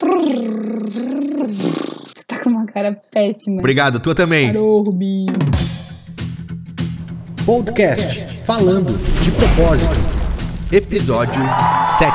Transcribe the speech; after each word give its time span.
Você 0.00 0.08
tá 2.26 2.42
com 2.42 2.50
uma 2.50 2.66
cara 2.66 3.00
péssima. 3.12 3.60
Obrigado, 3.60 4.00
tua 4.00 4.12
também. 4.12 4.48
Parou, 4.48 4.82
Rubinho. 4.82 5.26
Podcast 7.46 8.26
Falando 8.44 8.98
de 9.22 9.30
Propósito. 9.30 9.94
Episódio 10.72 11.40
7. 11.98 12.12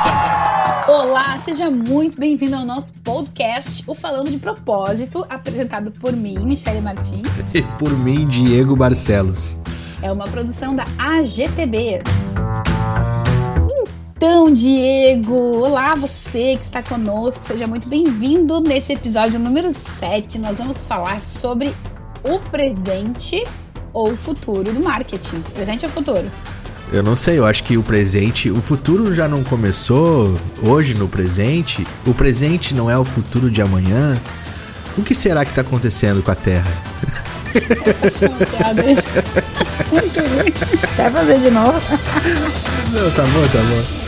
Olá, 0.90 1.38
seja 1.38 1.70
muito 1.70 2.20
bem-vindo 2.20 2.54
ao 2.56 2.66
nosso 2.66 2.92
podcast, 2.96 3.82
o 3.86 3.94
Falando 3.94 4.30
de 4.30 4.38
Propósito, 4.38 5.24
apresentado 5.30 5.90
por 5.90 6.12
mim, 6.12 6.38
Michele 6.40 6.82
Martins. 6.82 7.54
E 7.54 7.62
por 7.78 7.96
mim, 7.96 8.28
Diego 8.28 8.76
Barcelos. 8.76 9.56
É 10.02 10.12
uma 10.12 10.28
produção 10.28 10.76
da 10.76 10.84
AGTB. 10.98 12.02
Então, 14.22 14.52
Diego, 14.52 15.32
olá 15.32 15.94
você 15.94 16.54
que 16.54 16.62
está 16.62 16.82
conosco, 16.82 17.42
seja 17.42 17.66
muito 17.66 17.88
bem-vindo 17.88 18.60
nesse 18.60 18.92
episódio 18.92 19.40
número 19.40 19.72
7. 19.72 20.38
Nós 20.38 20.58
vamos 20.58 20.84
falar 20.84 21.22
sobre 21.22 21.72
o 22.22 22.38
presente 22.38 23.42
ou 23.94 24.12
o 24.12 24.16
futuro 24.16 24.74
do 24.74 24.84
marketing. 24.84 25.40
Presente 25.54 25.86
ou 25.86 25.90
futuro? 25.90 26.30
Eu 26.92 27.02
não 27.02 27.16
sei, 27.16 27.38
eu 27.38 27.46
acho 27.46 27.64
que 27.64 27.78
o 27.78 27.82
presente, 27.82 28.50
o 28.50 28.60
futuro 28.60 29.14
já 29.14 29.26
não 29.26 29.42
começou 29.42 30.36
hoje 30.62 30.92
no 30.92 31.08
presente. 31.08 31.86
O 32.06 32.12
presente 32.12 32.74
não 32.74 32.90
é 32.90 32.98
o 32.98 33.06
futuro 33.06 33.50
de 33.50 33.62
amanhã. 33.62 34.20
O 34.98 35.02
que 35.02 35.14
será 35.14 35.46
que 35.46 35.52
está 35.52 35.62
acontecendo 35.62 36.22
com 36.22 36.30
a 36.30 36.34
Terra? 36.34 36.70
Muito 39.90 40.20
ruim. 40.20 40.52
Quer 40.96 41.12
fazer 41.12 41.38
de 41.40 41.50
novo? 41.50 41.80
Não, 42.92 43.10
tá 43.10 43.22
bom, 43.22 43.48
tá 43.48 43.58
bom. 43.68 44.00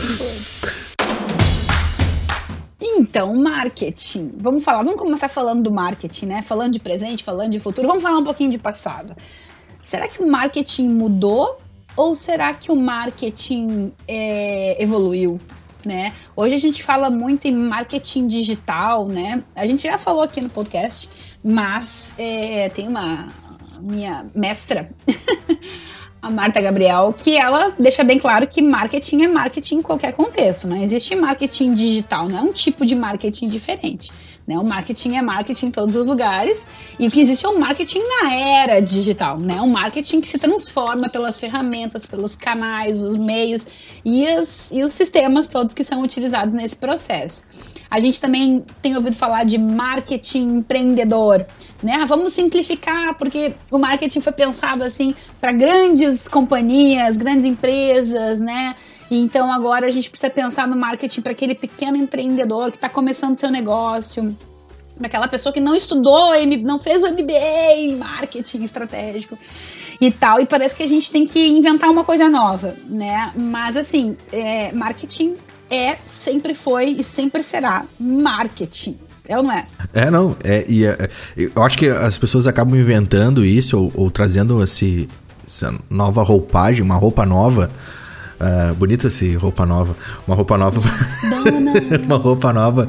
Então, 2.81 3.35
marketing. 3.35 4.33
Vamos 4.37 4.63
falar, 4.63 4.83
vamos 4.83 4.99
começar 4.99 5.27
falando 5.27 5.63
do 5.63 5.71
marketing, 5.71 6.25
né? 6.27 6.41
Falando 6.41 6.73
de 6.73 6.79
presente, 6.79 7.23
falando 7.23 7.51
de 7.51 7.59
futuro. 7.59 7.87
Vamos 7.87 8.03
falar 8.03 8.17
um 8.17 8.23
pouquinho 8.23 8.51
de 8.51 8.59
passado. 8.59 9.15
Será 9.81 10.07
que 10.07 10.21
o 10.21 10.27
marketing 10.29 10.87
mudou 10.89 11.59
ou 11.95 12.15
será 12.15 12.53
que 12.53 12.71
o 12.71 12.75
marketing 12.75 13.91
é, 14.07 14.81
evoluiu? 14.81 15.39
Né? 15.85 16.13
Hoje 16.35 16.55
a 16.55 16.57
gente 16.57 16.81
fala 16.81 17.09
muito 17.09 17.45
em 17.45 17.53
marketing 17.53 18.27
digital, 18.27 19.05
né? 19.07 19.43
A 19.53 19.67
gente 19.67 19.83
já 19.83 19.97
falou 19.97 20.23
aqui 20.23 20.39
no 20.39 20.49
podcast, 20.49 21.09
mas 21.43 22.15
é, 22.17 22.69
tem 22.69 22.87
uma 22.87 23.27
minha 23.81 24.25
mestra, 24.33 24.89
a 26.21 26.29
Marta 26.29 26.61
Gabriel, 26.61 27.13
que 27.17 27.35
ela 27.35 27.75
deixa 27.77 28.01
bem 28.01 28.17
claro 28.17 28.47
que 28.47 28.61
marketing 28.61 29.23
é 29.23 29.27
marketing 29.27 29.75
em 29.75 29.81
qualquer 29.81 30.13
contexto, 30.13 30.69
não 30.69 30.77
existe 30.77 31.13
marketing 31.15 31.73
digital, 31.73 32.29
não 32.29 32.37
é 32.39 32.41
um 32.41 32.53
tipo 32.53 32.85
de 32.85 32.95
marketing 32.95 33.49
diferente. 33.49 34.09
Né? 34.45 34.57
O 34.59 34.63
marketing 34.63 35.15
é 35.15 35.21
marketing 35.21 35.67
em 35.67 35.71
todos 35.71 35.95
os 35.95 36.09
lugares 36.09 36.67
e 36.99 37.07
o 37.07 37.11
que 37.11 37.21
existe 37.21 37.45
é 37.45 37.49
o 37.49 37.57
marketing 37.57 37.99
na 37.99 38.33
era 38.33 38.81
digital, 38.81 39.39
né? 39.39 39.61
Um 39.61 39.69
marketing 39.69 40.19
que 40.19 40.27
se 40.27 40.37
transforma 40.37 41.07
pelas 41.07 41.39
ferramentas, 41.39 42.05
pelos 42.05 42.35
canais, 42.35 42.99
os 42.99 43.15
meios 43.15 43.65
e, 44.03 44.27
as, 44.27 44.73
e 44.73 44.83
os 44.83 44.91
sistemas 44.91 45.47
todos 45.47 45.73
que 45.73 45.83
são 45.83 46.01
utilizados 46.01 46.53
nesse 46.53 46.75
processo. 46.75 47.43
A 47.89 48.01
gente 48.01 48.19
também 48.19 48.65
tem 48.81 48.95
ouvido 48.97 49.15
falar 49.15 49.45
de 49.45 49.57
marketing 49.57 50.57
empreendedor, 50.57 51.45
né? 51.81 51.99
Ah, 52.01 52.05
vamos 52.05 52.33
simplificar 52.33 53.17
porque 53.17 53.55
o 53.71 53.77
marketing 53.77 54.19
foi 54.19 54.33
pensado 54.33 54.83
assim 54.83 55.15
para 55.39 55.53
grandes 55.53 56.27
companhias, 56.27 57.15
grandes 57.15 57.45
empresas, 57.45 58.41
né? 58.41 58.75
Então 59.15 59.51
agora 59.51 59.87
a 59.87 59.89
gente 59.89 60.09
precisa 60.09 60.29
pensar 60.29 60.67
no 60.67 60.75
marketing 60.75 61.21
para 61.21 61.31
aquele 61.31 61.55
pequeno 61.55 61.97
empreendedor 61.97 62.71
que 62.71 62.77
está 62.77 62.89
começando 62.89 63.37
seu 63.37 63.51
negócio, 63.51 64.35
para 64.97 65.07
aquela 65.07 65.27
pessoa 65.27 65.51
que 65.51 65.59
não 65.59 65.75
estudou, 65.75 66.31
não 66.63 66.79
fez 66.79 67.03
o 67.03 67.11
MBA 67.11 67.75
em 67.77 67.95
marketing 67.95 68.63
estratégico 68.63 69.37
e 69.99 70.11
tal. 70.11 70.39
E 70.39 70.45
parece 70.45 70.75
que 70.75 70.83
a 70.83 70.87
gente 70.87 71.11
tem 71.11 71.25
que 71.25 71.47
inventar 71.47 71.89
uma 71.89 72.03
coisa 72.03 72.29
nova, 72.29 72.75
né? 72.87 73.31
Mas 73.35 73.75
assim, 73.75 74.15
é, 74.31 74.71
marketing 74.73 75.35
é, 75.69 75.97
sempre 76.05 76.53
foi 76.53 76.89
e 76.89 77.03
sempre 77.03 77.41
será 77.41 77.85
marketing. 77.99 78.97
É 79.27 79.37
ou 79.37 79.43
não 79.43 79.51
é? 79.51 79.65
É, 79.93 80.11
não. 80.11 80.35
É, 80.43 80.65
e 80.67 80.85
é, 80.85 81.09
eu 81.37 81.63
acho 81.63 81.77
que 81.77 81.87
as 81.87 82.17
pessoas 82.17 82.45
acabam 82.45 82.77
inventando 82.77 83.45
isso 83.45 83.79
ou, 83.79 83.91
ou 83.95 84.11
trazendo 84.11 84.61
esse, 84.63 85.07
essa 85.45 85.73
nova 85.89 86.21
roupagem, 86.23 86.83
uma 86.83 86.95
roupa 86.95 87.25
nova 87.25 87.71
Uh, 88.39 88.73
bonito 88.75 89.07
esse 89.07 89.35
roupa 89.35 89.65
nova. 89.65 89.95
Uma 90.27 90.35
roupa 90.35 90.57
nova. 90.57 90.81
uma 92.05 92.17
roupa 92.17 92.51
nova 92.51 92.87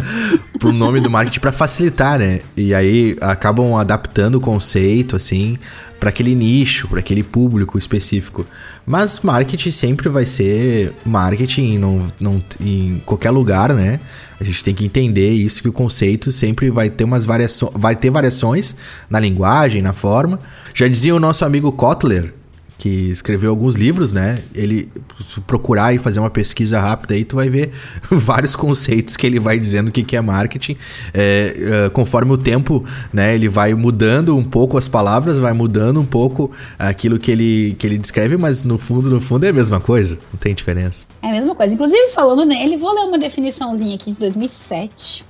pro 0.58 0.72
nome 0.72 1.00
do 1.00 1.10
marketing 1.10 1.40
para 1.40 1.52
facilitar, 1.52 2.18
né? 2.18 2.40
E 2.56 2.74
aí 2.74 3.16
acabam 3.20 3.76
adaptando 3.76 4.36
o 4.36 4.40
conceito, 4.40 5.14
assim, 5.14 5.58
para 6.00 6.08
aquele 6.08 6.34
nicho, 6.34 6.88
para 6.88 7.00
aquele 7.00 7.22
público 7.22 7.78
específico. 7.78 8.46
Mas 8.86 9.20
marketing 9.20 9.70
sempre 9.70 10.08
vai 10.08 10.26
ser 10.26 10.92
marketing 11.04 11.78
não, 11.78 12.06
não, 12.20 12.42
em 12.60 13.00
qualquer 13.04 13.30
lugar, 13.30 13.72
né? 13.74 14.00
A 14.40 14.44
gente 14.44 14.62
tem 14.64 14.74
que 14.74 14.84
entender 14.84 15.30
isso 15.30 15.62
que 15.62 15.68
o 15.68 15.72
conceito 15.72 16.30
sempre 16.32 16.70
vai 16.70 16.90
ter 16.90 17.04
umas 17.04 17.24
variações, 17.24 17.72
vai 17.74 17.96
ter 17.96 18.10
variações 18.10 18.74
na 19.08 19.20
linguagem, 19.20 19.80
na 19.80 19.92
forma. 19.92 20.38
Já 20.74 20.88
dizia 20.88 21.14
o 21.14 21.20
nosso 21.20 21.44
amigo 21.44 21.72
Kotler, 21.72 22.34
que 22.78 22.88
escreveu 22.88 23.50
alguns 23.50 23.76
livros, 23.76 24.12
né? 24.12 24.38
Ele 24.54 24.90
se 25.18 25.40
procurar 25.40 25.94
e 25.94 25.98
fazer 25.98 26.20
uma 26.20 26.30
pesquisa 26.30 26.80
rápida 26.80 27.14
aí, 27.14 27.24
tu 27.24 27.36
vai 27.36 27.48
ver 27.48 27.72
vários 28.10 28.56
conceitos 28.56 29.16
que 29.16 29.26
ele 29.26 29.38
vai 29.38 29.58
dizendo 29.58 29.90
que, 29.90 30.02
que 30.02 30.16
é 30.16 30.20
marketing. 30.20 30.76
É, 31.12 31.84
é, 31.86 31.88
conforme 31.90 32.32
o 32.32 32.36
tempo, 32.36 32.84
né? 33.12 33.34
Ele 33.34 33.48
vai 33.48 33.74
mudando 33.74 34.36
um 34.36 34.44
pouco 34.44 34.76
as 34.76 34.88
palavras, 34.88 35.38
vai 35.38 35.52
mudando 35.52 36.00
um 36.00 36.06
pouco 36.06 36.50
aquilo 36.78 37.18
que 37.18 37.30
ele, 37.30 37.76
que 37.78 37.86
ele 37.86 37.98
descreve, 37.98 38.36
mas 38.36 38.64
no 38.64 38.78
fundo, 38.78 39.08
no 39.08 39.20
fundo 39.20 39.44
é 39.44 39.48
a 39.48 39.52
mesma 39.52 39.80
coisa, 39.80 40.18
não 40.32 40.38
tem 40.38 40.54
diferença. 40.54 41.06
É 41.22 41.28
a 41.28 41.32
mesma 41.32 41.54
coisa. 41.54 41.74
Inclusive, 41.74 42.10
falando 42.10 42.44
nele, 42.44 42.76
vou 42.76 42.92
ler 42.92 43.06
uma 43.06 43.18
definiçãozinha 43.18 43.94
aqui 43.94 44.12
de 44.12 44.18
2007 44.18 45.24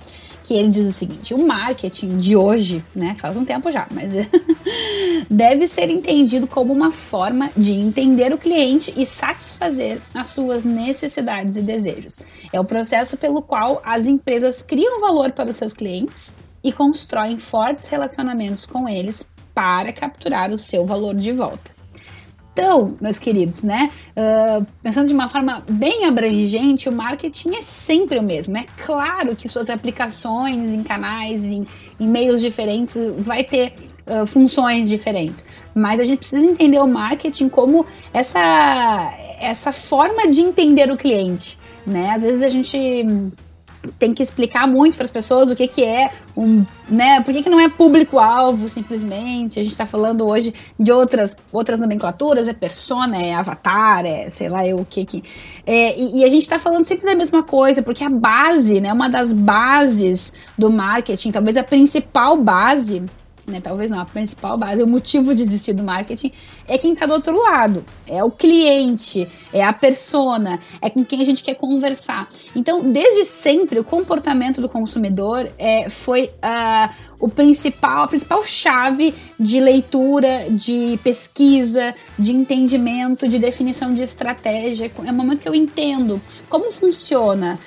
que 0.44 0.52
ele 0.52 0.68
diz 0.68 0.86
o 0.86 0.92
seguinte: 0.92 1.32
o 1.32 1.44
marketing 1.44 2.18
de 2.18 2.36
hoje, 2.36 2.84
né, 2.94 3.14
faz 3.16 3.36
um 3.36 3.44
tempo 3.44 3.70
já, 3.70 3.88
mas 3.90 4.12
deve 5.28 5.66
ser 5.66 5.88
entendido 5.88 6.46
como 6.46 6.72
uma 6.72 6.92
forma 6.92 7.33
de 7.56 7.72
entender 7.72 8.32
o 8.32 8.38
cliente 8.38 8.92
e 8.96 9.04
satisfazer 9.04 10.00
as 10.14 10.28
suas 10.28 10.64
necessidades 10.64 11.56
e 11.56 11.62
desejos. 11.62 12.18
É 12.52 12.60
o 12.60 12.64
processo 12.64 13.16
pelo 13.16 13.42
qual 13.42 13.82
as 13.84 14.06
empresas 14.06 14.62
criam 14.62 15.00
valor 15.00 15.32
para 15.32 15.50
os 15.50 15.56
seus 15.56 15.72
clientes 15.72 16.36
e 16.62 16.72
constroem 16.72 17.38
fortes 17.38 17.88
relacionamentos 17.88 18.66
com 18.66 18.88
eles 18.88 19.28
para 19.54 19.92
capturar 19.92 20.50
o 20.50 20.56
seu 20.56 20.86
valor 20.86 21.14
de 21.14 21.32
volta. 21.32 21.74
Então, 22.54 22.96
meus 23.00 23.18
queridos, 23.18 23.64
né? 23.64 23.90
Uh, 24.10 24.64
pensando 24.80 25.08
de 25.08 25.14
uma 25.14 25.28
forma 25.28 25.64
bem 25.68 26.04
abrangente, 26.04 26.88
o 26.88 26.92
marketing 26.92 27.56
é 27.56 27.60
sempre 27.60 28.16
o 28.16 28.22
mesmo. 28.22 28.56
É 28.56 28.64
claro 28.76 29.34
que 29.34 29.48
suas 29.48 29.68
aplicações 29.68 30.72
em 30.72 30.84
canais, 30.84 31.46
em, 31.46 31.66
em 31.98 32.08
meios 32.08 32.40
diferentes, 32.40 32.96
vai 33.18 33.42
ter 33.42 33.72
uh, 34.06 34.26
funções 34.26 34.88
diferentes. 34.88 35.44
Mas 35.74 36.00
a 36.00 36.04
gente 36.04 36.18
precisa 36.18 36.46
entender 36.46 36.78
o 36.78 36.86
marketing 36.86 37.48
como 37.48 37.84
essa, 38.12 39.14
essa 39.40 39.72
forma 39.72 40.28
de 40.28 40.40
entender 40.40 40.90
o 40.90 40.96
cliente. 40.96 41.58
Né? 41.86 42.10
Às 42.10 42.22
vezes 42.22 42.42
a 42.42 42.48
gente 42.48 43.32
tem 43.98 44.14
que 44.14 44.22
explicar 44.22 44.66
muito 44.66 44.96
para 44.96 45.04
as 45.04 45.10
pessoas 45.10 45.50
o 45.50 45.54
que, 45.54 45.66
que 45.66 45.84
é 45.84 46.10
um, 46.36 46.64
né? 46.88 47.20
Por 47.20 47.32
que, 47.32 47.42
que 47.42 47.50
não 47.50 47.60
é 47.60 47.68
público-alvo 47.68 48.68
simplesmente? 48.68 49.60
A 49.60 49.62
gente 49.62 49.72
está 49.72 49.86
falando 49.86 50.26
hoje 50.26 50.52
de 50.78 50.92
outras, 50.92 51.36
outras 51.52 51.80
nomenclaturas, 51.80 52.48
é 52.48 52.52
persona, 52.52 53.16
é 53.20 53.34
avatar, 53.34 54.04
é 54.04 54.28
sei 54.30 54.48
lá, 54.48 54.66
é 54.66 54.74
o 54.74 54.84
que 54.84 55.04
que. 55.04 55.22
É, 55.66 55.98
e, 55.98 56.20
e, 56.20 56.24
a 56.24 56.30
gente 56.30 56.42
está 56.42 56.58
falando 56.58 56.84
sempre 56.84 57.06
da 57.06 57.14
mesma 57.14 57.42
coisa, 57.42 57.82
porque 57.82 58.04
a 58.04 58.10
base, 58.10 58.80
né? 58.80 58.92
Uma 58.92 59.08
das 59.08 59.32
bases 59.32 60.32
do 60.56 60.70
marketing, 60.70 61.30
talvez 61.30 61.56
a 61.56 61.64
principal 61.64 62.36
base 62.38 63.02
né, 63.46 63.60
talvez 63.60 63.90
não, 63.90 64.00
a 64.00 64.04
principal 64.04 64.56
base, 64.56 64.82
o 64.82 64.86
motivo 64.86 65.34
de 65.34 65.42
existir 65.42 65.72
do 65.72 65.84
marketing 65.84 66.32
é 66.66 66.78
quem 66.78 66.92
está 66.92 67.06
do 67.06 67.12
outro 67.12 67.36
lado, 67.40 67.84
é 68.08 68.22
o 68.22 68.30
cliente, 68.30 69.28
é 69.52 69.62
a 69.62 69.72
persona, 69.72 70.58
é 70.80 70.88
com 70.90 71.04
quem 71.04 71.20
a 71.20 71.24
gente 71.24 71.42
quer 71.42 71.54
conversar. 71.54 72.28
Então, 72.54 72.90
desde 72.90 73.24
sempre, 73.24 73.78
o 73.78 73.84
comportamento 73.84 74.60
do 74.60 74.68
consumidor 74.68 75.50
é, 75.58 75.88
foi 75.90 76.24
uh, 76.24 77.14
o 77.20 77.28
principal, 77.28 78.04
a 78.04 78.08
principal 78.08 78.42
chave 78.42 79.14
de 79.38 79.60
leitura, 79.60 80.50
de 80.50 80.98
pesquisa, 81.02 81.94
de 82.18 82.32
entendimento, 82.32 83.28
de 83.28 83.38
definição 83.38 83.94
de 83.94 84.02
estratégia. 84.02 84.90
É 85.04 85.10
o 85.10 85.14
momento 85.14 85.40
que 85.40 85.48
eu 85.48 85.54
entendo 85.54 86.20
como 86.48 86.70
funciona, 86.70 87.58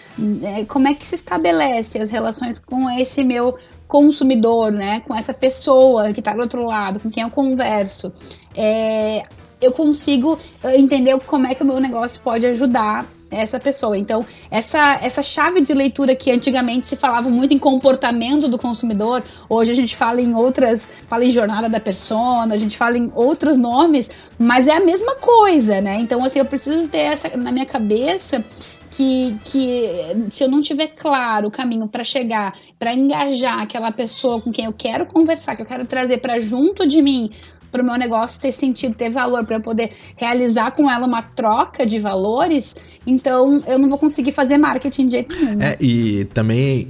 é, 0.44 0.66
como 0.66 0.88
é 0.88 0.94
que 0.94 1.06
se 1.06 1.16
estabelece 1.16 2.02
as 2.02 2.10
relações 2.10 2.60
com 2.60 2.90
esse 2.90 3.24
meu 3.24 3.56
consumidor, 3.88 4.72
né, 4.72 5.00
com 5.02 5.16
essa 5.16 5.34
pessoa 5.34 6.12
que 6.14 6.20
está 6.20 6.34
do 6.34 6.42
outro 6.42 6.64
lado, 6.66 7.00
com 7.00 7.10
quem 7.10 7.24
eu 7.24 7.30
converso, 7.30 8.12
é, 8.56 9.24
eu 9.62 9.72
consigo 9.72 10.38
eh, 10.64 10.78
entender 10.78 11.18
como 11.26 11.48
é 11.48 11.56
que 11.56 11.64
o 11.64 11.66
meu 11.66 11.80
negócio 11.80 12.22
pode 12.22 12.46
ajudar 12.46 13.08
essa 13.30 13.60
pessoa. 13.60 13.98
Então, 13.98 14.26
essa, 14.50 15.00
essa 15.02 15.22
chave 15.22 15.62
de 15.62 15.74
leitura 15.74 16.16
que 16.16 16.32
antigamente 16.32 16.88
se 16.88 16.96
falava 16.96 17.30
muito 17.30 17.54
em 17.54 17.60
comportamento 17.60 18.48
do 18.48 18.58
consumidor, 18.58 19.24
hoje 19.50 19.72
a 19.72 19.76
gente 19.76 19.96
fala 19.96 20.22
em 20.22 20.34
outras, 20.34 21.04
fala 21.10 21.26
em 21.26 21.30
jornada 21.30 21.68
da 21.68 21.80
persona, 21.80 22.54
a 22.54 22.58
gente 22.58 22.78
fala 22.78 22.98
em 22.98 23.12
outros 23.14 23.58
nomes, 23.58 24.30
mas 24.40 24.68
é 24.68 24.78
a 24.78 24.80
mesma 24.80 25.16
coisa, 25.16 25.82
né? 25.82 25.98
Então, 26.00 26.24
assim, 26.24 26.40
eu 26.40 26.46
preciso 26.46 26.90
ter 26.90 27.00
essa 27.00 27.36
na 27.36 27.52
minha 27.52 27.66
cabeça 27.66 28.44
que, 28.92 29.38
que 29.44 29.90
se 30.32 30.44
eu 30.44 30.50
não 30.50 30.62
tiver 30.62 30.88
claro 30.88 31.48
o 31.48 31.52
caminho 31.52 31.88
para 31.88 32.04
chegar, 32.04 32.54
para 32.80 32.94
engajar 32.94 33.60
aquela 33.60 33.92
pessoa 33.92 34.42
com 34.42 34.52
quem 34.52 34.66
eu 34.66 34.74
quero 34.74 35.06
conversar, 35.06 35.56
que 35.56 35.62
eu 35.62 35.66
quero 35.66 35.86
trazer 35.86 36.20
para 36.20 36.40
junto 36.40 36.88
de 36.88 37.02
mim, 37.02 37.30
para 37.72 37.82
o 37.82 37.86
meu 37.86 37.98
negócio 37.98 38.42
ter 38.42 38.52
sentido, 38.52 38.96
ter 38.96 39.12
valor, 39.12 39.46
para 39.46 39.58
eu 39.58 39.62
poder 39.62 39.90
realizar 40.16 40.72
com 40.72 40.90
ela 40.90 41.06
uma 41.06 41.22
troca 41.22 41.86
de 41.86 42.00
valores, 42.00 42.78
então 43.06 43.62
eu 43.68 43.78
não 43.78 43.90
vou 43.90 43.98
conseguir 43.98 44.32
fazer 44.32 44.58
marketing 44.58 45.06
de 45.08 45.12
jeito 45.12 45.36
nenhum. 45.36 45.62
É, 45.62 45.78
e 45.80 46.26
também 46.34 46.90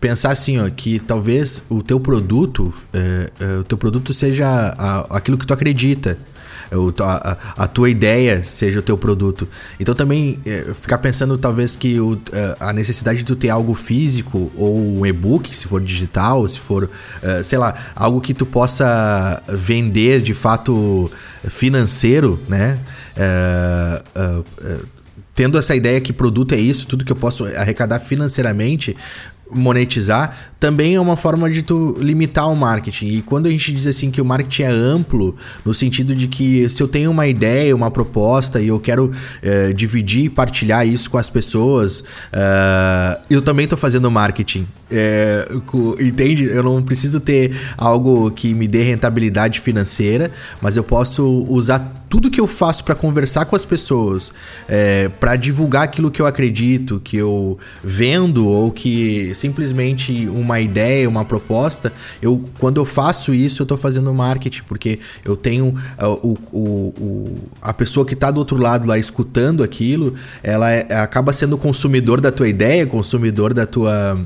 pensar 0.00 0.32
assim, 0.32 0.58
ó, 0.58 0.68
que 0.68 0.98
talvez 0.98 1.62
o 1.68 1.82
teu 1.82 2.00
produto, 2.00 2.72
é, 2.92 3.30
é, 3.40 3.58
o 3.58 3.64
teu 3.64 3.78
produto 3.78 4.12
seja 4.12 4.46
a, 4.46 5.16
aquilo 5.16 5.38
que 5.38 5.46
tu 5.46 5.54
acredita 5.54 6.18
a, 7.00 7.36
a, 7.56 7.66
tua 7.66 7.90
ideia 7.90 8.42
seja 8.44 8.78
o 8.80 8.82
teu 8.82 8.96
produto. 8.96 9.46
Então 9.78 9.94
também 9.94 10.38
é, 10.44 10.72
ficar 10.74 10.98
pensando 10.98 11.36
talvez 11.36 11.76
que 11.76 12.00
o, 12.00 12.18
é, 12.32 12.56
a 12.60 12.72
necessidade 12.72 13.18
de 13.18 13.24
tu 13.24 13.36
ter 13.36 13.50
algo 13.50 13.74
físico 13.74 14.50
ou 14.56 14.98
um 14.98 15.06
e-book, 15.06 15.54
se 15.54 15.66
for 15.66 15.80
digital, 15.80 16.48
se 16.48 16.58
for, 16.58 16.90
é, 17.22 17.42
sei 17.42 17.58
lá, 17.58 17.74
algo 17.94 18.20
que 18.20 18.34
tu 18.34 18.46
possa 18.46 19.42
vender 19.48 20.20
de 20.20 20.34
fato 20.34 21.10
financeiro, 21.48 22.40
né? 22.48 22.78
É, 23.16 24.02
é, 24.14 24.42
é, 24.64 24.78
tendo 25.34 25.58
essa 25.58 25.74
ideia 25.74 26.00
que 26.00 26.12
produto 26.12 26.52
é 26.52 26.58
isso, 26.58 26.86
tudo 26.86 27.04
que 27.04 27.12
eu 27.12 27.16
posso 27.16 27.44
arrecadar 27.44 27.98
financeiramente, 28.00 28.96
monetizar, 29.54 30.36
também 30.58 30.94
é 30.94 31.00
uma 31.00 31.16
forma 31.16 31.50
de 31.50 31.62
tu 31.62 31.96
limitar 32.00 32.50
o 32.50 32.56
marketing. 32.56 33.06
E 33.08 33.22
quando 33.22 33.46
a 33.46 33.50
gente 33.50 33.72
diz 33.72 33.86
assim 33.86 34.10
que 34.10 34.20
o 34.20 34.24
marketing 34.24 34.62
é 34.62 34.70
amplo, 34.70 35.36
no 35.64 35.74
sentido 35.74 36.14
de 36.14 36.28
que 36.28 36.68
se 36.68 36.82
eu 36.82 36.88
tenho 36.88 37.10
uma 37.10 37.26
ideia, 37.26 37.74
uma 37.74 37.90
proposta 37.90 38.60
e 38.60 38.68
eu 38.68 38.78
quero 38.78 39.10
é, 39.42 39.72
dividir 39.72 40.26
e 40.26 40.28
partilhar 40.30 40.86
isso 40.86 41.10
com 41.10 41.18
as 41.18 41.28
pessoas, 41.28 42.04
é, 42.32 43.18
eu 43.28 43.42
também 43.42 43.64
estou 43.64 43.78
fazendo 43.78 44.10
marketing. 44.10 44.66
É, 44.92 45.48
entende? 46.00 46.44
Eu 46.44 46.62
não 46.62 46.82
preciso 46.82 47.18
ter 47.18 47.56
algo 47.78 48.30
que 48.30 48.52
me 48.52 48.68
dê 48.68 48.82
rentabilidade 48.82 49.58
financeira, 49.60 50.30
mas 50.60 50.76
eu 50.76 50.84
posso 50.84 51.26
usar 51.48 52.02
tudo 52.12 52.30
que 52.30 52.38
eu 52.38 52.46
faço 52.46 52.84
para 52.84 52.94
conversar 52.94 53.46
com 53.46 53.56
as 53.56 53.64
pessoas, 53.64 54.30
é, 54.68 55.08
para 55.08 55.34
divulgar 55.34 55.84
aquilo 55.84 56.10
que 56.10 56.20
eu 56.20 56.26
acredito, 56.26 57.00
que 57.02 57.16
eu 57.16 57.58
vendo 57.82 58.46
ou 58.46 58.70
que 58.70 59.34
simplesmente 59.34 60.28
uma 60.28 60.60
ideia, 60.60 61.08
uma 61.08 61.24
proposta, 61.24 61.90
eu 62.20 62.44
quando 62.58 62.78
eu 62.78 62.84
faço 62.84 63.32
isso 63.32 63.62
eu 63.62 63.64
estou 63.64 63.78
fazendo 63.78 64.12
marketing 64.12 64.62
porque 64.64 64.98
eu 65.24 65.34
tenho 65.34 65.68
uh, 65.68 66.06
o, 66.22 66.38
o, 66.52 66.60
o, 67.00 67.34
a 67.62 67.72
pessoa 67.72 68.04
que 68.04 68.12
está 68.12 68.30
do 68.30 68.36
outro 68.36 68.58
lado 68.58 68.86
lá 68.86 68.98
escutando 68.98 69.62
aquilo, 69.62 70.12
ela 70.42 70.70
é, 70.70 70.94
acaba 70.96 71.32
sendo 71.32 71.56
consumidor 71.56 72.20
da 72.20 72.30
tua 72.30 72.46
ideia, 72.46 72.86
consumidor 72.86 73.54
da 73.54 73.64
tua 73.64 74.20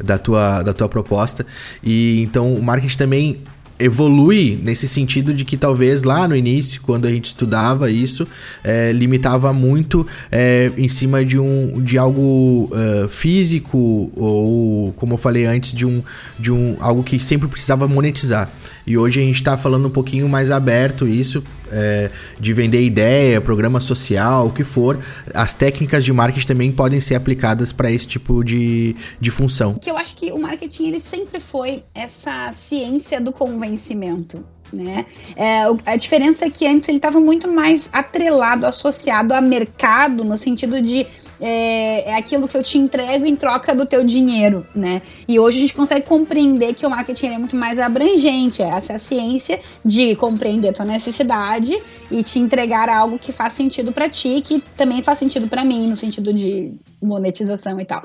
da 0.00 0.11
tua 0.18 0.62
da 0.62 0.72
tua 0.72 0.88
proposta 0.88 1.46
e 1.82 2.22
então 2.22 2.54
o 2.54 2.62
marketing 2.62 2.96
também 2.96 3.40
evolui 3.82 4.58
nesse 4.62 4.86
sentido 4.86 5.34
de 5.34 5.44
que 5.44 5.56
talvez 5.56 6.04
lá 6.04 6.28
no 6.28 6.36
início, 6.36 6.80
quando 6.82 7.06
a 7.06 7.10
gente 7.10 7.26
estudava 7.26 7.90
isso, 7.90 8.26
é, 8.62 8.92
limitava 8.92 9.52
muito 9.52 10.06
é, 10.30 10.70
em 10.76 10.88
cima 10.88 11.24
de, 11.24 11.38
um, 11.38 11.82
de 11.82 11.98
algo 11.98 12.70
uh, 12.72 13.08
físico 13.08 14.12
ou, 14.14 14.92
como 14.92 15.14
eu 15.14 15.18
falei 15.18 15.46
antes, 15.46 15.74
de 15.74 15.84
um, 15.84 16.02
de 16.38 16.52
um 16.52 16.76
algo 16.80 17.02
que 17.02 17.18
sempre 17.18 17.48
precisava 17.48 17.88
monetizar. 17.88 18.48
E 18.86 18.98
hoje 18.98 19.20
a 19.20 19.24
gente 19.24 19.36
está 19.36 19.56
falando 19.56 19.86
um 19.86 19.90
pouquinho 19.90 20.28
mais 20.28 20.50
aberto 20.50 21.06
isso, 21.06 21.42
é, 21.70 22.10
de 22.38 22.52
vender 22.52 22.84
ideia, 22.84 23.40
programa 23.40 23.80
social, 23.80 24.48
o 24.48 24.52
que 24.52 24.64
for. 24.64 24.98
As 25.34 25.54
técnicas 25.54 26.04
de 26.04 26.12
marketing 26.12 26.46
também 26.46 26.72
podem 26.72 27.00
ser 27.00 27.14
aplicadas 27.14 27.72
para 27.72 27.90
esse 27.90 28.06
tipo 28.06 28.42
de, 28.42 28.96
de 29.20 29.30
função. 29.30 29.74
Que 29.74 29.90
eu 29.90 29.96
acho 29.96 30.16
que 30.16 30.32
o 30.32 30.40
marketing 30.40 30.88
ele 30.88 31.00
sempre 31.00 31.40
foi 31.40 31.84
essa 31.94 32.50
ciência 32.52 33.20
do 33.20 33.32
convencimento 33.32 34.44
né? 34.72 35.04
É, 35.36 35.64
a 35.84 35.96
diferença 35.96 36.46
é 36.46 36.50
que 36.50 36.66
antes 36.66 36.88
ele 36.88 36.98
estava 36.98 37.20
muito 37.20 37.48
mais 37.48 37.90
atrelado, 37.92 38.66
associado 38.66 39.34
a 39.34 39.40
mercado, 39.40 40.24
no 40.24 40.36
sentido 40.36 40.80
de 40.80 41.06
é, 41.40 42.10
é, 42.10 42.16
aquilo 42.16 42.48
que 42.48 42.56
eu 42.56 42.62
te 42.62 42.78
entrego 42.78 43.26
em 43.26 43.36
troca 43.36 43.74
do 43.74 43.84
teu 43.84 44.04
dinheiro, 44.04 44.66
né? 44.74 45.02
E 45.28 45.38
hoje 45.38 45.58
a 45.58 45.60
gente 45.62 45.74
consegue 45.74 46.06
compreender 46.06 46.72
que 46.72 46.86
o 46.86 46.90
marketing 46.90 47.26
é 47.26 47.38
muito 47.38 47.56
mais 47.56 47.78
abrangente, 47.78 48.62
essa 48.62 48.92
é 48.92 48.96
a 48.96 48.98
ciência 48.98 49.60
de 49.84 50.14
compreender 50.16 50.68
a 50.68 50.72
tua 50.72 50.86
necessidade 50.86 51.76
e 52.10 52.22
te 52.22 52.38
entregar 52.38 52.88
algo 52.88 53.18
que 53.18 53.32
faz 53.32 53.52
sentido 53.52 53.92
para 53.92 54.08
ti, 54.08 54.40
que 54.40 54.62
também 54.76 55.02
faz 55.02 55.18
sentido 55.18 55.48
para 55.48 55.64
mim, 55.64 55.88
no 55.88 55.96
sentido 55.96 56.32
de 56.32 56.72
monetização 57.02 57.78
e 57.80 57.84
tal. 57.84 58.00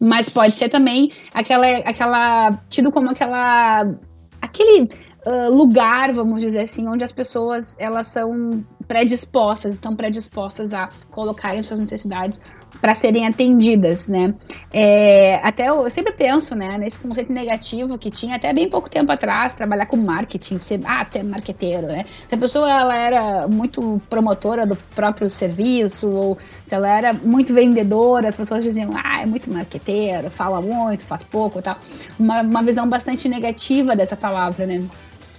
Mas 0.00 0.30
pode 0.30 0.56
ser 0.56 0.68
também 0.68 1.12
aquela, 1.32 1.66
aquela 1.78 2.52
tido 2.68 2.90
como 2.90 3.10
aquela 3.10 3.86
aquele 4.40 4.88
uh, 5.26 5.50
lugar, 5.50 6.12
vamos 6.12 6.42
dizer 6.42 6.60
assim, 6.60 6.88
onde 6.88 7.04
as 7.04 7.12
pessoas 7.12 7.76
elas 7.78 8.06
são 8.06 8.64
predispostas, 8.88 9.74
estão 9.74 9.94
predispostas 9.94 10.72
a 10.72 10.88
colocarem 11.10 11.60
suas 11.60 11.78
necessidades 11.78 12.40
para 12.80 12.94
serem 12.94 13.26
atendidas, 13.26 14.08
né? 14.08 14.34
É, 14.72 15.36
até 15.46 15.68
eu, 15.68 15.82
eu, 15.82 15.90
sempre 15.90 16.12
penso, 16.12 16.54
né, 16.54 16.78
nesse 16.78 16.98
conceito 16.98 17.32
negativo 17.32 17.98
que 17.98 18.10
tinha 18.10 18.36
até 18.36 18.52
bem 18.52 18.68
pouco 18.68 18.88
tempo 18.88 19.10
atrás, 19.12 19.52
trabalhar 19.54 19.86
com 19.86 19.96
marketing, 19.96 20.58
ser 20.58 20.80
ah, 20.84 21.00
até 21.00 21.22
marqueteiro, 21.22 21.86
né? 21.86 22.04
Se 22.28 22.34
a 22.34 22.38
pessoa 22.38 22.70
ela 22.70 22.96
era 22.96 23.48
muito 23.48 24.00
promotora 24.08 24.66
do 24.66 24.76
próprio 24.94 25.28
serviço 25.28 26.08
ou 26.08 26.38
se 26.64 26.74
ela 26.74 26.88
era 26.88 27.12
muito 27.12 27.52
vendedora, 27.52 28.28
as 28.28 28.36
pessoas 28.36 28.64
diziam, 28.64 28.90
ah, 28.94 29.22
é 29.22 29.26
muito 29.26 29.52
marqueteiro, 29.52 30.30
fala 30.30 30.60
muito, 30.60 31.04
faz 31.04 31.22
pouco, 31.22 31.60
tal. 31.60 31.76
Uma, 32.18 32.42
uma 32.42 32.62
visão 32.62 32.88
bastante 32.88 33.28
negativa 33.28 33.94
dessa 33.94 34.16
palavra, 34.16 34.66
né? 34.66 34.82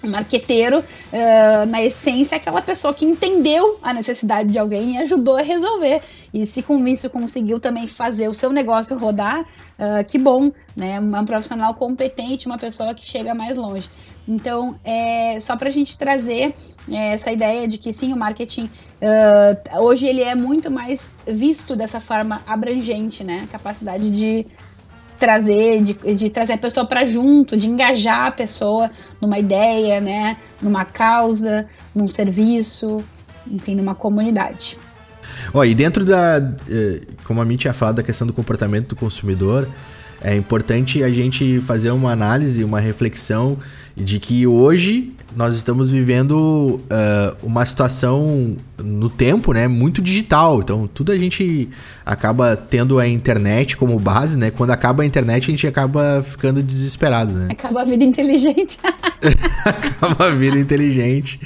Marqueteiro, 0.07 0.79
uh, 0.79 1.65
na 1.67 1.81
essência, 1.81 2.35
é 2.35 2.37
aquela 2.37 2.61
pessoa 2.61 2.93
que 2.93 3.05
entendeu 3.05 3.79
a 3.81 3.93
necessidade 3.93 4.49
de 4.49 4.57
alguém 4.57 4.93
e 4.93 4.97
ajudou 4.99 5.37
a 5.37 5.41
resolver. 5.41 6.01
E 6.33 6.45
se 6.45 6.61
com 6.61 6.87
isso 6.87 7.09
conseguiu 7.09 7.59
também 7.59 7.87
fazer 7.87 8.27
o 8.29 8.33
seu 8.33 8.51
negócio 8.51 8.97
rodar, 8.97 9.41
uh, 9.41 10.05
que 10.09 10.17
bom, 10.17 10.51
né? 10.75 10.99
Um 10.99 11.25
profissional 11.25 11.73
competente, 11.73 12.47
uma 12.47 12.57
pessoa 12.57 12.93
que 12.93 13.03
chega 13.03 13.33
mais 13.33 13.57
longe. 13.57 13.89
Então, 14.27 14.79
é 14.83 15.39
só 15.39 15.57
para 15.57 15.69
a 15.69 15.71
gente 15.71 15.97
trazer 15.97 16.53
é, 16.87 17.13
essa 17.13 17.31
ideia 17.31 17.68
de 17.68 17.79
que 17.79 17.91
sim, 17.91 18.13
o 18.13 18.18
marketing 18.18 18.65
uh, 19.01 19.81
hoje 19.81 20.07
ele 20.07 20.21
é 20.21 20.35
muito 20.35 20.69
mais 20.69 21.11
visto 21.27 21.75
dessa 21.75 21.99
forma 21.99 22.41
abrangente, 22.45 23.23
né? 23.23 23.47
Capacidade 23.51 24.11
de 24.11 24.45
trazer, 25.19 25.81
de, 25.81 25.94
de 25.94 26.30
trazer 26.30 26.54
a 26.54 26.57
pessoa 26.57 26.85
para 26.85 27.06
junto, 27.06 27.57
de 27.57 27.68
engajar 27.68 28.28
a 28.28 28.31
pessoa 28.31 28.90
numa 29.21 29.38
ideia, 29.38 29.99
né, 29.99 30.38
numa 30.61 30.85
causa, 30.85 31.68
num 31.94 32.07
serviço, 32.07 33.04
enfim, 33.45 33.76
numa 33.76 33.94
comunidade. 33.94 34.78
Ó, 35.54 35.64
e 35.64 35.76
dentro 35.76 36.06
da, 36.06 36.38
eh, 36.69 37.02
como 37.23 37.42
a 37.42 37.45
mim 37.45 37.57
tinha 37.57 37.73
falado 37.73 37.97
da 37.97 38.04
questão 38.04 38.26
do 38.26 38.33
comportamento 38.33 38.90
do 38.90 38.95
consumidor, 38.95 39.68
é 40.21 40.35
importante 40.35 41.04
a 41.04 41.09
gente 41.09 41.59
fazer 41.61 41.92
uma 41.92 42.11
análise, 42.11 42.64
uma 42.64 42.80
reflexão 42.80 43.57
de 43.95 44.19
que 44.19 44.45
hoje 44.45 45.14
nós 45.36 45.56
estamos 45.56 45.92
vivendo 45.92 46.33
uh, 46.33 47.38
uma 47.44 47.66
situação 47.66 48.57
no 48.78 49.09
tempo, 49.09 49.54
né, 49.54 49.68
muito 49.68 50.02
digital. 50.02 50.62
Então, 50.62 50.88
tudo 50.88 51.12
a 51.12 51.18
gente 51.18 51.69
acaba 52.06 52.56
tendo 52.56 52.98
a 52.98 53.07
internet 53.07 53.78
como 53.78 54.00
base, 54.00 54.38
né? 54.38 54.50
Quando 54.50 54.71
acaba 54.71 55.04
a 55.04 55.06
internet, 55.06 55.44
a 55.44 55.52
gente 55.52 55.68
acaba 55.68 56.24
ficando 56.26 56.64
desesperado, 56.64 57.31
né? 57.33 57.48
Acaba 57.52 57.81
a 57.81 57.86
vida 57.86 58.04
inteligente. 58.04 58.80
acaba 59.66 60.28
a 60.28 60.31
vida 60.31 60.57
inteligente. 60.57 61.40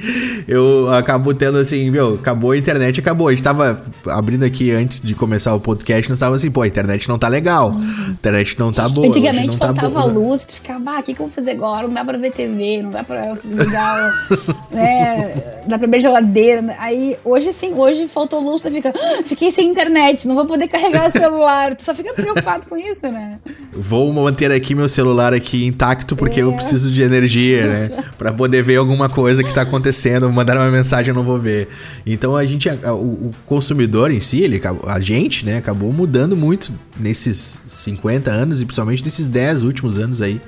Eu 0.47 0.93
acabo 0.93 1.33
tendo 1.33 1.57
assim, 1.57 1.89
meu, 1.89 2.15
acabou 2.15 2.51
a 2.51 2.57
internet, 2.57 2.99
acabou. 2.99 3.27
A 3.27 3.31
gente 3.31 3.43
tava 3.43 3.81
abrindo 4.07 4.43
aqui 4.43 4.71
antes 4.71 5.01
de 5.01 5.15
começar 5.15 5.53
o 5.55 5.59
podcast, 5.59 6.09
nós 6.09 6.19
tava 6.19 6.35
assim, 6.35 6.51
pô, 6.51 6.61
a 6.61 6.67
internet 6.67 7.09
não 7.09 7.17
tá 7.17 7.27
legal. 7.27 7.75
A 8.07 8.11
internet 8.11 8.57
não 8.59 8.71
tá 8.71 8.87
boa. 8.87 9.07
Antigamente 9.07 9.47
não 9.47 9.57
tá 9.57 9.65
faltava 9.67 10.01
tá 10.01 10.05
luz, 10.05 10.45
tu 10.45 10.55
ficava, 10.55 10.91
ah, 10.91 10.99
o 10.99 11.03
que, 11.03 11.13
que 11.15 11.21
eu 11.21 11.25
vou 11.25 11.33
fazer 11.33 11.51
agora? 11.51 11.87
Não 11.87 11.93
dá 11.93 12.05
pra 12.05 12.17
ver 12.17 12.31
TV 12.31 12.53
TV, 12.53 12.81
não 12.83 12.91
dá 12.91 13.03
pra 13.03 13.33
ligar, 13.73 14.27
né? 14.71 15.61
Dá 15.67 15.77
pra 15.77 15.87
abrir 15.87 15.99
geladeira. 15.99 16.75
Aí, 16.77 17.17
hoje 17.23 17.51
sim, 17.51 17.73
hoje 17.73 18.07
faltou 18.07 18.41
luz, 18.41 18.61
tu 18.61 18.71
fica, 18.71 18.93
ah, 18.95 19.23
fiquei 19.25 19.49
sem 19.49 19.67
internet, 19.67 20.27
não 20.27 20.35
vou 20.35 20.45
poder 20.45 20.67
carregar 20.67 21.07
o 21.07 21.11
celular. 21.11 21.75
Tu 21.75 21.81
só 21.81 21.95
fica 21.95 22.13
preocupado 22.13 22.67
com 22.67 22.77
isso, 22.77 23.07
né? 23.07 23.39
Vou 23.75 24.11
manter 24.13 24.51
aqui 24.51 24.75
meu 24.75 24.87
celular 24.87 25.33
aqui 25.33 25.65
intacto 25.65 26.15
porque 26.15 26.39
é. 26.39 26.43
eu 26.43 26.53
preciso 26.53 26.91
de 26.91 27.01
energia, 27.01 27.67
né? 27.67 28.03
Pra 28.17 28.31
poder 28.31 28.61
ver 28.61 28.75
alguma 28.75 29.09
coisa 29.09 29.43
que 29.43 29.53
tá 29.53 29.61
acontecendo, 29.61 30.31
mandar 30.31 30.57
uma 30.57 30.69
mensagem 30.69 31.09
eu 31.09 31.15
não 31.15 31.23
vou 31.23 31.39
ver. 31.39 31.69
Então 32.05 32.35
a 32.35 32.45
gente, 32.45 32.69
o, 32.69 32.91
o 32.91 33.31
consumidor 33.45 34.11
em 34.11 34.19
si, 34.19 34.41
ele, 34.41 34.61
a 34.87 34.99
gente, 34.99 35.45
né, 35.45 35.57
acabou 35.57 35.91
mudando 35.91 36.35
muito 36.35 36.71
nesses 36.99 37.57
50 37.67 38.29
anos 38.29 38.61
e 38.61 38.65
principalmente 38.65 39.03
nesses 39.03 39.27
10 39.27 39.63
últimos 39.63 39.97
anos 39.97 40.21
aí. 40.21 40.39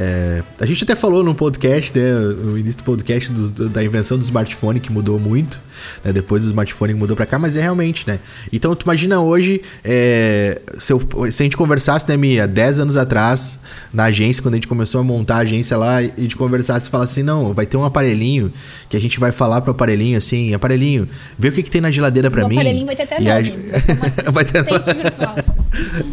É, 0.00 0.44
a 0.60 0.64
gente 0.64 0.84
até 0.84 0.94
falou 0.94 1.24
no 1.24 1.34
podcast, 1.34 1.98
né, 1.98 2.12
no 2.12 2.56
início 2.56 2.78
do 2.78 2.84
podcast, 2.84 3.32
da 3.68 3.82
invenção 3.82 4.16
do 4.16 4.22
smartphone, 4.22 4.78
que 4.78 4.92
mudou 4.92 5.18
muito, 5.18 5.60
né, 6.04 6.12
depois 6.12 6.44
do 6.44 6.46
smartphone 6.46 6.94
mudou 6.94 7.16
pra 7.16 7.26
cá, 7.26 7.36
mas 7.36 7.56
é 7.56 7.62
realmente, 7.62 8.06
né? 8.06 8.20
Então, 8.52 8.76
tu 8.76 8.84
imagina 8.84 9.20
hoje, 9.20 9.60
é, 9.82 10.60
se, 10.78 10.92
eu, 10.92 11.00
se, 11.32 11.42
a 11.42 11.44
gente 11.44 11.56
conversasse, 11.56 12.08
né, 12.08 12.16
Mia, 12.16 12.46
10 12.46 12.78
anos 12.78 12.96
atrás, 12.96 13.58
na 13.92 14.04
agência, 14.04 14.40
quando 14.40 14.54
a 14.54 14.56
gente 14.58 14.68
começou 14.68 15.00
a 15.00 15.04
montar 15.04 15.38
a 15.38 15.38
agência 15.38 15.76
lá, 15.76 16.00
e 16.00 16.12
a 16.16 16.20
gente 16.20 16.36
conversasse 16.36 16.86
e 16.86 16.90
falasse 16.90 17.14
assim, 17.14 17.24
não, 17.24 17.52
vai 17.52 17.66
ter 17.66 17.76
um 17.76 17.84
aparelhinho, 17.84 18.52
que 18.88 18.96
a 18.96 19.00
gente 19.00 19.18
vai 19.18 19.32
falar 19.32 19.62
pro 19.62 19.72
aparelhinho 19.72 20.16
assim, 20.16 20.54
aparelhinho, 20.54 21.08
vê 21.36 21.48
o 21.48 21.52
que, 21.52 21.60
que 21.60 21.72
tem 21.72 21.80
na 21.80 21.90
geladeira 21.90 22.30
pra 22.30 22.44
o 22.44 22.48
mim. 22.48 22.54
O 22.54 22.60
aparelhinho 22.60 22.86
vai 22.86 22.94
ter 22.94 23.02
até 23.02 23.18
nome, 23.18 23.30
a... 23.32 24.30
vai 24.30 24.44
ter 24.44 24.62
virtual. 24.62 25.34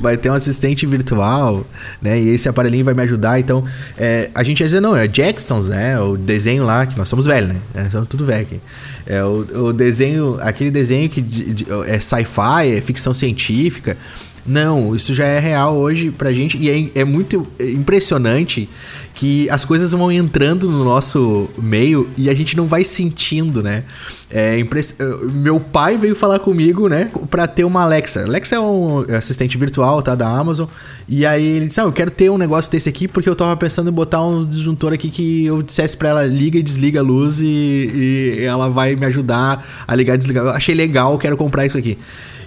vai 0.01 0.18
ter 0.18 0.32
um 0.32 0.34
assistente 0.34 0.86
virtual, 0.88 1.65
né? 2.01 2.20
E 2.20 2.30
esse 2.30 2.50
aparelhinho 2.50 2.84
vai 2.84 2.94
me 2.94 3.04
ajudar. 3.04 3.39
Então, 3.39 3.63
é, 3.98 4.29
a 4.34 4.44
gente 4.44 4.60
ia 4.60 4.65
dizer, 4.65 4.82
não, 4.82 4.96
é 4.96 5.08
Jacksons, 5.08 5.67
né? 5.67 6.00
O 6.00 6.17
desenho 6.17 6.63
lá, 6.63 6.86
que 6.86 6.98
nós 6.98 7.08
somos 7.08 7.25
velhos, 7.25 7.50
né? 7.50 7.55
É, 7.74 7.89
somos 7.89 8.08
tudo 8.10 8.25
velho 8.25 8.41
aqui. 8.41 8.60
É 9.05 9.24
o, 9.24 9.67
o 9.67 9.74
desenho, 9.74 10.38
aquele 10.41 10.72
desenho 10.72 11.10
que 11.10 11.22
de, 11.22 11.53
de, 11.53 11.67
é 11.88 12.00
sci-fi, 12.00 12.75
é 12.75 12.82
ficção 12.82 13.13
científica. 13.13 13.98
Não, 14.46 14.96
isso 14.96 15.16
já 15.16 15.25
é 15.25 15.40
real 15.40 15.75
hoje 15.75 16.12
pra 16.12 16.32
gente 16.32 16.56
e 16.58 16.70
é, 16.70 17.02
é 17.02 17.04
muito 17.04 17.48
impressionante 17.60 18.70
que 19.16 19.50
as 19.50 19.66
coisas 19.66 19.92
vão 19.92 20.12
entrando 20.12 20.70
no 20.70 20.84
nosso 20.84 21.50
meio 21.58 22.08
e 22.16 22.30
a 22.30 22.34
gente 22.36 22.56
não 22.56 22.68
vai 22.68 22.84
sentindo, 22.84 23.64
né? 23.64 23.84
É 24.30 24.60
impress... 24.60 24.94
Meu 25.32 25.60
pai 25.60 25.98
veio 25.98 26.16
falar 26.16 26.40
comigo, 26.40 26.88
né, 26.88 27.10
pra 27.30 27.48
ter 27.48 27.64
uma 27.64 27.82
Alexa. 27.82 28.24
Alexa 28.24 28.56
é 28.56 28.60
um 28.60 29.00
assistente 29.18 29.58
virtual, 29.58 30.02
tá, 30.02 30.14
da 30.14 30.28
Amazon. 30.28 30.68
E 31.08 31.25
aí 31.25 31.44
ele 31.44 31.68
disse: 31.68 31.80
Ah, 31.80 31.84
eu 31.84 31.92
quero 31.92 32.12
ter 32.12 32.30
um 32.30 32.38
negócio 32.38 32.72
desse 32.72 32.90
aqui 32.90 33.08
porque 33.08 33.30
eu 33.30 33.36
tava 33.36 33.56
pensando 33.58 33.90
em 33.90 33.94
botar 33.94 34.22
um 34.22 34.46
disjuntor 34.46 34.94
aqui 34.94 35.10
que 35.10 35.46
eu 35.46 35.64
dissesse 35.64 35.96
pra 35.98 36.10
ela 36.10 36.25
liga 36.25 36.60
e 36.60 36.64
desliga 36.64 37.00
a 37.00 37.04
luz 37.04 37.42
e, 37.42 37.46
e 37.46 38.44
ela 38.44 38.70
vai 38.70 38.96
me 38.96 39.06
ajudar 39.08 39.66
a 39.88 39.96
ligar 39.96 40.16
e 40.16 40.18
desligar. 40.18 40.44
Eu 40.44 40.52
achei 40.52 40.75
legal, 40.75 41.18
quero 41.18 41.38
comprar 41.38 41.66
isso 41.66 41.78
aqui. 41.78 41.98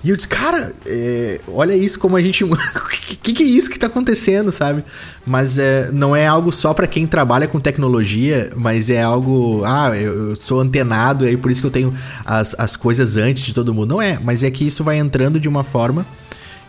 E 0.03 0.11
eu 0.11 0.17
disse, 0.17 0.29
cara, 0.29 0.73
é, 0.87 1.41
olha 1.49 1.75
isso 1.75 1.99
como 1.99 2.17
a 2.17 2.23
gente. 2.23 2.45
O 2.49 3.21
que, 3.21 3.33
que 3.33 3.43
é 3.43 3.47
isso 3.47 3.69
que 3.69 3.79
tá 3.79 3.89
acontecendo, 3.89 4.51
sabe? 4.53 4.83
Mas 5.27 5.59
é, 5.59 5.91
não 5.91 6.15
é 6.15 6.27
algo 6.27 6.53
só 6.53 6.73
para 6.73 6.87
quem 6.87 7.07
trabalha 7.07 7.47
com 7.47 7.61
tecnologia, 7.61 8.51
mas 8.57 8.89
é 8.91 9.03
algo. 9.03 9.63
Ah, 9.65 9.91
eu, 9.95 10.31
eu, 10.31 10.37
sou 10.37 10.61
antenado, 10.61 11.25
e 11.25 11.29
aí 11.29 11.37
por 11.37 11.51
isso 11.51 11.61
que 11.61 11.67
eu 11.67 11.71
tenho 11.71 11.95
as, 12.25 12.55
as 12.59 12.77
coisas 12.77 13.17
antes 13.17 13.45
de 13.45 13.53
todo 13.53 13.75
mundo. 13.75 13.89
Não 13.89 14.01
é, 14.01 14.19
mas 14.23 14.43
é 14.43 14.51
que 14.51 14.67
isso 14.67 14.85
vai 14.85 14.99
entrando 14.99 15.39
de 15.41 15.49
uma 15.49 15.65
forma 15.65 16.07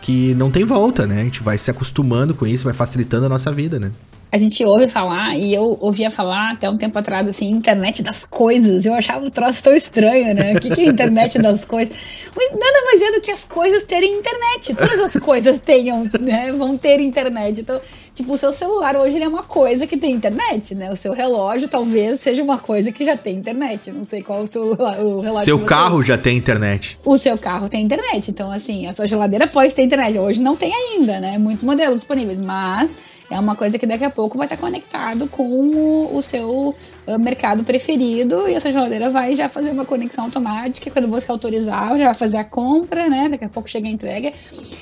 que 0.01 0.33
não 0.35 0.49
tem 0.49 0.65
volta, 0.65 1.05
né? 1.05 1.21
A 1.21 1.23
gente 1.23 1.43
vai 1.43 1.57
se 1.57 1.69
acostumando 1.69 2.33
com 2.33 2.47
isso, 2.47 2.63
vai 2.63 2.73
facilitando 2.73 3.25
a 3.25 3.29
nossa 3.29 3.51
vida, 3.51 3.79
né? 3.79 3.91
A 4.31 4.37
gente 4.37 4.63
ouve 4.63 4.87
falar, 4.87 5.35
e 5.35 5.53
eu 5.53 5.77
ouvia 5.81 6.11
falar 6.11 6.51
até 6.51 6.69
um 6.69 6.77
tempo 6.77 6.97
atrás, 6.99 7.27
assim, 7.27 7.49
internet 7.49 8.03
das 8.03 8.23
coisas. 8.23 8.85
Eu 8.85 8.93
achava 8.93 9.25
o 9.25 9.29
troço 9.29 9.63
tão 9.63 9.73
estranho, 9.73 10.35
né? 10.35 10.53
O 10.53 10.59
que, 10.59 10.69
que 10.69 10.81
é 10.81 10.85
internet 10.85 11.39
das 11.41 11.65
coisas? 11.65 12.31
Nada 12.35 12.85
mais 12.85 13.01
é 13.01 13.11
do 13.13 13.21
que 13.21 13.31
as 13.31 13.43
coisas 13.43 13.83
terem 13.85 14.19
internet. 14.19 14.75
Todas 14.75 14.99
as 14.99 15.15
coisas 15.15 15.59
tenham, 15.59 16.07
né? 16.19 16.51
Vão 16.51 16.77
ter 16.77 16.99
internet. 16.99 17.61
Então, 17.61 17.81
tipo, 18.13 18.33
o 18.33 18.37
seu 18.37 18.51
celular 18.51 18.95
hoje 18.97 19.15
ele 19.15 19.25
é 19.25 19.27
uma 19.27 19.41
coisa 19.41 19.87
que 19.87 19.97
tem 19.97 20.11
internet, 20.11 20.75
né? 20.75 20.91
O 20.91 20.95
seu 20.95 21.13
relógio 21.13 21.67
talvez 21.67 22.19
seja 22.19 22.43
uma 22.43 22.59
coisa 22.59 22.91
que 22.91 23.03
já 23.03 23.17
tem 23.17 23.35
internet. 23.35 23.91
Não 23.91 24.05
sei 24.05 24.21
qual 24.21 24.43
o 24.43 24.47
seu 24.47 24.73
o 24.73 25.21
relógio. 25.21 25.43
Seu 25.43 25.59
carro 25.65 26.03
já 26.03 26.19
tem 26.19 26.37
internet. 26.37 26.99
O 27.03 27.17
seu 27.17 27.35
carro 27.35 27.67
tem 27.67 27.81
internet. 27.83 28.29
Então, 28.29 28.51
assim, 28.51 28.85
a 28.85 28.93
sua 28.93 29.07
geladeira 29.07 29.47
pode 29.47 29.73
ter 29.73 29.81
internet. 29.81 30.19
Hoje 30.19 30.39
não 30.39 30.55
tem 30.55 30.71
ainda, 30.71 31.19
né? 31.19 31.39
Muitos 31.39 31.63
modelos 31.63 31.99
disponíveis, 31.99 32.39
mas 32.39 33.19
é 33.31 33.39
uma 33.39 33.55
coisa 33.55 33.79
que 33.79 33.87
daqui 33.87 34.03
a 34.05 34.09
pouco 34.09 34.18
pouco 34.19 34.37
vai 34.37 34.47
estar 34.47 34.57
conectado 34.57 35.27
com 35.27 35.49
o, 35.49 36.17
o 36.17 36.21
seu 36.21 36.75
mercado 37.19 37.63
preferido 37.63 38.47
e 38.47 38.53
essa 38.53 38.71
geladeira 38.71 39.09
vai 39.09 39.35
já 39.35 39.49
fazer 39.49 39.71
uma 39.71 39.85
conexão 39.85 40.25
automática. 40.25 40.89
Quando 40.91 41.07
você 41.07 41.31
autorizar, 41.31 41.97
já 41.97 42.05
vai 42.05 42.15
fazer 42.15 42.37
a 42.37 42.43
compra, 42.43 43.07
né? 43.07 43.29
Daqui 43.29 43.45
a 43.45 43.49
pouco 43.49 43.69
chega 43.69 43.87
a 43.87 43.91
entrega. 43.91 44.31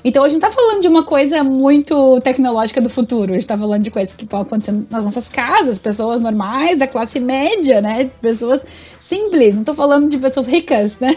Então 0.04 0.24
a 0.24 0.30
gente 0.30 0.42
tá 0.42 0.52
falando 0.52 0.82
de 0.82 0.88
uma 0.88 1.04
coisa 1.04 1.44
muito 1.44 2.20
tecnológica 2.22 2.82
do 2.82 2.90
futuro. 2.90 3.32
A 3.32 3.34
gente 3.34 3.48
tá 3.48 3.58
falando 3.58 3.84
de 3.84 3.92
coisas 3.92 4.16
que 4.16 4.26
podem 4.26 4.48
acontecer 4.48 4.86
nas 4.90 5.06
nossas 5.06 5.30
casas, 5.30 5.80
pessoas 5.80 6.20
normais, 6.20 6.78
da 6.78 6.88
classe 6.88 7.20
média, 7.20 7.82
né? 7.82 8.06
Pessoas 8.22 8.96
simples. 9.00 9.58
Não 9.58 9.64
tô 9.64 9.74
falando 9.74 10.10
de 10.10 10.18
pessoas 10.18 10.48
ricas, 10.48 11.00
né? 11.00 11.16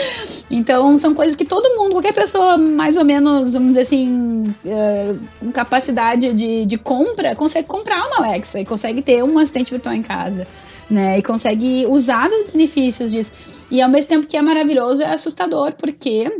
então 0.50 0.96
são 0.98 1.14
coisas 1.14 1.36
que 1.36 1.44
todo 1.44 1.76
mundo, 1.76 1.92
qualquer 1.92 2.12
pessoa 2.12 2.56
mais 2.56 2.96
ou 2.96 3.04
menos, 3.04 3.54
vamos 3.54 3.70
dizer 3.70 3.82
assim, 3.82 4.44
uh, 4.64 5.18
com 5.40 5.52
capacidade 5.52 6.32
de, 6.32 6.64
de 6.66 6.78
compra, 6.78 7.34
consegue 7.34 7.66
comprar 7.66 8.06
uma 8.06 8.26
Alexa 8.26 8.60
e 8.60 8.64
consegue 8.64 9.02
ter 9.02 9.22
um 9.22 9.38
assistente 9.38 9.70
virtual 9.70 9.94
em 9.94 10.02
casa, 10.02 10.41
né? 10.90 11.18
E 11.18 11.22
consegue 11.22 11.86
usar 11.88 12.28
os 12.28 12.50
benefícios 12.50 13.10
disso. 13.10 13.32
E 13.70 13.80
ao 13.80 13.88
mesmo 13.88 14.08
tempo 14.08 14.26
que 14.26 14.36
é 14.36 14.42
maravilhoso, 14.42 15.02
é 15.02 15.12
assustador, 15.12 15.72
porque 15.72 16.30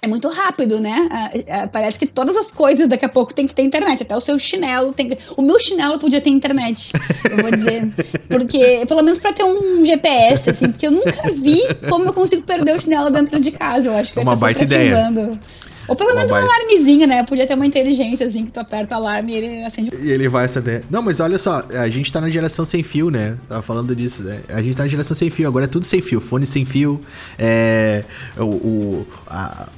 é 0.00 0.06
muito 0.06 0.28
rápido, 0.28 0.80
né? 0.80 1.08
Parece 1.72 1.98
que 1.98 2.06
todas 2.06 2.36
as 2.36 2.52
coisas 2.52 2.86
daqui 2.86 3.04
a 3.04 3.08
pouco 3.08 3.34
tem 3.34 3.48
que 3.48 3.54
ter 3.54 3.62
internet. 3.62 4.04
Até 4.04 4.16
o 4.16 4.20
seu 4.20 4.38
chinelo 4.38 4.92
tem. 4.92 5.10
O 5.36 5.42
meu 5.42 5.58
chinelo 5.58 5.98
podia 5.98 6.20
ter 6.20 6.30
internet, 6.30 6.92
eu 7.28 7.36
vou 7.38 7.50
dizer. 7.50 7.82
Porque, 8.30 8.84
pelo 8.86 9.02
menos 9.02 9.18
para 9.18 9.32
ter 9.32 9.42
um 9.42 9.84
GPS, 9.84 10.50
assim, 10.50 10.70
porque 10.70 10.86
eu 10.86 10.92
nunca 10.92 11.32
vi 11.32 11.60
como 11.88 12.04
eu 12.04 12.12
consigo 12.12 12.42
perder 12.42 12.76
o 12.76 12.80
chinelo 12.80 13.10
dentro 13.10 13.40
de 13.40 13.50
casa. 13.50 13.88
Eu 13.88 13.96
acho 13.96 14.12
que 14.12 14.20
é 14.20 14.22
uma 14.22 14.36
baita 14.36 14.62
ideia. 14.62 15.10
Ou 15.88 15.96
pelo 15.96 16.14
menos 16.14 16.30
um 16.30 16.34
alarmezinho, 16.34 17.06
né? 17.06 17.22
Podia 17.24 17.46
ter 17.46 17.54
uma 17.54 17.66
inteligência 17.66 18.26
assim 18.26 18.44
que 18.44 18.52
tu 18.52 18.60
aperta 18.60 18.94
o 18.94 18.98
alarme 18.98 19.32
e 19.32 19.36
ele 19.36 19.64
acende. 19.64 19.90
E 20.02 20.10
ele 20.10 20.28
vai 20.28 20.44
acender. 20.44 20.84
Não, 20.90 21.02
mas 21.02 21.18
olha 21.18 21.38
só, 21.38 21.62
a 21.70 21.88
gente 21.88 22.12
tá 22.12 22.20
na 22.20 22.28
geração 22.28 22.64
sem 22.64 22.82
fio, 22.82 23.10
né? 23.10 23.38
Tava 23.48 23.62
falando 23.62 23.96
disso, 23.96 24.22
né? 24.22 24.40
A 24.50 24.60
gente 24.60 24.76
tá 24.76 24.82
na 24.82 24.88
geração 24.88 25.16
sem 25.16 25.30
fio, 25.30 25.48
agora 25.48 25.64
é 25.64 25.68
tudo 25.68 25.86
sem 25.86 26.02
fio. 26.02 26.20
Fone 26.20 26.46
sem 26.46 26.64
fio, 26.64 27.00
é. 27.38 28.04
O. 28.36 28.42
o 28.42 29.06
a, 29.26 29.68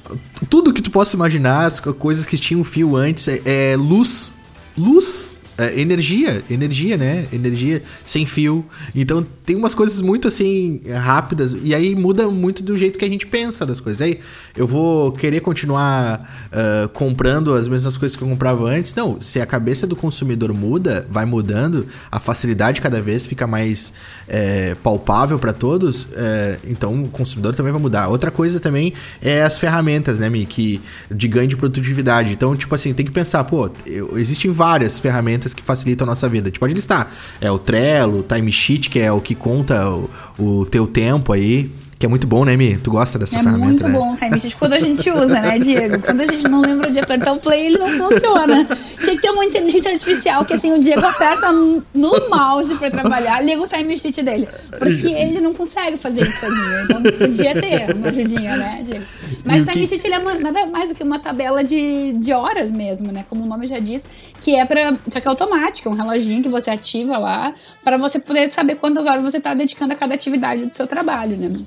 tudo 0.49 0.73
que 0.73 0.81
tu 0.81 0.91
possa 0.91 1.15
imaginar, 1.15 1.65
as 1.65 1.79
coisas 1.79 2.25
que 2.25 2.37
tinham 2.37 2.63
fio 2.63 2.95
antes, 2.95 3.27
é, 3.27 3.41
é 3.45 3.75
luz. 3.77 4.33
Luz 4.77 5.31
é, 5.57 5.79
energia, 5.79 6.43
energia, 6.49 6.97
né? 6.97 7.27
Energia 7.31 7.83
sem 8.05 8.25
fio. 8.25 8.65
Então 8.95 9.25
tem 9.51 9.57
umas 9.57 9.75
coisas 9.75 9.99
muito 9.99 10.29
assim 10.29 10.79
rápidas 11.03 11.53
e 11.61 11.75
aí 11.75 11.93
muda 11.93 12.25
muito 12.29 12.63
do 12.63 12.77
jeito 12.77 12.97
que 12.97 13.03
a 13.03 13.09
gente 13.09 13.27
pensa 13.27 13.65
das 13.65 13.81
coisas. 13.81 14.01
Aí 14.01 14.21
eu 14.55 14.65
vou 14.65 15.11
querer 15.11 15.41
continuar 15.41 16.49
uh, 16.53 16.87
comprando 16.87 17.53
as 17.53 17.67
mesmas 17.67 17.97
coisas 17.97 18.15
que 18.15 18.23
eu 18.23 18.29
comprava 18.29 18.63
antes. 18.69 18.95
Não, 18.95 19.19
se 19.19 19.41
a 19.41 19.45
cabeça 19.45 19.85
do 19.85 19.93
consumidor 19.93 20.53
muda, 20.53 21.05
vai 21.09 21.25
mudando, 21.25 21.85
a 22.09 22.17
facilidade 22.17 22.79
cada 22.79 23.01
vez 23.01 23.27
fica 23.27 23.45
mais 23.45 23.91
é, 24.25 24.73
palpável 24.75 25.37
para 25.37 25.51
todos. 25.51 26.07
É, 26.15 26.57
então 26.65 27.03
o 27.03 27.09
consumidor 27.09 27.53
também 27.53 27.73
vai 27.73 27.81
mudar. 27.81 28.07
Outra 28.07 28.31
coisa 28.31 28.57
também 28.57 28.93
é 29.21 29.43
as 29.43 29.59
ferramentas, 29.59 30.21
né, 30.21 30.29
Mi? 30.29 30.45
Que 30.45 30.79
de 31.13 31.27
ganho 31.27 31.49
de 31.49 31.57
produtividade. 31.57 32.31
Então 32.31 32.55
tipo 32.55 32.73
assim 32.73 32.93
tem 32.93 33.05
que 33.05 33.11
pensar, 33.11 33.43
pô, 33.43 33.69
eu, 33.85 34.17
existem 34.17 34.49
várias 34.49 34.97
ferramentas 34.97 35.53
que 35.53 35.61
facilitam 35.61 36.07
a 36.07 36.11
nossa 36.11 36.29
vida. 36.29 36.47
A 36.47 36.49
gente 36.49 36.59
pode 36.59 36.73
listar. 36.73 37.11
É 37.41 37.51
o 37.51 37.59
Trello, 37.59 38.19
o 38.19 38.23
Timesheet, 38.23 38.89
que 38.89 38.99
é 38.99 39.11
o 39.11 39.19
que 39.19 39.40
conta 39.41 39.89
o, 39.89 40.09
o 40.39 40.65
teu 40.65 40.85
tempo 40.85 41.33
aí. 41.33 41.71
Que 42.01 42.07
é 42.07 42.09
muito 42.09 42.25
bom, 42.25 42.43
né, 42.43 42.57
Mi? 42.57 42.77
Tu 42.77 42.89
gosta 42.89 43.19
dessa 43.19 43.35
é 43.35 43.43
ferramenta? 43.43 43.63
É 43.63 43.67
muito 43.67 43.87
né? 43.87 43.93
bom 43.93 44.13
o 44.13 44.17
timesheet 44.17 44.57
quando 44.57 44.73
a 44.73 44.79
gente 44.79 45.07
usa, 45.11 45.39
né, 45.39 45.59
Diego? 45.59 46.01
Quando 46.01 46.21
a 46.21 46.25
gente 46.25 46.49
não 46.49 46.59
lembra 46.59 46.89
de 46.89 46.97
apertar 46.99 47.31
o 47.31 47.39
play, 47.39 47.67
ele 47.67 47.77
não 47.77 47.89
funciona. 47.89 48.65
Tinha 48.99 49.15
que 49.15 49.21
ter 49.21 49.29
uma 49.29 49.45
inteligência 49.45 49.91
artificial 49.91 50.43
que, 50.43 50.55
assim, 50.55 50.73
o 50.73 50.79
Diego 50.79 51.05
aperta 51.05 51.51
no 51.51 51.83
mouse 52.27 52.73
pra 52.73 52.89
trabalhar, 52.89 53.39
liga 53.41 53.61
o 53.61 53.67
timesheet 53.67 54.23
dele. 54.23 54.47
Porque 54.79 55.13
ele 55.13 55.41
não 55.41 55.53
consegue 55.53 55.95
fazer 55.99 56.23
isso 56.23 56.39
sozinho. 56.39 56.83
Então 56.85 57.03
podia 57.03 57.61
ter 57.61 57.93
uma 57.93 58.09
ajudinha, 58.09 58.57
né, 58.57 58.81
Diego? 58.83 59.05
Mas 59.45 59.61
o 59.61 59.65
timesheet, 59.67 60.03
ele 60.03 60.15
é 60.15 60.17
uma, 60.17 60.33
nada 60.39 60.65
mais 60.65 60.89
do 60.89 60.95
que 60.95 61.03
uma 61.03 61.19
tabela 61.19 61.63
de, 61.63 62.13
de 62.13 62.33
horas 62.33 62.71
mesmo, 62.71 63.11
né? 63.11 63.25
Como 63.29 63.43
o 63.43 63.47
nome 63.47 63.67
já 63.67 63.77
diz, 63.77 64.03
que 64.39 64.55
é 64.55 64.65
pra. 64.65 64.97
Só 65.07 65.19
que 65.19 65.27
é 65.27 65.29
automático, 65.29 65.87
é 65.87 65.91
um 65.91 65.95
reloginho 65.95 66.41
que 66.41 66.49
você 66.49 66.71
ativa 66.71 67.19
lá, 67.19 67.53
para 67.83 67.99
você 67.99 68.17
poder 68.19 68.51
saber 68.51 68.73
quantas 68.73 69.05
horas 69.05 69.21
você 69.21 69.39
tá 69.39 69.53
dedicando 69.53 69.93
a 69.93 69.95
cada 69.95 70.15
atividade 70.15 70.65
do 70.65 70.73
seu 70.73 70.87
trabalho, 70.87 71.37
né? 71.37 71.63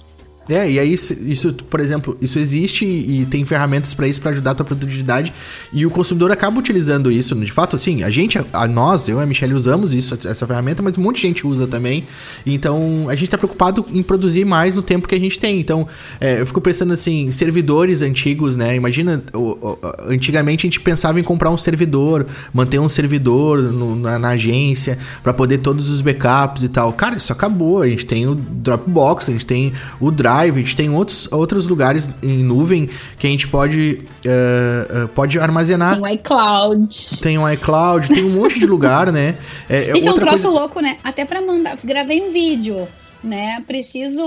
É, 0.48 0.70
e 0.70 0.78
aí 0.78 0.92
isso, 0.92 1.54
por 1.54 1.80
exemplo, 1.80 2.16
isso 2.20 2.38
existe 2.38 2.84
e 2.84 3.26
tem 3.26 3.44
ferramentas 3.46 3.94
para 3.94 4.06
isso 4.06 4.20
para 4.20 4.30
ajudar 4.30 4.50
a 4.50 4.54
tua 4.54 4.66
produtividade 4.66 5.32
e 5.72 5.86
o 5.86 5.90
consumidor 5.90 6.30
acaba 6.30 6.58
utilizando 6.58 7.10
isso. 7.10 7.34
De 7.34 7.50
fato, 7.50 7.76
assim, 7.76 8.02
a 8.02 8.10
gente, 8.10 8.38
a 8.52 8.68
nós, 8.68 9.08
eu 9.08 9.20
e 9.20 9.22
a 9.22 9.26
Michelle 9.26 9.54
usamos 9.54 9.94
isso, 9.94 10.18
essa 10.24 10.46
ferramenta, 10.46 10.82
mas 10.82 10.98
um 10.98 11.02
monte 11.02 11.16
de 11.16 11.22
gente 11.22 11.46
usa 11.46 11.66
também. 11.66 12.06
Então, 12.44 13.06
a 13.08 13.14
gente 13.14 13.30
tá 13.30 13.38
preocupado 13.38 13.86
em 13.90 14.02
produzir 14.02 14.44
mais 14.44 14.76
no 14.76 14.82
tempo 14.82 15.08
que 15.08 15.14
a 15.14 15.20
gente 15.20 15.38
tem. 15.38 15.58
Então, 15.58 15.88
é, 16.20 16.40
eu 16.40 16.46
fico 16.46 16.60
pensando 16.60 16.92
assim, 16.92 17.30
servidores 17.32 18.02
antigos, 18.02 18.56
né? 18.56 18.74
Imagina, 18.76 19.22
antigamente 20.06 20.66
a 20.66 20.68
gente 20.68 20.80
pensava 20.80 21.18
em 21.18 21.22
comprar 21.22 21.50
um 21.50 21.58
servidor, 21.58 22.26
manter 22.52 22.78
um 22.78 22.88
servidor 22.88 23.62
no, 23.62 23.96
na, 23.96 24.18
na, 24.18 24.28
agência 24.34 24.98
para 25.22 25.32
poder 25.32 25.58
todos 25.58 25.90
os 25.90 26.00
backups 26.00 26.64
e 26.64 26.68
tal. 26.68 26.92
Cara, 26.92 27.16
isso 27.16 27.32
acabou. 27.32 27.82
A 27.82 27.88
gente 27.88 28.04
tem 28.04 28.26
o 28.26 28.34
Dropbox, 28.34 29.28
a 29.28 29.32
gente 29.32 29.46
tem 29.46 29.72
o 30.00 30.10
Drive 30.10 30.33
Tem 30.76 30.90
outros, 30.90 31.30
outros 31.30 31.66
lugares 31.66 32.10
em 32.22 32.42
nuvem 32.42 32.88
que 33.18 33.26
a 33.26 33.30
gente 33.30 33.48
pode, 33.48 34.04
uh, 34.24 35.04
uh, 35.04 35.08
pode 35.08 35.38
armazenar. 35.38 35.94
Tem 35.94 36.02
o 36.02 36.08
iCloud. 36.08 37.20
Tem 37.22 37.38
o 37.38 37.48
iCloud, 37.48 38.08
tem 38.08 38.24
um 38.24 38.30
monte 38.30 38.58
de 38.58 38.66
lugar, 38.66 39.12
né? 39.12 39.36
É, 39.68 39.92
gente, 39.94 40.08
é 40.08 40.12
um 40.12 40.18
troço 40.18 40.44
coisa... 40.44 40.60
louco, 40.60 40.80
né? 40.80 40.98
Até 41.02 41.24
para 41.24 41.40
mandar. 41.40 41.76
Gravei 41.84 42.22
um 42.22 42.30
vídeo, 42.30 42.88
né? 43.22 43.62
Preciso 43.66 44.24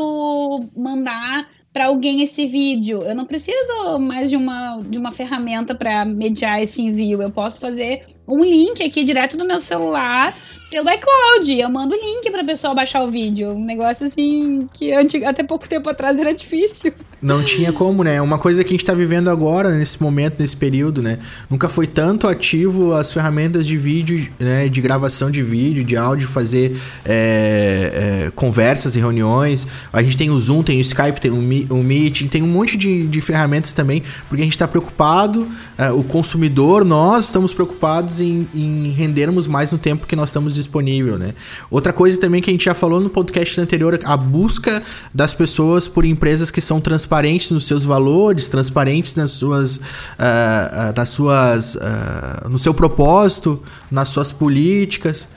mandar 0.76 1.48
para 1.74 1.86
alguém 1.86 2.24
esse 2.24 2.48
vídeo. 2.48 3.04
Eu 3.04 3.14
não 3.14 3.26
preciso 3.26 4.00
mais 4.00 4.30
de 4.30 4.36
uma, 4.36 4.82
de 4.90 4.98
uma 4.98 5.12
ferramenta 5.12 5.76
para 5.76 6.06
mediar 6.06 6.62
esse 6.62 6.82
envio. 6.82 7.22
Eu 7.22 7.30
posso 7.30 7.60
fazer 7.60 8.02
um 8.28 8.44
link 8.44 8.84
aqui 8.84 9.04
direto 9.04 9.38
do 9.38 9.46
meu 9.46 9.60
celular 9.60 10.36
pelo 10.70 10.90
iCloud. 10.90 11.60
Eu 11.60 11.70
mando 11.70 11.96
o 11.96 12.00
link 12.00 12.30
pra 12.30 12.44
pessoa 12.44 12.76
baixar 12.76 13.04
o 13.04 13.10
vídeo. 13.10 13.52
Um 13.52 13.64
negócio 13.64 14.06
assim 14.06 14.68
que 14.74 14.92
até 14.94 15.44
pouco 15.44 15.68
tempo 15.68 15.90
atrás 15.90 16.20
era 16.20 16.34
difícil. 16.34 16.94
Não 17.22 17.44
tinha 17.44 17.72
como, 17.72 18.04
né? 18.04 18.22
Uma 18.22 18.38
coisa 18.38 18.64
que 18.64 18.70
a 18.70 18.72
gente 18.72 18.86
tá 18.86 18.94
vivendo 18.94 19.30
agora, 19.30 19.70
nesse 19.70 20.02
momento, 20.02 20.36
nesse 20.40 20.56
período, 20.56 21.02
né? 21.02 21.20
Nunca 21.50 21.70
foi 21.70 21.88
tanto 21.88 22.28
ativo 22.28 22.94
as 22.94 23.12
ferramentas 23.12 23.66
de 23.66 23.78
vídeo, 23.78 24.28
né? 24.40 24.68
De 24.68 24.82
gravação 24.82 25.32
de 25.32 25.42
vídeo, 25.42 25.84
de 25.84 25.96
áudio, 25.96 26.28
fazer 26.28 26.78
é, 27.06 28.26
é, 28.28 28.32
conversas 28.36 28.96
e 28.96 29.00
reuniões. 29.00 29.66
A 29.92 30.04
gente 30.04 30.18
tem 30.18 30.30
o 30.30 30.40
Zoom, 30.40 30.64
tem 30.64 30.78
o 30.78 30.82
Skype, 30.82 31.22
tem 31.22 31.32
o, 31.32 31.76
o 31.76 31.84
Meeting, 31.84 32.28
tem 32.28 32.44
um 32.44 32.48
monte 32.48 32.78
de, 32.78 33.08
de 33.08 33.22
ferramentas 33.22 33.74
também, 33.74 34.04
porque 34.28 34.42
a 34.42 34.46
gente 34.46 34.58
tá 34.58 34.68
preocupado, 34.68 35.48
é, 35.78 35.92
o 35.92 36.04
consumidor, 36.04 36.84
nós 36.84 37.26
estamos 37.26 37.54
preocupados 37.54 38.17
em, 38.20 38.48
em 38.54 38.90
rendermos 38.92 39.48
mais 39.48 39.72
no 39.72 39.78
tempo 39.78 40.08
que 40.08 40.16
nós 40.16 40.30
estamos 40.30 40.56
disponível, 40.56 41.18
né? 41.18 41.34
Outra 41.70 41.94
coisa 41.94 42.20
também 42.20 42.42
que 42.42 42.50
a 42.50 42.54
gente 42.54 42.66
já 42.66 42.74
falou 42.74 43.00
no 43.00 43.10
podcast 43.10 43.60
anterior, 43.60 44.00
a 44.04 44.18
busca 44.18 44.82
das 45.14 45.34
pessoas 45.34 45.88
por 45.88 46.06
empresas 46.06 46.52
que 46.52 46.62
são 46.62 46.80
transparentes 46.80 47.52
nos 47.52 47.66
seus 47.66 47.86
valores, 47.86 48.50
transparentes 48.50 49.16
nas 49.16 49.32
suas, 49.32 49.78
uh, 49.78 49.80
uh, 49.80 50.94
nas 50.96 51.10
suas, 51.10 51.76
uh, 51.76 52.50
no 52.50 52.60
seu 52.60 52.74
propósito, 52.74 53.62
nas 53.90 54.10
suas 54.10 54.32
políticas. 54.32 55.28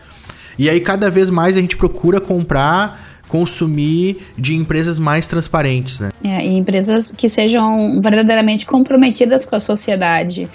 E 0.59 0.69
aí 0.69 0.81
cada 0.81 1.11
vez 1.11 1.31
mais 1.31 1.57
a 1.57 1.61
gente 1.61 1.77
procura 1.77 2.21
comprar 2.21 3.09
consumir 3.31 4.19
de 4.37 4.57
empresas 4.57 4.99
mais 4.99 5.29
transparentes, 5.29 6.01
né? 6.01 6.11
É, 6.23 6.45
e 6.45 6.59
empresas 6.59 7.15
que 7.17 7.29
sejam 7.29 8.01
verdadeiramente 8.03 8.67
comprometidas 8.67 9.47
com 9.47 9.55
a 9.55 9.61
sociedade, 9.61 10.51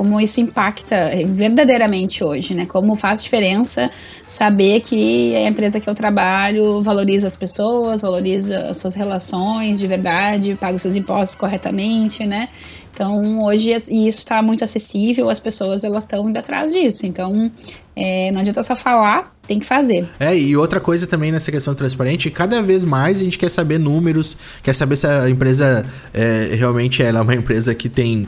como 0.00 0.18
isso 0.18 0.40
impacta 0.40 0.96
verdadeiramente 1.26 2.24
hoje, 2.24 2.54
né? 2.54 2.64
Como 2.64 2.96
faz 2.96 3.22
diferença 3.22 3.90
saber 4.26 4.80
que 4.80 5.36
a 5.36 5.46
empresa 5.46 5.78
que 5.78 5.90
eu 5.90 5.94
trabalho 5.94 6.82
valoriza 6.82 7.28
as 7.28 7.36
pessoas, 7.36 8.00
valoriza 8.00 8.60
as 8.60 8.78
suas 8.78 8.94
relações 8.94 9.78
de 9.78 9.86
verdade, 9.86 10.56
paga 10.58 10.74
os 10.74 10.80
seus 10.80 10.96
impostos 10.96 11.36
corretamente, 11.36 12.26
né? 12.26 12.48
Então, 12.94 13.44
hoje 13.44 13.74
isso 13.74 13.90
está 13.90 14.42
muito 14.42 14.64
acessível, 14.64 15.28
as 15.28 15.38
pessoas 15.38 15.84
elas 15.84 16.04
estão 16.04 16.26
indo 16.30 16.38
atrás 16.38 16.72
disso. 16.72 17.06
Então, 17.06 17.52
é, 17.94 18.32
não 18.32 18.40
adianta 18.40 18.62
só 18.62 18.74
falar, 18.74 19.34
tem 19.46 19.58
que 19.58 19.66
fazer. 19.66 20.08
É, 20.18 20.34
e 20.34 20.56
outra 20.56 20.80
coisa 20.80 21.06
também 21.06 21.30
nessa 21.30 21.52
questão 21.52 21.74
transparente, 21.74 22.30
cada 22.30 22.62
vez 22.62 22.84
mais 22.84 23.18
a 23.18 23.24
gente 23.24 23.38
quer 23.38 23.50
saber 23.50 23.76
números, 23.76 24.34
quer 24.62 24.74
saber 24.74 24.96
se 24.96 25.06
a 25.06 25.28
empresa 25.28 25.84
é, 26.14 26.54
realmente 26.54 27.02
ela 27.02 27.18
é 27.18 27.22
uma 27.22 27.34
empresa 27.34 27.74
que 27.74 27.90
tem 27.90 28.26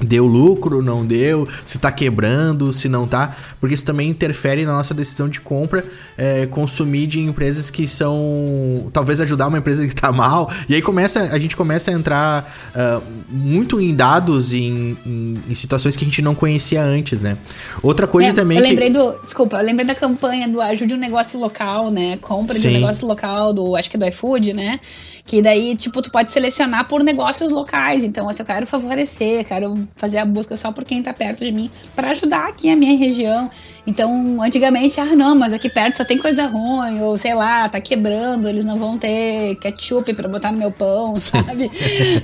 deu 0.00 0.26
lucro, 0.26 0.82
não 0.82 1.04
deu, 1.04 1.46
se 1.64 1.78
tá 1.78 1.90
quebrando, 1.92 2.72
se 2.72 2.88
não 2.88 3.06
tá, 3.06 3.36
porque 3.60 3.74
isso 3.74 3.84
também 3.84 4.08
interfere 4.08 4.64
na 4.64 4.72
nossa 4.72 4.94
decisão 4.94 5.28
de 5.28 5.40
compra, 5.40 5.84
é, 6.16 6.46
consumir 6.46 7.06
de 7.06 7.20
empresas 7.20 7.70
que 7.70 7.86
são, 7.86 8.90
talvez 8.92 9.20
ajudar 9.20 9.48
uma 9.48 9.58
empresa 9.58 9.86
que 9.86 9.94
tá 9.94 10.10
mal, 10.10 10.50
e 10.68 10.74
aí 10.74 10.82
começa, 10.82 11.20
a 11.20 11.38
gente 11.38 11.56
começa 11.56 11.90
a 11.90 11.94
entrar 11.94 12.52
uh, 12.74 13.02
muito 13.28 13.80
em 13.80 13.94
dados, 13.94 14.52
em, 14.52 14.96
em, 15.06 15.38
em, 15.48 15.54
situações 15.54 15.94
que 15.94 16.04
a 16.04 16.06
gente 16.06 16.22
não 16.22 16.34
conhecia 16.34 16.82
antes, 16.82 17.20
né? 17.20 17.36
Outra 17.82 18.06
coisa 18.06 18.30
é, 18.30 18.32
também 18.32 18.58
Eu 18.58 18.64
lembrei 18.64 18.90
que... 18.90 18.98
do, 18.98 19.18
desculpa, 19.20 19.58
eu 19.58 19.64
lembrei 19.64 19.86
da 19.86 19.94
campanha 19.94 20.48
do 20.48 20.60
ajude 20.60 20.94
um 20.94 20.98
negócio 20.98 21.38
local, 21.38 21.90
né? 21.90 22.16
Compra 22.16 22.54
Sim. 22.54 22.62
de 22.62 22.68
um 22.68 22.72
negócio 22.72 23.06
local, 23.06 23.52
do, 23.52 23.76
acho 23.76 23.90
que 23.90 23.98
do 23.98 24.06
iFood, 24.06 24.52
né? 24.52 24.80
Que 25.24 25.40
daí, 25.40 25.76
tipo, 25.76 26.02
tu 26.02 26.10
pode 26.10 26.32
selecionar 26.32 26.88
por 26.88 27.04
negócios 27.04 27.52
locais, 27.52 28.04
então, 28.04 28.32
se 28.32 28.42
eu 28.42 28.46
quero 28.46 28.66
favorecer, 28.66 29.44
quero 29.44 29.86
fazer 29.94 30.18
a 30.18 30.24
busca 30.24 30.56
só 30.56 30.72
por 30.72 30.84
quem 30.84 30.98
está 30.98 31.12
perto 31.12 31.44
de 31.44 31.52
mim, 31.52 31.70
para 31.94 32.10
ajudar 32.10 32.48
aqui 32.48 32.70
a 32.70 32.76
minha 32.76 32.96
região. 32.96 33.50
Então, 33.86 34.42
antigamente, 34.42 35.00
ah, 35.00 35.16
não, 35.16 35.36
mas 35.36 35.52
aqui 35.52 35.68
perto 35.68 35.98
só 35.98 36.04
tem 36.04 36.18
coisa 36.18 36.46
ruim, 36.46 37.00
ou 37.00 37.16
sei 37.16 37.34
lá, 37.34 37.68
tá 37.68 37.80
quebrando, 37.80 38.48
eles 38.48 38.64
não 38.64 38.78
vão 38.78 38.98
ter 38.98 39.56
ketchup 39.56 40.14
para 40.14 40.28
botar 40.28 40.52
no 40.52 40.58
meu 40.58 40.70
pão, 40.70 41.16
sabe? 41.20 41.70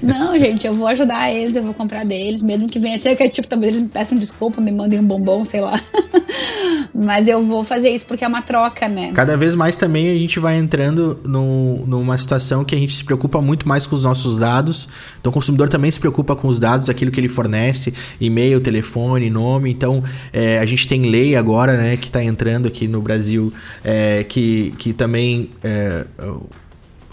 não, 0.02 0.38
gente, 0.38 0.66
eu 0.66 0.74
vou 0.74 0.88
ajudar 0.88 1.32
eles, 1.32 1.56
eu 1.56 1.62
vou 1.62 1.74
comprar 1.74 2.04
deles, 2.04 2.42
mesmo 2.42 2.68
que 2.68 2.78
venha 2.78 2.98
ser 2.98 3.14
ketchup, 3.16 3.48
talvez 3.48 3.74
eles 3.74 3.82
me 3.82 3.88
peçam 3.88 4.18
desculpa, 4.18 4.60
me 4.60 4.72
mandem 4.72 5.00
um 5.00 5.04
bombom, 5.04 5.44
sei 5.44 5.60
lá. 5.60 5.78
mas 6.94 7.28
eu 7.28 7.44
vou 7.44 7.62
fazer 7.64 7.90
isso 7.90 8.06
porque 8.06 8.24
é 8.24 8.28
uma 8.28 8.42
troca, 8.42 8.88
né? 8.88 9.12
Cada 9.12 9.36
vez 9.36 9.54
mais 9.54 9.76
também 9.76 10.08
a 10.10 10.14
gente 10.14 10.40
vai 10.40 10.56
entrando 10.56 11.20
no, 11.24 11.86
numa 11.86 12.16
situação 12.18 12.64
que 12.64 12.74
a 12.74 12.78
gente 12.78 12.94
se 12.94 13.04
preocupa 13.04 13.40
muito 13.40 13.68
mais 13.68 13.86
com 13.86 13.94
os 13.94 14.02
nossos 14.02 14.36
dados. 14.36 14.88
Então, 15.20 15.30
o 15.30 15.32
consumidor 15.32 15.68
também 15.68 15.90
se 15.90 16.00
preocupa 16.00 16.34
com 16.34 16.48
os 16.48 16.58
dados, 16.58 16.88
aquilo 16.88 17.10
que 17.10 17.20
ele 17.20 17.28
fornece 17.28 17.47
fornece 17.48 17.94
e-mail, 18.20 18.60
telefone, 18.60 19.30
nome. 19.30 19.70
Então, 19.70 20.04
é, 20.32 20.58
a 20.58 20.66
gente 20.66 20.86
tem 20.86 21.10
lei 21.10 21.34
agora, 21.34 21.76
né, 21.76 21.96
que 21.96 22.08
está 22.08 22.22
entrando 22.22 22.68
aqui 22.68 22.86
no 22.86 23.00
Brasil, 23.00 23.52
é, 23.82 24.22
que, 24.24 24.74
que 24.78 24.92
também 24.92 25.50
é, 25.64 26.04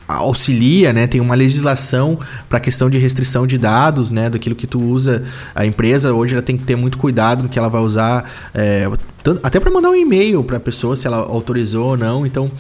auxilia, 0.08 0.94
né? 0.94 1.08
Tem 1.08 1.20
uma 1.20 1.34
legislação 1.34 2.20
para 2.48 2.58
a 2.58 2.62
questão 2.62 2.90
de 2.90 2.98
restrição 2.98 3.48
de 3.48 3.58
dados, 3.58 4.12
né? 4.12 4.30
Daquilo 4.30 4.56
que 4.56 4.68
tu 4.68 4.80
usa. 4.80 5.24
A 5.56 5.66
empresa 5.66 6.14
hoje 6.14 6.34
ela 6.34 6.44
tem 6.44 6.58
que 6.58 6.64
ter 6.64 6.76
muito 6.76 6.98
cuidado 6.98 7.44
no 7.44 7.50
que 7.50 7.58
ela 7.58 7.70
vai 7.70 7.82
usar, 7.82 8.30
é, 8.54 8.88
até 9.42 9.60
para 9.60 9.72
mandar 9.72 9.90
um 9.90 9.96
e-mail 9.96 10.44
para 10.44 10.58
a 10.58 10.60
pessoa 10.60 10.96
se 10.96 11.08
ela 11.08 11.18
autorizou 11.18 11.90
ou 11.90 11.98
não. 11.98 12.26
Então, 12.26 12.52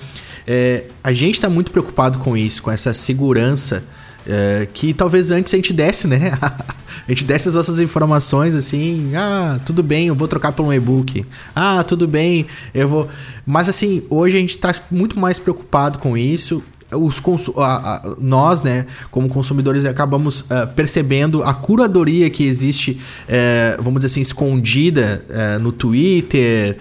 é, 0.47 0.85
a 1.03 1.13
gente 1.13 1.35
está 1.35 1.49
muito 1.49 1.71
preocupado 1.71 2.17
com 2.17 2.35
isso, 2.35 2.63
com 2.63 2.71
essa 2.71 2.93
segurança 2.95 3.83
é, 4.27 4.67
que 4.73 4.93
talvez 4.93 5.29
antes 5.31 5.53
a 5.53 5.57
gente 5.57 5.71
desse, 5.71 6.07
né? 6.07 6.31
a 7.08 7.12
gente 7.12 7.25
desse 7.25 7.47
as 7.47 7.55
nossas 7.55 7.79
informações 7.79 8.55
assim, 8.55 9.12
ah, 9.15 9.60
tudo 9.65 9.84
bem, 9.84 10.08
eu 10.08 10.15
vou 10.15 10.27
trocar 10.27 10.51
por 10.51 10.63
um 10.63 10.73
e-book. 10.73 11.25
Ah, 11.55 11.84
tudo 11.84 12.08
bem, 12.08 12.45
eu 12.73 12.88
vou. 12.88 13.10
Mas 13.45 13.69
assim, 13.69 14.03
hoje 14.10 14.38
a 14.38 14.39
gente 14.39 14.51
está 14.51 14.73
muito 14.89 15.19
mais 15.19 15.39
preocupado 15.39 15.99
com 15.99 16.17
isso 16.17 16.63
os 16.91 17.21
a, 17.58 18.15
nós, 18.19 18.62
né, 18.62 18.86
como 19.12 19.27
consumidores, 19.27 19.86
acabamos 19.86 20.41
uh, 20.41 20.67
percebendo 20.75 21.43
a 21.43 21.53
curadoria 21.53 22.29
que 22.29 22.45
existe, 22.45 22.91
uh, 22.91 23.84
vamos 23.84 24.01
dizer 24.01 24.13
assim, 24.13 24.21
escondida 24.21 25.25
uh, 25.29 25.60
no 25.60 25.71
Twitter, 25.71 26.77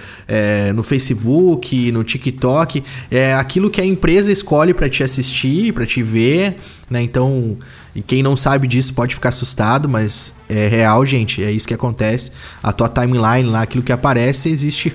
no 0.74 0.82
Facebook, 0.82 1.90
no 1.92 2.04
TikTok, 2.04 2.82
é 3.10 3.34
aquilo 3.34 3.70
que 3.70 3.80
a 3.80 3.84
empresa 3.84 4.30
escolhe 4.30 4.72
para 4.72 4.88
te 4.88 5.02
assistir, 5.02 5.72
para 5.72 5.86
te 5.86 6.02
ver, 6.02 6.56
né? 6.90 7.02
Então, 7.02 7.56
e 7.94 8.02
quem 8.02 8.22
não 8.22 8.36
sabe 8.36 8.66
disso 8.66 8.92
pode 8.92 9.14
ficar 9.14 9.28
assustado, 9.28 9.88
mas 9.88 10.34
é 10.48 10.66
real, 10.66 11.06
gente. 11.06 11.42
É 11.42 11.50
isso 11.50 11.66
que 11.66 11.74
acontece. 11.74 12.32
A 12.62 12.72
tua 12.72 12.88
timeline 12.88 13.48
lá, 13.48 13.62
aquilo 13.62 13.84
que 13.84 13.92
aparece, 13.92 14.48
existe 14.48 14.92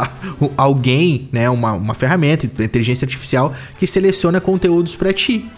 alguém, 0.56 1.28
né? 1.32 1.48
Uma, 1.48 1.72
uma 1.72 1.94
ferramenta, 1.94 2.44
inteligência 2.44 3.06
artificial, 3.06 3.54
que 3.78 3.86
seleciona 3.86 4.40
conteúdos 4.40 4.94
para 4.94 5.12
ti. 5.12 5.50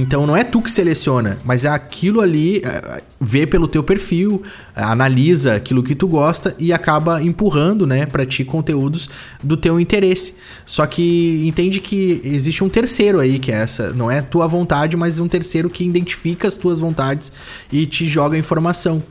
Então 0.00 0.26
não 0.26 0.36
é 0.36 0.44
tu 0.44 0.60
que 0.60 0.70
seleciona, 0.70 1.38
mas 1.44 1.64
é 1.64 1.68
aquilo 1.68 2.20
ali, 2.20 2.58
é, 2.58 3.02
vê 3.20 3.46
pelo 3.46 3.66
teu 3.66 3.82
perfil, 3.82 4.42
analisa 4.74 5.54
aquilo 5.54 5.82
que 5.82 5.94
tu 5.94 6.06
gosta 6.06 6.54
e 6.58 6.72
acaba 6.72 7.22
empurrando, 7.22 7.86
né, 7.86 8.04
para 8.04 8.26
ti 8.26 8.44
conteúdos 8.44 9.08
do 9.42 9.56
teu 9.56 9.80
interesse. 9.80 10.34
Só 10.64 10.84
que 10.86 11.46
entende 11.46 11.80
que 11.80 12.20
existe 12.24 12.62
um 12.62 12.68
terceiro 12.68 13.20
aí, 13.20 13.38
que 13.38 13.50
é 13.50 13.56
essa, 13.56 13.92
não 13.92 14.10
é 14.10 14.20
tua 14.20 14.46
vontade, 14.46 14.96
mas 14.96 15.18
um 15.18 15.28
terceiro 15.28 15.70
que 15.70 15.84
identifica 15.84 16.46
as 16.46 16.56
tuas 16.56 16.80
vontades 16.80 17.32
e 17.72 17.86
te 17.86 18.06
joga 18.06 18.36
informação. 18.36 19.02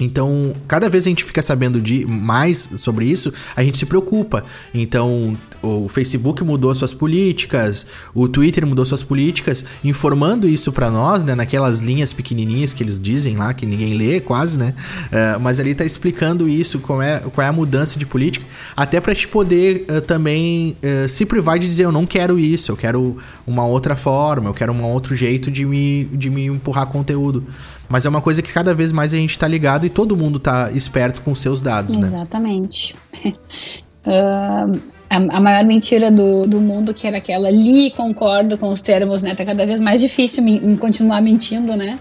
Então, 0.00 0.54
cada 0.66 0.88
vez 0.88 1.04
a 1.04 1.08
gente 1.08 1.22
fica 1.22 1.42
sabendo 1.42 1.80
de 1.80 2.06
mais 2.06 2.70
sobre 2.78 3.04
isso, 3.04 3.32
a 3.54 3.62
gente 3.62 3.76
se 3.76 3.84
preocupa. 3.84 4.42
Então, 4.72 5.36
o 5.62 5.88
Facebook 5.88 6.42
mudou 6.42 6.74
suas 6.74 6.94
políticas, 6.94 7.86
o 8.14 8.26
Twitter 8.26 8.66
mudou 8.66 8.86
suas 8.86 9.02
políticas, 9.02 9.64
informando 9.84 10.48
isso 10.48 10.72
para 10.72 10.90
nós, 10.90 11.22
né, 11.22 11.34
naquelas 11.34 11.80
linhas 11.80 12.12
pequenininhas 12.12 12.72
que 12.72 12.82
eles 12.82 12.98
dizem 12.98 13.36
lá, 13.36 13.52
que 13.52 13.66
ninguém 13.66 13.94
lê 13.94 14.20
quase, 14.20 14.58
né? 14.58 14.74
Uh, 15.06 15.40
mas 15.40 15.60
ali 15.60 15.74
tá 15.74 15.84
explicando 15.84 16.48
isso, 16.48 16.78
qual 16.78 17.02
é, 17.02 17.20
qual 17.20 17.44
é 17.44 17.48
a 17.48 17.52
mudança 17.52 17.98
de 17.98 18.06
política, 18.06 18.46
até 18.74 19.00
pra 19.00 19.14
te 19.14 19.28
poder 19.28 19.84
uh, 19.90 20.00
também 20.00 20.76
uh, 20.82 21.08
se 21.08 21.26
privar 21.26 21.58
de 21.58 21.68
dizer 21.68 21.84
eu 21.84 21.92
não 21.92 22.06
quero 22.06 22.38
isso, 22.38 22.72
eu 22.72 22.76
quero 22.76 23.18
uma 23.46 23.66
outra 23.66 23.94
forma, 23.94 24.48
eu 24.48 24.54
quero 24.54 24.72
um 24.72 24.82
outro 24.82 25.14
jeito 25.14 25.50
de 25.50 25.66
me, 25.66 26.04
de 26.06 26.30
me 26.30 26.46
empurrar 26.46 26.86
conteúdo. 26.86 27.44
Mas 27.90 28.06
é 28.06 28.08
uma 28.08 28.22
coisa 28.22 28.40
que 28.40 28.52
cada 28.52 28.72
vez 28.72 28.92
mais 28.92 29.12
a 29.12 29.16
gente 29.16 29.36
tá 29.36 29.48
ligado 29.48 29.84
e 29.84 29.90
todo 29.90 30.16
mundo 30.16 30.38
tá 30.38 30.70
esperto 30.70 31.22
com 31.22 31.34
seus 31.34 31.60
dados, 31.60 31.96
Exatamente. 31.96 32.94
né? 32.94 33.20
Exatamente. 33.24 33.74
Uh, 34.06 34.80
a, 35.10 35.16
a, 35.16 35.40
maior 35.40 35.64
mentira 35.64 36.08
do, 36.08 36.46
do 36.46 36.60
mundo, 36.60 36.94
que 36.94 37.04
era 37.04 37.16
aquela 37.16 37.50
li 37.50 37.90
concordo 37.90 38.56
com 38.56 38.68
os 38.68 38.80
termos, 38.80 39.24
né? 39.24 39.34
Tá 39.34 39.44
cada 39.44 39.66
vez 39.66 39.80
mais 39.80 40.00
difícil 40.00 40.44
me, 40.44 40.76
continuar 40.76 41.20
mentindo, 41.20 41.76
né? 41.76 41.98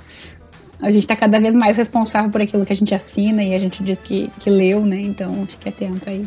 A 0.79 0.91
gente 0.91 1.07
tá 1.07 1.15
cada 1.15 1.39
vez 1.39 1.55
mais 1.55 1.77
responsável 1.77 2.29
por 2.29 2.39
aquilo 2.39 2.63
que 2.63 2.71
a 2.71 2.75
gente 2.75 2.93
assina 2.93 3.43
e 3.43 3.55
a 3.55 3.59
gente 3.59 3.83
diz 3.83 3.99
que, 3.99 4.31
que 4.39 4.49
leu, 4.49 4.85
né? 4.85 4.97
Então 4.97 5.43
fique 5.47 5.67
atento 5.69 6.07
aí. 6.07 6.25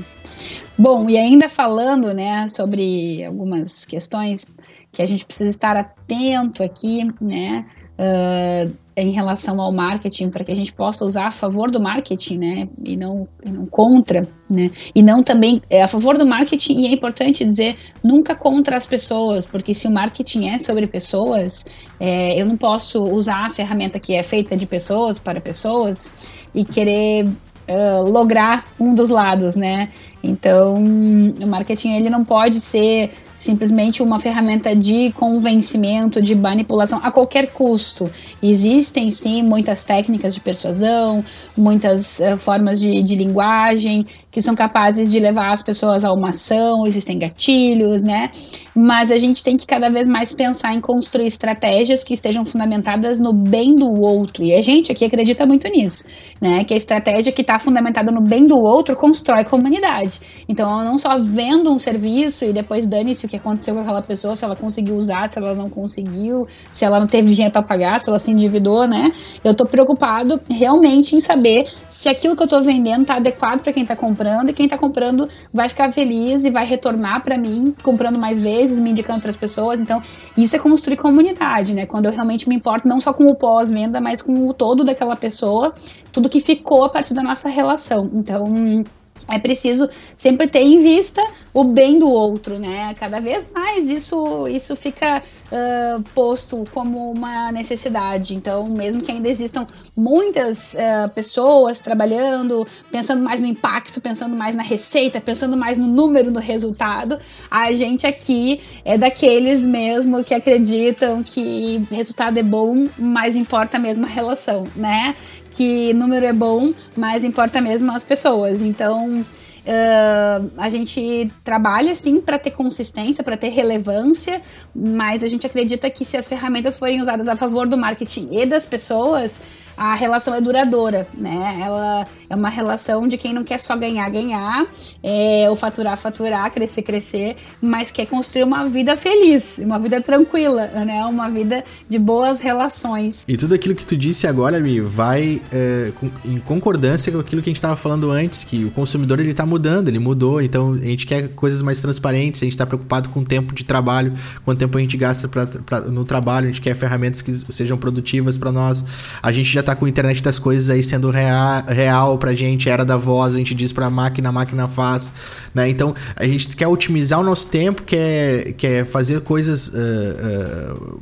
Bom, 0.77 1.09
e 1.09 1.17
ainda 1.17 1.49
falando, 1.49 2.13
né, 2.13 2.49
sobre 2.49 3.25
algumas 3.25 3.85
questões 3.85 4.53
que 4.91 5.01
a 5.01 5.07
gente 5.07 5.25
precisa 5.25 5.51
estar 5.51 5.77
atento 5.77 6.65
aqui, 6.65 7.07
né? 7.21 7.65
Uh, 7.97 8.82
em 8.97 9.11
relação 9.11 9.61
ao 9.61 9.73
marketing, 9.73 10.29
para 10.29 10.45
que 10.45 10.53
a 10.53 10.57
gente 10.57 10.73
possa 10.73 11.05
usar 11.05 11.29
a 11.29 11.33
favor 11.33 11.71
do 11.71 11.81
marketing, 11.81 12.39
né, 12.39 12.69
e 12.85 12.97
não, 12.97 13.27
e 13.45 13.51
não 13.51 13.67
contra, 13.67 14.23
né, 14.51 14.71
e 14.95 15.03
não 15.03 15.23
também 15.23 15.63
é 15.71 15.83
a 15.83 15.89
favor 15.89 16.19
do 16.19 16.27
marketing, 16.27 16.81
e 16.81 16.87
é 16.87 16.93
importante 16.93 17.45
dizer, 17.45 17.77
nunca 18.05 18.35
contra 18.35 18.77
as 18.77 18.87
pessoas, 18.87 19.47
porque 19.47 19.73
se 19.73 19.87
o 19.89 19.91
marketing 19.91 20.51
é 20.51 20.59
sobre 20.59 20.87
pessoas, 20.87 21.65
é, 21.99 22.41
eu 22.41 22.47
não 22.47 22.57
posso 22.57 23.03
usar 23.03 23.47
a 23.47 23.51
ferramenta 23.51 23.99
que 23.99 24.15
é 24.15 24.23
feita 24.23 24.57
de 24.57 24.67
pessoas 24.67 25.19
para 25.19 25.41
pessoas 25.41 26.13
e 26.55 26.63
querer 26.63 27.27
uh, 27.27 28.03
lograr 28.11 28.65
um 28.79 28.95
dos 28.95 29.09
lados, 29.09 29.57
né, 29.57 29.89
então 30.23 30.75
o 30.75 31.47
marketing 31.47 31.93
ele 31.95 32.11
não 32.11 32.25
pode 32.25 32.61
ser 32.61 33.11
simplesmente 33.43 34.03
uma 34.03 34.21
ferramenta 34.21 34.75
de 34.75 35.11
convencimento, 35.13 36.23
de 36.23 36.35
manipulação 36.35 37.01
a 37.03 37.11
qualquer 37.11 37.49
custo. 37.53 38.09
Existem 38.41 39.11
sim 39.11 39.43
muitas 39.43 39.83
técnicas 39.83 40.35
de 40.35 40.41
persuasão, 40.41 41.25
muitas 41.57 42.21
uh, 42.21 42.39
formas 42.39 42.81
de, 42.81 43.03
de 43.03 43.17
linguagem 43.17 44.07
que 44.31 44.41
são 44.41 44.55
capazes 44.55 45.11
de 45.11 45.19
levar 45.21 45.53
as 45.53 45.63
pessoas 45.63 46.05
a 46.05 46.13
uma 46.13 46.31
ação, 46.31 46.87
existem 46.87 47.19
gatilhos, 47.19 48.03
né? 48.03 48.31
Mas 48.75 49.11
a 49.11 49.19
gente 49.19 49.45
tem 49.45 49.57
que 49.57 49.67
cada 49.67 49.91
vez 49.91 50.09
mais 50.09 50.33
pensar 50.33 50.73
em 50.73 50.81
construir 50.81 51.27
estratégias 51.27 52.03
que 52.03 52.15
estejam 52.15 52.47
fundamentadas 52.47 53.19
no 53.21 53.33
bem 53.35 53.75
do 53.75 54.01
outro. 54.01 54.43
E 54.43 54.55
a 54.55 54.63
gente 54.63 54.91
aqui 54.91 55.05
acredita 55.05 55.45
muito 55.45 55.69
nisso, 55.69 56.05
né? 56.41 56.65
Que 56.65 56.73
a 56.73 56.77
estratégia 56.77 57.33
que 57.33 57.43
está 57.43 57.59
fundamentada 57.59 58.11
no 58.11 58.23
bem 58.23 58.47
do 58.47 58.57
outro 58.57 58.97
constrói 58.97 59.45
comunidade. 59.45 60.45
Então, 60.49 60.83
não 60.83 60.97
só 60.97 61.19
vendo 61.19 61.71
um 61.71 61.79
serviço 61.79 62.47
e 62.47 62.53
depois 62.53 62.87
dane-se 62.87 63.27
o 63.27 63.29
que 63.33 63.37
aconteceu 63.37 63.75
com 63.75 63.81
aquela 63.81 64.03
pessoa, 64.03 64.37
se 64.37 64.45
ela 64.45 64.55
conseguiu 64.55 64.97
usar, 64.97 65.29
se 65.29 65.39
ela 65.39 65.55
não 65.55 65.69
conseguiu, 65.69 66.47
se 66.71 66.85
ela 66.85 67.01
não 67.01 67.07
teve 67.07 67.31
dinheiro 67.31 67.53
para 67.53 67.63
pagar, 67.63 68.01
se 68.01 68.09
ela 68.09 68.19
se 68.19 68.31
endividou, 68.31 68.87
né? 68.87 69.13
Eu 69.45 69.55
tô 69.55 69.67
preocupado 69.67 70.41
realmente 70.51 71.17
em 71.17 71.21
saber 71.21 71.65
se 71.89 72.09
aquilo 72.09 72.37
que 72.37 72.43
eu 72.43 72.47
tô 72.47 72.63
vendendo 72.63 73.07
tá 73.07 73.17
adequado 73.17 73.63
para 73.63 73.73
quem 73.73 73.85
tá 73.85 73.97
comprando 73.97 74.51
e 74.51 74.53
quem 74.53 74.69
tá 74.69 74.79
comprando 74.79 75.29
vai 75.53 75.69
ficar 75.69 75.93
feliz 75.93 76.45
e 76.45 76.51
vai 76.51 76.65
retornar 76.65 77.23
para 77.23 77.39
mim 77.39 77.75
comprando 77.83 78.19
mais 78.19 78.41
vezes, 78.41 78.81
me 78.81 78.91
indicando 78.91 79.19
outras 79.19 79.37
pessoas. 79.37 79.81
Então, 79.81 80.01
isso 80.37 80.55
é 80.55 80.59
construir 80.59 80.97
comunidade, 80.97 81.75
né? 81.75 81.87
Quando 81.87 82.07
eu 82.07 82.13
realmente 82.13 82.49
me 82.49 82.55
importo 82.55 82.87
não 82.87 83.01
só 83.01 83.13
com 83.13 83.25
o 83.25 83.35
pós-venda, 83.35 84.01
mas 84.01 84.23
com 84.23 84.49
o 84.49 84.55
todo 84.55 84.85
daquela 84.85 85.17
pessoa, 85.17 85.75
tudo 86.13 86.29
que 86.29 86.41
ficou 86.41 86.85
a 86.85 86.91
partir 86.91 87.15
da 87.15 87.23
nossa 87.23 87.49
relação. 87.49 88.11
Então, 88.15 88.85
é 89.31 89.39
preciso 89.39 89.89
sempre 90.17 90.49
ter 90.49 90.63
em 90.63 90.79
vista 90.79 91.23
o 91.53 91.65
bem 91.65 91.99
do 91.99 92.09
outro, 92.09 92.59
né? 92.59 92.95
Cada 92.95 93.21
vez 93.21 93.51
mais 93.55 93.91
isso, 93.91 94.47
isso 94.49 94.75
fica 94.75 95.23
uh, 95.53 96.03
posto 96.15 96.65
como 96.73 97.13
uma 97.13 97.53
necessidade. 97.53 98.35
Então, 98.35 98.69
mesmo 98.69 99.03
que 99.03 99.13
ainda 99.13 99.29
existam 99.29 99.67
muitas 99.97 100.75
uh, 100.75 101.11
pessoas 101.15 101.81
trabalhando, 101.81 102.67
pensando 102.91 103.23
mais 103.23 103.41
no 103.41 103.47
impacto, 103.47 104.01
pensando 104.01 104.35
mais 104.35 104.57
na 104.57 104.63
receita, 104.63 105.21
pensando 105.21 105.57
mais 105.57 105.79
no 105.79 105.87
número, 105.87 106.31
no 106.31 106.41
resultado, 106.41 107.19
a 107.51 107.73
gente 107.73 108.07
aqui 108.07 108.59
é 108.85 108.97
daqueles 108.97 109.67
mesmo 109.67 110.25
que 110.25 110.35
acreditam 110.35 111.23
que 111.23 111.87
resultado 111.91 112.39
é 112.39 112.43
bom, 112.43 112.89
mas 112.99 113.37
importa 113.37 113.79
mesmo 113.79 114.07
a 114.07 114.09
relação, 114.09 114.67
né? 114.75 115.15
Que 115.51 115.93
número 115.93 116.27
é 116.27 116.33
bom, 116.33 116.73
mas 116.97 117.25
importa 117.25 117.61
mesmo 117.61 117.93
as 117.93 118.05
pessoas. 118.05 118.63
Então, 118.63 119.12
um, 119.13 119.27
Uh, 119.63 120.51
a 120.59 120.69
gente 120.69 121.33
trabalha 121.45 121.95
sim 121.95 122.21
para 122.21 122.37
ter 122.37 122.51
consistência, 122.51 123.23
para 123.23 123.37
ter 123.37 123.51
relevância, 123.51 124.43
mas 124.75 125.23
a 125.23 125.27
gente 125.29 125.47
acredita 125.47 125.89
que 125.89 126.05
se 126.05 126.17
as 126.17 126.27
ferramentas 126.27 126.77
forem 126.77 127.01
usadas 127.01 127.29
a 127.29 127.37
favor 127.37 127.69
do 127.69 127.79
marketing 127.79 128.29
e 128.33 128.45
das 128.45 128.67
pessoas, 128.67 129.41
a 129.77 129.95
relação 129.95 130.35
é 130.35 130.41
duradoura, 130.41 131.07
né? 131.15 131.61
Ela 131.63 132.07
é 132.29 132.35
uma 132.35 132.49
relação 132.49 133.07
de 133.07 133.17
quem 133.17 133.33
não 133.33 133.45
quer 133.45 133.59
só 133.59 133.77
ganhar, 133.77 134.09
ganhar, 134.11 134.67
é, 135.03 135.47
ou 135.49 135.55
faturar, 135.55 135.97
faturar, 135.97 136.51
crescer, 136.51 136.83
crescer, 136.83 137.37
mas 137.61 137.91
quer 137.91 138.07
construir 138.07 138.45
uma 138.45 138.67
vida 138.67 138.97
feliz, 138.97 139.59
uma 139.59 139.79
vida 139.79 140.01
tranquila, 140.01 140.67
né? 140.85 141.05
Uma 141.05 141.31
vida 141.31 141.63
de 141.89 141.99
boas 141.99 142.41
relações. 142.41 143.25
E 143.29 143.37
tudo 143.37 143.55
aquilo 143.55 143.75
que 143.75 143.87
tu 143.87 143.97
disse 143.97 144.27
agora, 144.27 144.59
Mi, 144.59 144.81
vai 144.81 145.41
é, 145.53 145.93
em 146.25 146.39
concordância 146.39 147.13
com 147.13 147.19
aquilo 147.19 147.43
que 147.43 147.49
a 147.49 147.53
gente 147.53 147.59
estava 147.59 147.77
falando 147.77 148.11
antes, 148.11 148.45
que 148.45 148.65
o 148.65 148.71
consumidor 148.71 149.21
ele 149.21 149.31
está 149.31 149.47
mudando, 149.53 149.89
ele 149.89 149.99
mudou, 149.99 150.41
então 150.41 150.73
a 150.73 150.79
gente 150.79 151.07
quer 151.07 151.29
coisas 151.29 151.61
mais 151.61 151.81
transparentes, 151.81 152.43
a 152.43 152.47
gente 152.47 152.55
está 152.55 152.65
preocupado 152.65 153.11
com 153.11 153.21
o 153.21 153.25
tempo 153.25 153.55
de 153.55 153.65
trabalho, 153.65 154.15
quanto 154.45 154.59
tempo 154.59 154.79
a 154.79 154.81
gente 154.81 154.97
gasta 154.97 155.29
pra, 155.29 155.47
pra, 155.47 155.81
no 155.81 156.05
trabalho, 156.05 156.47
a 156.47 156.51
gente 156.51 156.63
quer 156.63 156.75
ferramentas 156.75 157.21
que 157.21 157.33
sejam 157.53 157.77
produtivas 157.77 158.39
para 158.39 158.51
nós. 158.51 158.83
A 159.23 159.31
gente 159.31 159.53
já 159.53 159.61
está 159.61 159.77
com 159.77 159.85
a 159.85 159.89
internet 159.89 160.23
das 160.23 160.39
coisas 160.39 160.71
aí 160.71 160.83
sendo 160.83 161.11
real, 161.11 161.65
real 161.69 162.19
pra 162.19 162.35
gente, 162.35 162.69
era 162.69 162.85
da 162.85 162.97
voz, 162.97 163.35
a 163.35 163.39
gente 163.39 163.55
diz 163.55 163.73
pra 163.73 163.91
máquina, 163.91 164.31
a 164.31 164.33
máquina 164.33 164.67
faz, 164.69 165.13
né? 165.55 165.69
Então 165.69 165.95
a 166.17 166.27
gente 166.27 166.57
quer 166.57 166.67
otimizar 166.67 167.21
o 167.21 167.25
nosso 167.25 167.49
tempo, 167.49 167.83
quer, 167.83 168.53
quer 168.55 168.87
fazer 168.87 169.21
coisas. 169.21 169.69
Uh, 169.69 170.81
uh, 170.87 171.01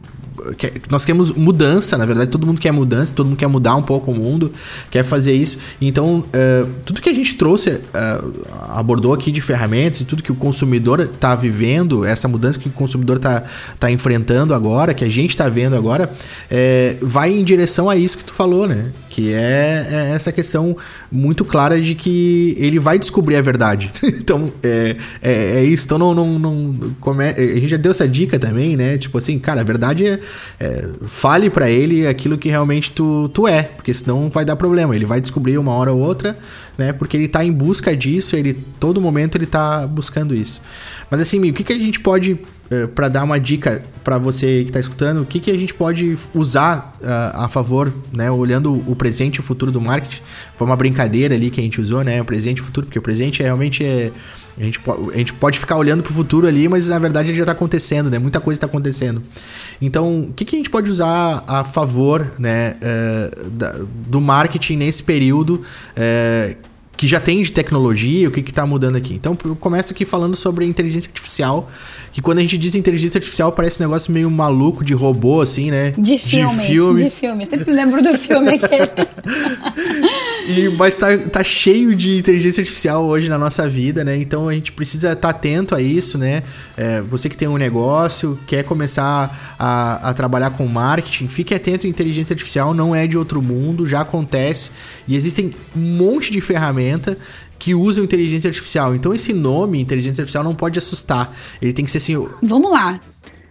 nós 0.91 1.05
queremos 1.05 1.31
mudança, 1.31 1.97
na 1.97 2.05
verdade, 2.05 2.31
todo 2.31 2.47
mundo 2.47 2.61
quer 2.61 2.73
mudança, 2.73 3.15
todo 3.15 3.27
mundo 3.27 3.39
quer 3.39 3.47
mudar 3.47 3.77
um 3.77 3.83
pouco 3.83 4.11
o 4.11 4.15
mundo, 4.15 4.53
quer 4.91 5.05
fazer 5.05 5.33
isso. 5.33 5.59
Então, 5.81 6.19
uh, 6.19 6.69
tudo 6.85 7.01
que 7.01 7.09
a 7.09 7.15
gente 7.15 7.37
trouxe, 7.37 7.71
uh, 7.71 8.47
abordou 8.71 9.13
aqui 9.13 9.31
de 9.31 9.41
ferramentas 9.41 10.01
tudo 10.11 10.23
que 10.23 10.33
o 10.33 10.35
consumidor 10.35 11.01
está 11.01 11.35
vivendo, 11.35 12.05
essa 12.05 12.27
mudança 12.27 12.59
que 12.59 12.69
o 12.69 12.73
consumidor 12.73 13.17
está 13.17 13.45
tá 13.79 13.91
enfrentando 13.91 14.53
agora, 14.53 14.93
que 14.93 15.05
a 15.05 15.09
gente 15.09 15.31
está 15.31 15.49
vendo 15.49 15.77
agora, 15.77 16.11
é, 16.51 16.97
vai 17.01 17.33
em 17.33 17.45
direção 17.45 17.89
a 17.89 17.97
isso 17.97 18.19
que 18.19 18.25
tu 18.25 18.35
falou, 18.35 18.67
né? 18.67 18.91
Que 19.21 19.35
é, 19.35 19.87
é, 19.91 20.15
essa 20.15 20.33
questão 20.33 20.75
muito 21.13 21.45
clara 21.45 21.79
de 21.79 21.95
que 21.95 22.57
ele 22.59 22.79
vai 22.79 22.99
descobrir 22.99 23.37
a 23.37 23.43
verdade. 23.43 23.93
então, 24.03 24.51
é, 24.63 24.97
é, 25.21 25.33
é, 25.59 25.65
isso. 25.65 25.85
Então, 25.85 25.99
não, 25.99 26.15
não, 26.15 26.39
não 26.39 26.95
come... 27.01 27.25
a 27.25 27.35
gente 27.35 27.69
já 27.69 27.77
deu 27.77 27.91
essa 27.91 28.09
dica 28.09 28.39
também, 28.39 28.77
né? 28.77 28.97
Tipo 28.97 29.19
assim, 29.19 29.39
cara, 29.39 29.61
a 29.61 29.65
verdade 29.65 30.07
é 30.07 30.21
é, 30.59 30.89
fale 31.07 31.51
para 31.51 31.71
ele 31.71 32.07
aquilo 32.07 32.37
que 32.37 32.49
realmente 32.49 32.93
tu, 32.93 33.29
tu 33.31 33.47
é, 33.47 33.63
porque 33.63 33.93
senão 33.93 34.29
vai 34.31 34.45
dar 34.45 34.57
problema. 34.57 34.95
Ele 34.95 35.07
vai 35.07 35.21
descobrir 35.21 35.59
uma 35.59 35.73
hora 35.73 35.93
ou 35.93 36.01
outra, 36.01 36.39
né? 36.81 36.93
Porque 36.93 37.17
ele 37.17 37.29
tá 37.29 37.45
em 37.45 37.53
busca 37.53 37.95
disso, 37.95 38.35
ele 38.35 38.55
todo 38.81 39.01
momento 39.01 39.37
ele 39.37 39.47
tá 39.47 39.87
buscando 39.87 40.35
isso. 40.35 40.61
Mas 41.11 41.21
assim, 41.21 41.51
o 41.51 41.53
que, 41.53 41.63
que 41.63 41.73
a 41.73 41.79
gente 41.79 42.01
pode 42.01 42.39
é, 42.71 42.87
para 42.87 43.09
dar 43.09 43.25
uma 43.25 43.41
dica 43.41 43.83
para 44.05 44.17
você 44.17 44.63
que 44.63 44.71
está 44.71 44.79
escutando, 44.79 45.23
o 45.23 45.27
que, 45.27 45.41
que 45.41 45.51
a 45.51 45.59
gente 45.59 45.75
pode 45.75 46.17
usar 46.33 46.97
uh, 47.03 47.43
a 47.43 47.49
favor, 47.49 47.93
né? 48.13 48.31
Olhando 48.31 48.73
o 48.87 48.95
presente 48.95 49.37
e 49.37 49.41
o 49.41 49.43
futuro 49.43 49.73
do 49.73 49.81
marketing. 49.81 50.23
Foi 50.55 50.69
uma 50.69 50.77
brincadeira 50.77 51.35
ali 51.35 51.51
que 51.51 51.59
a 51.59 51.65
gente 51.65 51.81
usou, 51.81 52.05
né? 52.05 52.23
O 52.23 52.25
presente 52.25 52.59
e 52.59 52.63
o 52.63 52.65
futuro, 52.65 52.87
porque 52.87 52.99
o 52.99 53.03
presente 53.03 53.43
é, 53.43 53.47
realmente 53.47 53.85
é. 53.85 54.13
A 54.57 54.63
gente, 54.63 54.81
a 55.13 55.17
gente 55.17 55.33
pode 55.33 55.59
ficar 55.59 55.77
olhando 55.77 56.03
para 56.03 56.13
o 56.13 56.15
futuro 56.15 56.47
ali, 56.47 56.69
mas 56.69 56.87
na 56.87 56.99
verdade 56.99 57.31
ele 57.31 57.37
já 57.37 57.43
está 57.43 57.53
acontecendo, 57.53 58.09
né? 58.09 58.21
Muita 58.21 58.39
coisa 58.39 58.57
está 58.57 58.67
acontecendo. 58.67 59.21
Então, 59.83 60.21
o 60.21 60.33
que, 60.33 60.45
que 60.45 60.55
a 60.55 60.59
gente 60.59 60.71
pode 60.71 60.89
usar 60.89 61.43
a 61.49 61.65
favor, 61.65 62.35
né? 62.39 62.77
Uh, 62.77 63.51
da, 63.51 63.81
do 64.07 64.21
marketing 64.21 64.77
nesse 64.77 65.03
período? 65.03 65.63
Uh, 65.97 66.70
que 67.01 67.09
já 67.09 67.19
tem 67.19 67.41
de 67.41 67.51
tecnologia, 67.51 68.29
o 68.29 68.31
que 68.31 68.41
está 68.41 68.67
mudando 68.67 68.97
aqui. 68.97 69.15
Então, 69.15 69.35
eu 69.47 69.57
começo 69.57 69.91
aqui 69.91 70.05
falando 70.05 70.37
sobre 70.37 70.67
inteligência 70.67 71.09
artificial, 71.09 71.67
que 72.13 72.21
quando 72.21 72.41
a 72.41 72.41
gente 72.43 72.59
diz 72.59 72.75
inteligência 72.75 73.17
artificial 73.17 73.53
parece 73.53 73.81
um 73.83 73.87
negócio 73.87 74.13
meio 74.13 74.31
maluco 74.31 74.85
de 74.85 74.93
robô, 74.93 75.41
assim, 75.41 75.71
né? 75.71 75.95
De 75.97 76.19
filme. 76.19 76.59
De 76.59 76.67
filme. 76.67 77.05
De 77.05 77.09
filme. 77.09 77.47
Sempre 77.47 77.73
lembro 77.73 78.03
do 78.03 78.13
filme 78.19 78.51
aquele. 78.51 78.85
e, 80.47 80.69
mas 80.77 80.99
tá, 80.99 81.17
tá 81.17 81.43
cheio 81.43 81.97
de 81.97 82.19
inteligência 82.19 82.61
artificial 82.61 83.07
hoje 83.07 83.31
na 83.31 83.39
nossa 83.39 83.67
vida, 83.67 84.05
né? 84.05 84.19
Então 84.19 84.47
a 84.47 84.53
gente 84.53 84.71
precisa 84.71 85.13
estar 85.13 85.33
tá 85.33 85.39
atento 85.39 85.75
a 85.75 85.81
isso, 85.81 86.19
né? 86.19 86.43
É, 86.77 87.01
você 87.01 87.31
que 87.31 87.37
tem 87.37 87.49
um 87.49 87.57
negócio, 87.57 88.39
quer 88.47 88.63
começar 88.63 89.55
a, 89.59 90.11
a 90.11 90.13
trabalhar 90.13 90.51
com 90.51 90.67
marketing, 90.67 91.29
fique 91.29 91.55
atento 91.55 91.87
inteligência 91.87 92.35
artificial, 92.35 92.75
não 92.75 92.95
é 92.95 93.07
de 93.07 93.17
outro 93.17 93.41
mundo, 93.41 93.87
já 93.87 94.03
acontece. 94.03 94.71
E 95.09 95.17
existem 95.17 95.55
um 95.75 95.81
monte 95.97 96.31
de 96.31 96.43
que 97.59 97.75
usam 97.75 98.05
inteligência 98.05 98.49
artificial. 98.49 98.95
Então 98.95 99.15
esse 99.15 99.33
nome, 99.33 99.81
inteligência 99.81 100.23
artificial, 100.23 100.43
não 100.43 100.55
pode 100.55 100.79
assustar. 100.79 101.37
Ele 101.61 101.73
tem 101.73 101.85
que 101.85 101.91
ser 101.91 101.99
assim. 101.99 102.29
Vamos 102.43 102.71
lá. 102.71 103.01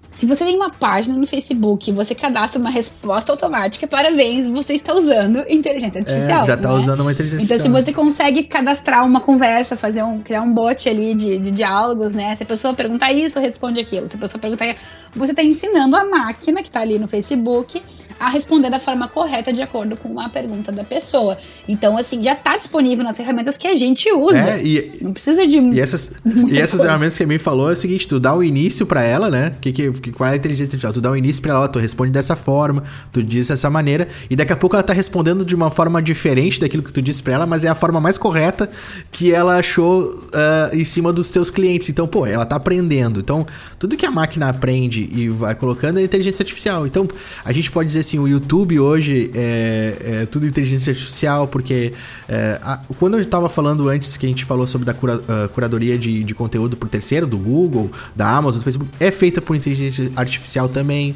Se 0.10 0.26
você 0.26 0.44
tem 0.44 0.56
uma 0.56 0.72
página 0.72 1.16
no 1.16 1.28
Facebook 1.28 1.92
e 1.92 1.94
você 1.94 2.16
cadastra 2.16 2.60
uma 2.60 2.72
resposta 2.72 3.32
automática, 3.32 3.88
parabéns, 3.88 4.50
você 4.50 4.74
está 4.74 4.92
usando 4.96 5.38
inteligência 5.48 6.00
artificial. 6.00 6.44
É, 6.44 6.48
já 6.48 6.56
está 6.56 6.68
né? 6.68 6.74
usando 6.74 7.02
uma 7.02 7.12
inteligência 7.12 7.44
então, 7.44 7.56
artificial. 7.56 7.80
Então, 7.80 7.80
se 7.80 7.86
você 7.86 7.94
consegue 7.94 8.44
cadastrar 8.48 9.06
uma 9.06 9.22
conversa, 9.22 9.78
fazer 9.78 10.02
um, 10.02 10.20
criar 10.20 10.42
um 10.42 10.52
bot 10.52 10.90
ali 10.90 11.14
de, 11.14 11.38
de 11.38 11.52
diálogos, 11.52 12.16
né? 12.16 12.34
Se 12.34 12.42
a 12.42 12.46
pessoa 12.48 12.74
perguntar 12.74 13.12
isso, 13.12 13.40
responde 13.40 13.80
aquilo. 13.80 14.08
Se 14.08 14.16
a 14.16 14.20
pessoa 14.20 14.42
perguntar, 14.42 14.76
você 15.16 15.32
está 15.32 15.44
ensinando 15.44 15.96
a 15.96 16.04
máquina 16.04 16.64
que 16.64 16.70
está 16.70 16.80
ali 16.80 16.98
no 16.98 17.08
Facebook 17.08 17.80
a 18.20 18.32
responder 18.32 18.72
da 18.72 18.80
forma 18.80 19.08
correta 19.08 19.54
de 19.54 19.62
acordo 19.62 19.96
com 19.96 20.20
a 20.20 20.28
pergunta 20.28 20.72
da 20.72 20.84
pessoa. 20.84 21.38
Então, 21.68 21.96
assim, 21.96 22.24
já 22.24 22.34
está 22.34 22.58
disponível 22.58 23.04
nas 23.04 23.16
ferramentas 23.16 23.60
que 23.60 23.68
a 23.68 23.76
gente 23.76 24.12
usa. 24.12 24.38
É, 24.38 24.64
e, 24.64 24.98
Não 25.04 25.14
precisa 25.14 25.46
de. 25.46 25.60
E 25.60 25.80
essas, 25.80 26.14
e 26.26 26.60
essas 26.60 26.82
ferramentas 26.82 27.16
que 27.16 27.24
a 27.24 27.28
mim 27.28 27.38
falou 27.38 27.70
é 27.70 27.74
o 27.74 27.76
seguinte: 27.76 28.08
tu 28.08 28.20
dá 28.20 28.36
o 28.36 28.44
início 28.44 28.88
para 28.88 29.04
ela, 29.04 29.30
né? 29.30 29.56
Que, 29.62 29.72
que 29.72 29.99
que, 30.02 30.12
qual 30.12 30.30
é 30.30 30.34
a 30.34 30.36
inteligência 30.36 30.66
artificial? 30.66 30.94
Tu 30.94 31.02
dá 31.02 31.12
um 31.12 31.16
início 31.16 31.42
pra 31.42 31.54
ela, 31.54 31.68
tu 31.68 31.80
responde 31.80 32.12
dessa 32.12 32.36
forma, 32.36 32.84
tu 33.12 33.24
diz 33.24 33.48
dessa 33.48 33.70
maneira, 33.70 34.08
e 34.30 34.36
daqui 34.36 34.54
a 34.54 34.56
pouco 34.56 34.76
ela 34.76 34.84
tá 34.84 34.94
respondendo 34.94 35.46
de 35.46 35.56
uma 35.56 35.70
forma 35.70 36.02
diferente 36.02 36.60
daquilo 36.60 36.84
que 36.84 36.94
tu 36.94 37.02
disse 37.02 37.22
pra 37.22 37.34
ela, 37.34 37.46
mas 37.46 37.64
é 37.64 37.68
a 37.68 37.76
forma 37.76 38.00
mais 38.00 38.18
correta 38.18 38.70
que 39.12 39.32
ela 39.32 39.58
achou 39.58 40.04
uh, 40.04 40.76
em 40.76 40.84
cima 40.84 41.12
dos 41.12 41.30
teus 41.30 41.50
clientes. 41.50 41.90
Então, 41.90 42.08
pô, 42.08 42.26
ela 42.26 42.46
tá 42.46 42.56
aprendendo. 42.56 43.20
Então, 43.20 43.46
tudo 43.78 43.98
que 43.98 44.06
a 44.06 44.12
máquina 44.12 44.50
aprende 44.50 45.10
e 45.12 45.30
vai 45.30 45.56
colocando 45.56 46.00
é 46.00 46.04
inteligência 46.04 46.44
artificial. 46.44 46.86
Então, 46.86 47.08
a 47.44 47.52
gente 47.54 47.72
pode 47.72 47.88
dizer 47.88 48.02
assim, 48.02 48.20
o 48.20 48.28
YouTube 48.28 48.80
hoje 48.80 49.32
é, 49.34 50.22
é 50.22 50.26
tudo 50.26 50.46
inteligência 50.46 50.92
artificial, 50.92 51.48
porque 51.48 51.94
é, 52.28 52.60
a, 52.62 52.80
quando 52.98 53.18
eu 53.18 53.26
tava 53.26 53.50
falando 53.50 53.90
antes 53.90 54.18
que 54.18 54.26
a 54.26 54.30
gente 54.30 54.46
falou 54.46 54.68
sobre 54.68 54.90
a 54.90 54.94
cura, 54.94 55.18
uh, 55.18 55.50
curadoria 55.50 55.98
de, 55.98 56.24
de 56.24 56.36
conteúdo 56.36 56.78
por 56.78 56.90
terceiro, 56.90 57.26
do 57.28 57.38
Google, 57.38 57.92
da 58.16 58.30
Amazon, 58.30 58.60
do 58.60 58.64
Facebook, 58.64 58.92
é 59.00 59.12
feita 59.12 59.42
por 59.42 59.56
inteligência 59.56 59.89
artificial 60.16 60.68
também. 60.70 61.16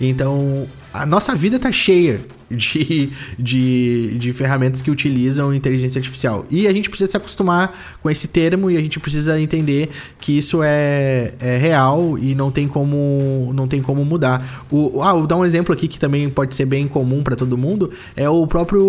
Então, 0.00 0.68
a 0.92 1.06
nossa 1.06 1.34
vida 1.34 1.58
tá 1.58 1.72
cheia 1.72 2.20
de, 2.50 3.10
de, 3.38 4.16
de 4.18 4.32
ferramentas 4.32 4.80
que 4.80 4.90
utilizam 4.90 5.52
inteligência 5.54 5.98
artificial. 5.98 6.44
E 6.50 6.66
a 6.66 6.72
gente 6.72 6.88
precisa 6.88 7.10
se 7.10 7.16
acostumar 7.16 7.72
com 8.02 8.10
esse 8.10 8.28
termo 8.28 8.70
e 8.70 8.76
a 8.76 8.80
gente 8.80 9.00
precisa 9.00 9.40
entender 9.40 9.88
que 10.20 10.36
isso 10.36 10.60
é, 10.62 11.32
é 11.40 11.56
real 11.56 12.18
e 12.18 12.34
não 12.34 12.50
tem 12.50 12.68
como, 12.68 13.52
não 13.54 13.66
tem 13.66 13.82
como 13.82 14.04
mudar. 14.04 14.66
O, 14.70 15.02
ah, 15.02 15.12
vou 15.12 15.26
dar 15.26 15.36
um 15.36 15.44
exemplo 15.44 15.72
aqui 15.72 15.88
que 15.88 15.98
também 15.98 16.28
pode 16.28 16.54
ser 16.54 16.66
bem 16.66 16.86
comum 16.86 17.22
para 17.22 17.36
todo 17.36 17.56
mundo: 17.56 17.90
é 18.16 18.28
o 18.28 18.46
próprio 18.46 18.84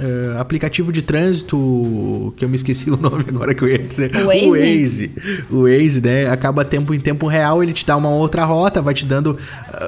uh, 0.00 0.38
aplicativo 0.38 0.92
de 0.92 1.02
trânsito, 1.02 2.34
que 2.36 2.44
eu 2.44 2.48
me 2.48 2.56
esqueci 2.56 2.90
o 2.90 2.96
nome 2.96 3.24
agora 3.28 3.54
que 3.54 3.62
eu 3.62 3.68
ia 3.68 3.78
dizer. 3.78 4.10
O 4.16 4.26
Waze. 4.26 4.46
O 4.46 4.50
Waze, 4.50 5.10
o 5.50 5.62
Waze 5.62 6.00
né? 6.00 6.26
Acaba 6.28 6.64
tempo 6.64 6.94
em 6.94 7.00
tempo 7.00 7.26
real, 7.26 7.62
ele 7.62 7.72
te 7.72 7.86
dá 7.86 7.96
uma 7.96 8.10
outra 8.10 8.44
rota, 8.44 8.82
vai 8.82 8.94
te 8.94 9.04
dando. 9.04 9.38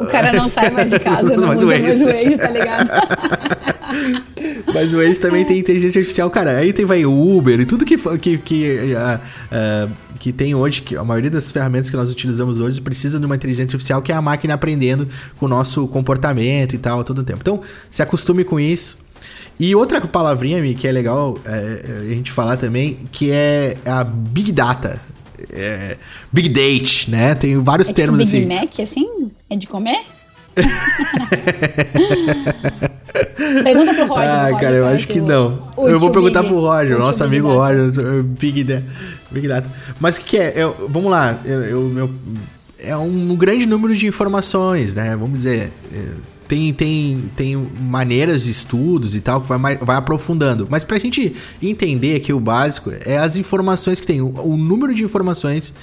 O 0.01 0.07
cara 0.07 0.33
não 0.33 0.49
sai 0.49 0.71
mais 0.71 0.91
de 0.91 0.99
casa, 0.99 1.35
não 1.37 1.57
usa 1.57 1.67
mais 1.67 2.03
o 2.03 2.07
Waze, 2.07 2.39
tá 2.39 2.51
ligado? 2.51 2.91
Mas 4.75 4.95
o 4.95 4.97
Waze 4.97 5.21
também 5.21 5.45
tem 5.45 5.59
inteligência 5.59 5.99
artificial, 5.99 6.31
cara. 6.31 6.57
Aí 6.57 6.73
tem 6.73 6.85
vai 6.85 7.05
Uber 7.05 7.61
e 7.61 7.67
tudo 7.67 7.85
que 7.85 7.97
que, 8.19 8.39
que, 8.39 8.95
uh, 8.95 9.87
uh, 9.87 9.93
que 10.19 10.33
tem 10.33 10.55
hoje, 10.55 10.83
que 10.83 10.97
a 10.97 11.05
maioria 11.05 11.31
das 11.31 11.51
ferramentas 11.51 11.91
que 11.91 11.97
nós 11.97 12.11
utilizamos 12.11 12.59
hoje 12.59 12.81
precisa 12.81 13.19
de 13.19 13.27
uma 13.27 13.37
inteligência 13.37 13.75
artificial 13.75 14.01
que 14.01 14.13
é 14.13 14.15
a 14.15 14.23
máquina 14.23 14.55
aprendendo 14.55 15.09
com 15.39 15.47
o 15.47 15.49
nosso 15.49 15.87
comportamento 15.89 16.75
e 16.75 16.79
tal 16.79 17.05
todo 17.05 17.19
o 17.19 17.25
tempo. 17.25 17.41
Então, 17.43 17.61
se 17.91 18.03
acostume 18.03 18.45
com 18.45 18.59
isso. 18.59 19.03
E 19.59 19.75
outra 19.75 20.01
palavrinha, 20.01 20.75
que 20.75 20.89
é 20.89 20.93
legal 20.93 21.39
é, 21.45 21.51
é, 21.51 22.11
a 22.11 22.15
gente 22.15 22.33
falar 22.33 22.57
também, 22.57 22.99
que 23.13 23.31
é 23.31 23.77
a 23.85 24.03
Big 24.03 24.51
Data. 24.51 25.01
É, 25.53 25.97
Big 26.33 26.49
Date, 26.49 27.11
né? 27.11 27.35
Tem 27.35 27.57
vários 27.59 27.91
é 27.91 27.93
termos 27.93 28.21
tipo 28.21 28.31
Big 28.31 28.45
assim. 28.45 28.49
Big 28.49 28.61
Mac, 28.61 28.81
assim? 28.81 29.31
É 29.53 29.55
de 29.55 29.69
comer? 29.69 30.01
Pergunta 33.63 33.95
pro 33.95 34.07
Roger. 34.07 34.31
Ah, 34.31 34.57
cara, 34.59 34.77
eu 34.77 34.87
acho 34.87 35.07
que 35.09 35.21
o, 35.21 35.27
não. 35.27 35.71
O 35.77 35.87
eu 35.89 36.01
vou 36.01 36.11
perguntar 36.11 36.41
Big, 36.41 36.55
pro 36.55 36.63
Roger, 36.63 36.99
nosso 36.99 37.23
amigo 37.23 37.49
Roger, 37.49 38.23
Big 38.25 38.65
Data. 38.65 38.83
Big 39.31 39.47
Data. 39.47 39.71
Mas 40.01 40.17
o 40.17 40.21
que, 40.21 40.27
que 40.27 40.39
é? 40.39 40.55
Eu, 40.57 40.89
vamos 40.89 41.11
lá, 41.11 41.39
eu, 41.45 41.63
eu, 41.65 41.83
meu, 41.83 42.11
é 42.79 42.97
um 42.97 43.37
grande 43.37 43.67
número 43.67 43.95
de 43.95 44.07
informações, 44.07 44.95
né? 44.95 45.15
Vamos 45.15 45.43
dizer, 45.43 45.71
é, 45.93 46.09
tem, 46.49 46.73
tem, 46.73 47.31
tem 47.37 47.55
maneiras 47.79 48.45
de 48.45 48.51
estudos 48.53 49.15
e 49.15 49.21
tal 49.21 49.43
que 49.43 49.49
vai, 49.49 49.77
vai 49.77 49.97
aprofundando. 49.97 50.67
Mas 50.71 50.83
pra 50.83 50.99
gente 50.99 51.37
entender 51.63 52.17
aqui 52.17 52.33
o 52.33 52.41
básico, 52.41 52.91
é 53.05 53.19
as 53.19 53.37
informações 53.37 54.01
que 54.01 54.07
tem, 54.07 54.23
o, 54.23 54.29
o 54.29 54.57
número 54.57 54.95
de 54.95 55.05
informações 55.05 55.75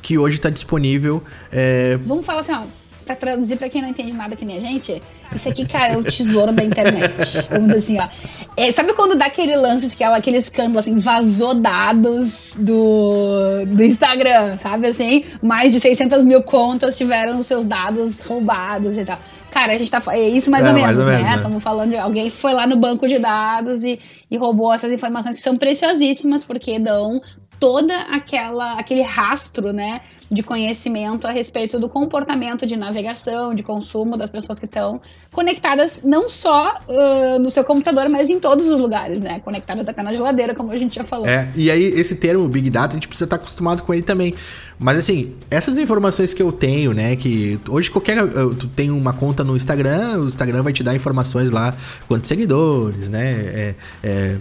que 0.00 0.16
hoje 0.16 0.36
está 0.36 0.48
disponível. 0.48 1.22
É... 1.52 1.98
Vamos 2.06 2.24
falar 2.24 2.40
assim, 2.40 2.52
ó 2.52 2.87
pra 3.08 3.16
traduzir 3.16 3.56
pra 3.56 3.70
quem 3.70 3.80
não 3.80 3.88
entende 3.88 4.14
nada 4.14 4.36
que 4.36 4.44
nem 4.44 4.58
a 4.58 4.60
gente, 4.60 5.02
isso 5.34 5.48
aqui, 5.48 5.66
cara, 5.66 5.94
é 5.94 5.96
o 5.96 6.02
tesouro 6.02 6.52
da 6.52 6.62
internet. 6.62 7.48
Vamos 7.50 7.68
dizer 7.68 7.78
assim, 7.78 7.98
ó. 7.98 8.08
É, 8.54 8.70
sabe 8.70 8.92
quando 8.92 9.16
dá 9.16 9.26
aquele 9.26 9.56
lance, 9.56 9.96
que 9.96 10.04
é 10.04 10.06
aquele 10.06 10.36
escândalo, 10.36 10.78
assim, 10.78 10.98
vazou 10.98 11.54
dados 11.54 12.58
do, 12.60 13.64
do 13.66 13.82
Instagram, 13.82 14.58
sabe 14.58 14.88
assim? 14.88 15.22
Mais 15.40 15.72
de 15.72 15.80
600 15.80 16.24
mil 16.24 16.42
contas 16.42 16.98
tiveram 16.98 17.40
seus 17.40 17.64
dados 17.64 18.26
roubados 18.26 18.98
e 18.98 19.04
tal. 19.04 19.18
Cara, 19.50 19.72
a 19.72 19.78
gente 19.78 19.90
tá. 19.90 20.02
É 20.10 20.28
isso 20.28 20.50
mais 20.50 20.66
é, 20.66 20.68
ou 20.68 20.74
menos, 20.74 21.04
mais 21.06 21.20
ou 21.20 21.24
né? 21.24 21.36
Estamos 21.36 21.54
né? 21.54 21.60
falando 21.60 21.90
de 21.90 21.96
alguém 21.96 22.28
foi 22.28 22.52
lá 22.52 22.66
no 22.66 22.76
banco 22.76 23.06
de 23.06 23.18
dados 23.18 23.84
e, 23.84 23.98
e 24.30 24.36
roubou 24.36 24.72
essas 24.72 24.92
informações 24.92 25.36
que 25.36 25.40
são 25.40 25.56
preciosíssimas, 25.56 26.44
porque 26.44 26.78
dão 26.78 27.20
toda 27.58 27.94
aquela 28.02 28.74
aquele 28.74 29.02
rastro, 29.02 29.72
né, 29.72 30.00
de 30.30 30.42
conhecimento 30.42 31.26
a 31.26 31.30
respeito 31.30 31.78
do 31.78 31.88
comportamento 31.88 32.66
de 32.66 32.76
navegação, 32.76 33.54
de 33.54 33.62
consumo 33.62 34.16
das 34.16 34.30
pessoas 34.30 34.58
que 34.58 34.66
estão 34.66 35.00
conectadas 35.32 36.02
não 36.04 36.28
só 36.28 36.74
uh, 36.88 37.38
no 37.38 37.50
seu 37.50 37.64
computador, 37.64 38.08
mas 38.08 38.30
em 38.30 38.38
todos 38.38 38.68
os 38.68 38.80
lugares, 38.80 39.20
né, 39.20 39.40
conectadas 39.40 39.88
até 39.88 40.02
na 40.02 40.12
geladeira, 40.12 40.54
como 40.54 40.70
a 40.70 40.76
gente 40.76 40.96
já 40.96 41.04
falou. 41.04 41.26
É, 41.26 41.48
e 41.56 41.70
aí 41.70 41.84
esse 41.84 42.16
termo 42.16 42.46
Big 42.48 42.68
Data 42.70 42.92
a 42.92 42.94
gente 42.94 43.08
precisa 43.08 43.24
estar 43.24 43.36
acostumado 43.36 43.82
com 43.82 43.92
ele 43.92 44.02
também. 44.02 44.34
Mas 44.78 44.96
assim, 44.96 45.34
essas 45.50 45.76
informações 45.76 46.32
que 46.32 46.42
eu 46.42 46.52
tenho, 46.52 46.92
né, 46.92 47.16
que 47.16 47.58
hoje 47.68 47.90
qualquer 47.90 48.18
tu 48.58 48.68
tem 48.68 48.90
uma 48.90 49.12
conta 49.12 49.42
no 49.42 49.56
Instagram, 49.56 50.20
o 50.20 50.28
Instagram 50.28 50.62
vai 50.62 50.72
te 50.72 50.84
dar 50.84 50.94
informações 50.94 51.50
lá, 51.50 51.74
quantos 52.06 52.28
seguidores, 52.28 53.08
né, 53.08 53.24
é, 53.24 53.74
é 54.04 54.38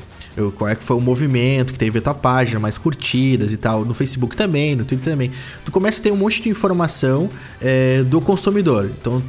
qual 0.55 0.69
é 0.69 0.75
que 0.75 0.83
foi 0.83 0.95
o 0.95 1.01
movimento 1.01 1.73
que 1.73 1.79
teve 1.79 1.99
a 1.99 2.01
tua 2.01 2.13
página, 2.13 2.59
mais 2.59 2.77
curtidas 2.77 3.53
e 3.53 3.57
tal, 3.57 3.83
no 3.83 3.93
Facebook 3.93 4.35
também, 4.35 4.75
no 4.75 4.85
Twitter 4.85 5.11
também. 5.11 5.31
Tu 5.65 5.71
começa 5.71 5.99
a 5.99 6.03
ter 6.03 6.11
um 6.11 6.17
monte 6.17 6.41
de 6.41 6.49
informação 6.49 7.29
é, 7.61 8.03
do 8.03 8.21
consumidor. 8.21 8.89
Então, 8.99 9.21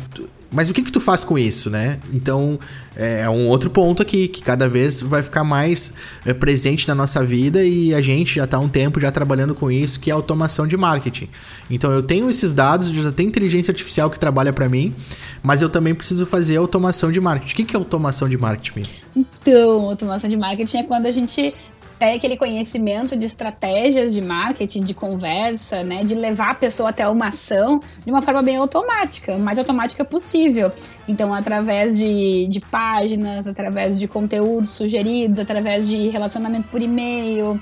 mas 0.50 0.70
o 0.70 0.74
que 0.74 0.82
que 0.82 0.90
tu 0.90 1.00
faz 1.00 1.22
com 1.22 1.38
isso, 1.38 1.68
né? 1.68 1.98
Então, 2.12 2.58
é, 2.96 3.20
é 3.22 3.30
um 3.30 3.48
outro 3.48 3.68
ponto 3.68 4.02
aqui, 4.02 4.28
que 4.28 4.42
cada 4.42 4.66
vez 4.66 5.00
vai 5.00 5.22
ficar 5.22 5.44
mais 5.44 5.92
é, 6.24 6.32
presente 6.32 6.88
na 6.88 6.94
nossa 6.94 7.22
vida 7.22 7.62
e 7.62 7.94
a 7.94 8.00
gente 8.00 8.36
já 8.36 8.44
está 8.44 8.56
há 8.56 8.60
um 8.60 8.68
tempo 8.68 8.98
já 8.98 9.12
trabalhando 9.12 9.54
com 9.54 9.70
isso, 9.70 10.00
que 10.00 10.10
é 10.10 10.14
automação 10.14 10.66
de 10.66 10.76
marketing. 10.76 11.28
Então, 11.70 11.92
eu 11.92 12.02
tenho 12.02 12.30
esses 12.30 12.54
dados, 12.54 12.88
já 12.88 13.12
tenho 13.12 13.28
inteligência 13.28 13.70
artificial 13.72 14.08
que 14.08 14.18
trabalha 14.18 14.52
para 14.52 14.68
mim, 14.68 14.94
mas 15.42 15.60
eu 15.60 15.68
também 15.68 15.94
preciso 15.94 16.24
fazer 16.24 16.56
automação 16.56 17.12
de 17.12 17.20
marketing. 17.20 17.52
O 17.52 17.56
que 17.56 17.64
que 17.64 17.76
é 17.76 17.78
automação 17.78 18.28
de 18.28 18.38
marketing? 18.38 18.82
Então, 19.14 19.82
automação 19.82 20.30
de 20.30 20.36
marketing 20.36 20.78
é 20.78 20.82
quando 20.82 21.06
a 21.06 21.10
gente 21.10 21.54
tem 21.98 22.14
aquele 22.14 22.36
conhecimento 22.36 23.16
de 23.16 23.26
estratégias 23.26 24.14
de 24.14 24.22
marketing, 24.22 24.82
de 24.82 24.94
conversa, 24.94 25.82
né, 25.82 26.04
de 26.04 26.14
levar 26.14 26.52
a 26.52 26.54
pessoa 26.54 26.90
até 26.90 27.08
uma 27.08 27.28
ação 27.28 27.80
de 28.04 28.10
uma 28.10 28.22
forma 28.22 28.42
bem 28.42 28.56
automática, 28.56 29.36
mais 29.38 29.58
automática 29.58 30.04
possível. 30.04 30.70
Então, 31.08 31.34
através 31.34 31.98
de, 31.98 32.46
de 32.48 32.60
páginas, 32.60 33.48
através 33.48 33.98
de 33.98 34.06
conteúdos 34.06 34.70
sugeridos, 34.70 35.40
através 35.40 35.88
de 35.88 36.08
relacionamento 36.08 36.68
por 36.68 36.80
e-mail, 36.80 37.58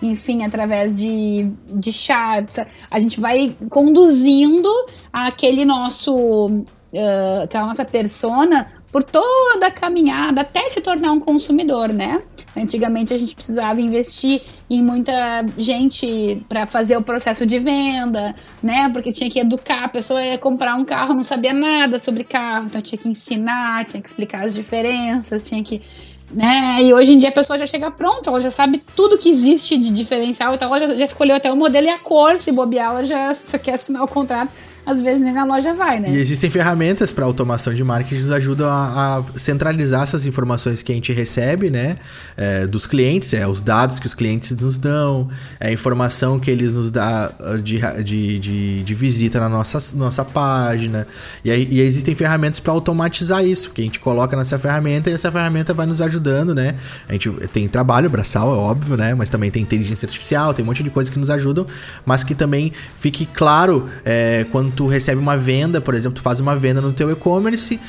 enfim, 0.00 0.44
através 0.44 0.96
de, 0.96 1.50
de 1.66 1.92
chats, 1.92 2.58
a 2.90 2.98
gente 2.98 3.20
vai 3.20 3.56
conduzindo 3.68 4.68
aquele 5.12 5.64
nosso 5.64 6.64
uh, 6.94 7.42
aquela 7.42 7.66
nossa 7.66 7.84
persona 7.84 8.66
por 8.90 9.02
toda 9.02 9.66
a 9.66 9.70
caminhada 9.70 10.42
até 10.42 10.68
se 10.68 10.80
tornar 10.80 11.12
um 11.12 11.20
consumidor, 11.20 11.92
né? 11.92 12.22
Antigamente 12.56 13.12
a 13.12 13.18
gente 13.18 13.34
precisava 13.34 13.80
investir 13.80 14.42
em 14.70 14.82
muita 14.82 15.12
gente 15.58 16.44
para 16.48 16.66
fazer 16.66 16.96
o 16.96 17.02
processo 17.02 17.44
de 17.44 17.58
venda, 17.58 18.34
né? 18.62 18.88
Porque 18.92 19.12
tinha 19.12 19.28
que 19.28 19.40
educar, 19.40 19.84
a 19.84 19.88
pessoa 19.88 20.22
ia 20.22 20.38
comprar 20.38 20.76
um 20.76 20.84
carro, 20.84 21.14
não 21.14 21.24
sabia 21.24 21.52
nada 21.52 21.98
sobre 21.98 22.24
carro, 22.24 22.66
então 22.66 22.80
tinha 22.80 22.98
que 22.98 23.08
ensinar, 23.08 23.84
tinha 23.84 24.00
que 24.00 24.08
explicar 24.08 24.44
as 24.44 24.54
diferenças, 24.54 25.48
tinha 25.48 25.62
que 25.62 25.82
né? 26.30 26.78
E 26.82 26.92
hoje 26.92 27.14
em 27.14 27.18
dia 27.18 27.28
a 27.28 27.32
pessoa 27.32 27.58
já 27.58 27.66
chega 27.66 27.90
pronta, 27.90 28.30
ela 28.30 28.40
já 28.40 28.50
sabe 28.50 28.82
tudo 28.96 29.18
que 29.18 29.28
existe 29.28 29.76
de 29.76 29.92
diferencial, 29.92 30.54
então 30.54 30.74
ela 30.74 30.88
já, 30.88 30.98
já 30.98 31.04
escolheu 31.04 31.36
até 31.36 31.52
o 31.52 31.56
modelo 31.56 31.86
e 31.86 31.90
a 31.90 31.98
cor, 31.98 32.38
se 32.38 32.50
bobear, 32.50 32.90
ela 32.90 33.04
já 33.04 33.32
só 33.34 33.58
quer 33.58 33.74
assinar 33.74 34.02
o 34.02 34.08
contrato 34.08 34.52
às 34.86 35.00
vezes 35.00 35.20
nem 35.20 35.32
na 35.32 35.44
loja 35.44 35.72
vai, 35.74 35.98
né? 35.98 36.10
E 36.10 36.16
existem 36.16 36.50
ferramentas 36.50 37.10
para 37.10 37.24
automação 37.24 37.74
de 37.74 37.82
marketing 37.82 38.16
que 38.16 38.22
nos 38.22 38.30
ajudam 38.32 38.68
a, 38.68 39.18
a, 39.18 39.38
centralizar 39.38 40.02
essas 40.02 40.26
informações 40.26 40.82
que 40.82 40.92
a 40.92 40.94
gente 40.94 41.12
recebe, 41.12 41.70
né? 41.70 41.96
É, 42.36 42.66
dos 42.66 42.86
clientes, 42.86 43.32
é 43.32 43.46
os 43.46 43.60
dados 43.60 43.98
que 43.98 44.06
os 44.06 44.12
clientes 44.12 44.54
nos 44.56 44.76
dão, 44.76 45.28
é 45.58 45.68
a 45.68 45.72
informação 45.72 46.38
que 46.38 46.50
eles 46.50 46.74
nos 46.74 46.90
dão 46.90 47.02
ah, 47.02 47.32
de, 47.62 47.80
de, 48.02 48.38
de, 48.38 48.82
de, 48.82 48.94
visita 48.94 49.40
na 49.40 49.48
nossa, 49.48 49.96
nossa 49.96 50.24
página. 50.24 51.06
E, 51.44 51.50
e 51.50 51.80
existem 51.80 52.14
ferramentas 52.14 52.60
para 52.60 52.72
automatizar 52.72 53.44
isso, 53.44 53.70
que 53.70 53.80
a 53.80 53.84
gente 53.84 54.00
coloca 54.00 54.36
nessa 54.36 54.58
ferramenta 54.58 55.08
e 55.08 55.14
essa 55.14 55.32
ferramenta 55.32 55.72
vai 55.72 55.86
nos 55.86 56.02
ajudando, 56.02 56.54
né? 56.54 56.74
A 57.08 57.12
gente 57.12 57.30
tem 57.52 57.66
trabalho 57.68 58.10
braçal, 58.10 58.54
é 58.54 58.58
óbvio, 58.58 58.96
né? 58.96 59.14
Mas 59.14 59.30
também 59.30 59.50
tem 59.50 59.62
inteligência 59.62 60.04
artificial, 60.04 60.52
tem 60.52 60.62
um 60.62 60.66
monte 60.66 60.82
de 60.82 60.90
coisas 60.90 61.12
que 61.12 61.18
nos 61.18 61.30
ajudam, 61.30 61.66
mas 62.04 62.22
que 62.22 62.34
também 62.34 62.70
fique 62.96 63.24
claro 63.24 63.88
é, 64.04 64.44
quando 64.52 64.73
tu 64.74 64.86
recebe 64.86 65.20
uma 65.20 65.36
venda, 65.36 65.80
por 65.80 65.94
exemplo, 65.94 66.16
tu 66.16 66.22
faz 66.22 66.40
uma 66.40 66.56
venda 66.56 66.80
no 66.80 66.92
teu 66.92 67.10
e-commerce, 67.10 67.80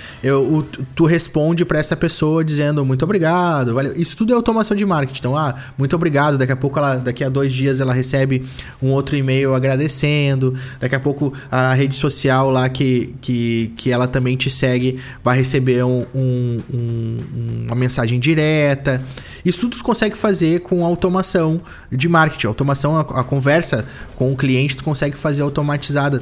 tu 0.96 1.06
responde 1.06 1.66
para 1.66 1.80
essa 1.80 1.96
pessoa 1.96 2.44
dizendo 2.44 2.86
muito 2.86 3.04
obrigado, 3.04 3.74
valeu. 3.74 3.94
Isso 3.96 4.16
tudo 4.16 4.34
é 4.34 4.36
automação 4.36 4.76
de 4.76 4.86
marketing. 4.86 5.20
Então, 5.20 5.38
ah, 5.38 5.56
muito 5.78 5.96
obrigado. 5.96 6.38
Daqui 6.38 6.52
a 6.52 6.56
pouco, 6.56 6.80
ela, 6.80 6.96
daqui 6.96 7.24
a 7.24 7.30
dois 7.30 7.54
dias, 7.54 7.80
ela 7.80 7.94
recebe 7.94 8.44
um 8.82 8.92
outro 8.92 9.16
e-mail 9.16 9.54
agradecendo. 9.54 10.54
Daqui 10.80 10.96
a 10.96 11.00
pouco, 11.00 11.34
a 11.52 11.74
rede 11.74 11.96
social 11.96 12.50
lá 12.50 12.70
que, 12.70 13.16
que, 13.22 13.74
que 13.76 13.92
ela 13.92 14.08
também 14.08 14.36
te 14.36 14.50
segue 14.50 15.00
vai 15.24 15.38
receber 15.38 15.84
um, 15.84 16.06
um, 16.14 16.62
um, 16.74 17.66
uma 17.68 17.76
mensagem 17.76 18.20
direta. 18.20 19.02
Isso 19.44 19.60
tudo 19.62 19.78
tu 19.78 19.84
consegue 19.84 20.18
fazer 20.18 20.62
com 20.62 20.84
automação 20.84 21.62
de 21.92 22.10
marketing. 22.10 22.48
Automação, 22.48 22.98
a, 22.98 23.02
a 23.02 23.24
conversa 23.24 23.86
com 24.16 24.32
o 24.32 24.36
cliente, 24.36 24.76
tu 24.76 24.84
consegue 24.84 25.16
fazer 25.16 25.44
automatizada. 25.44 26.22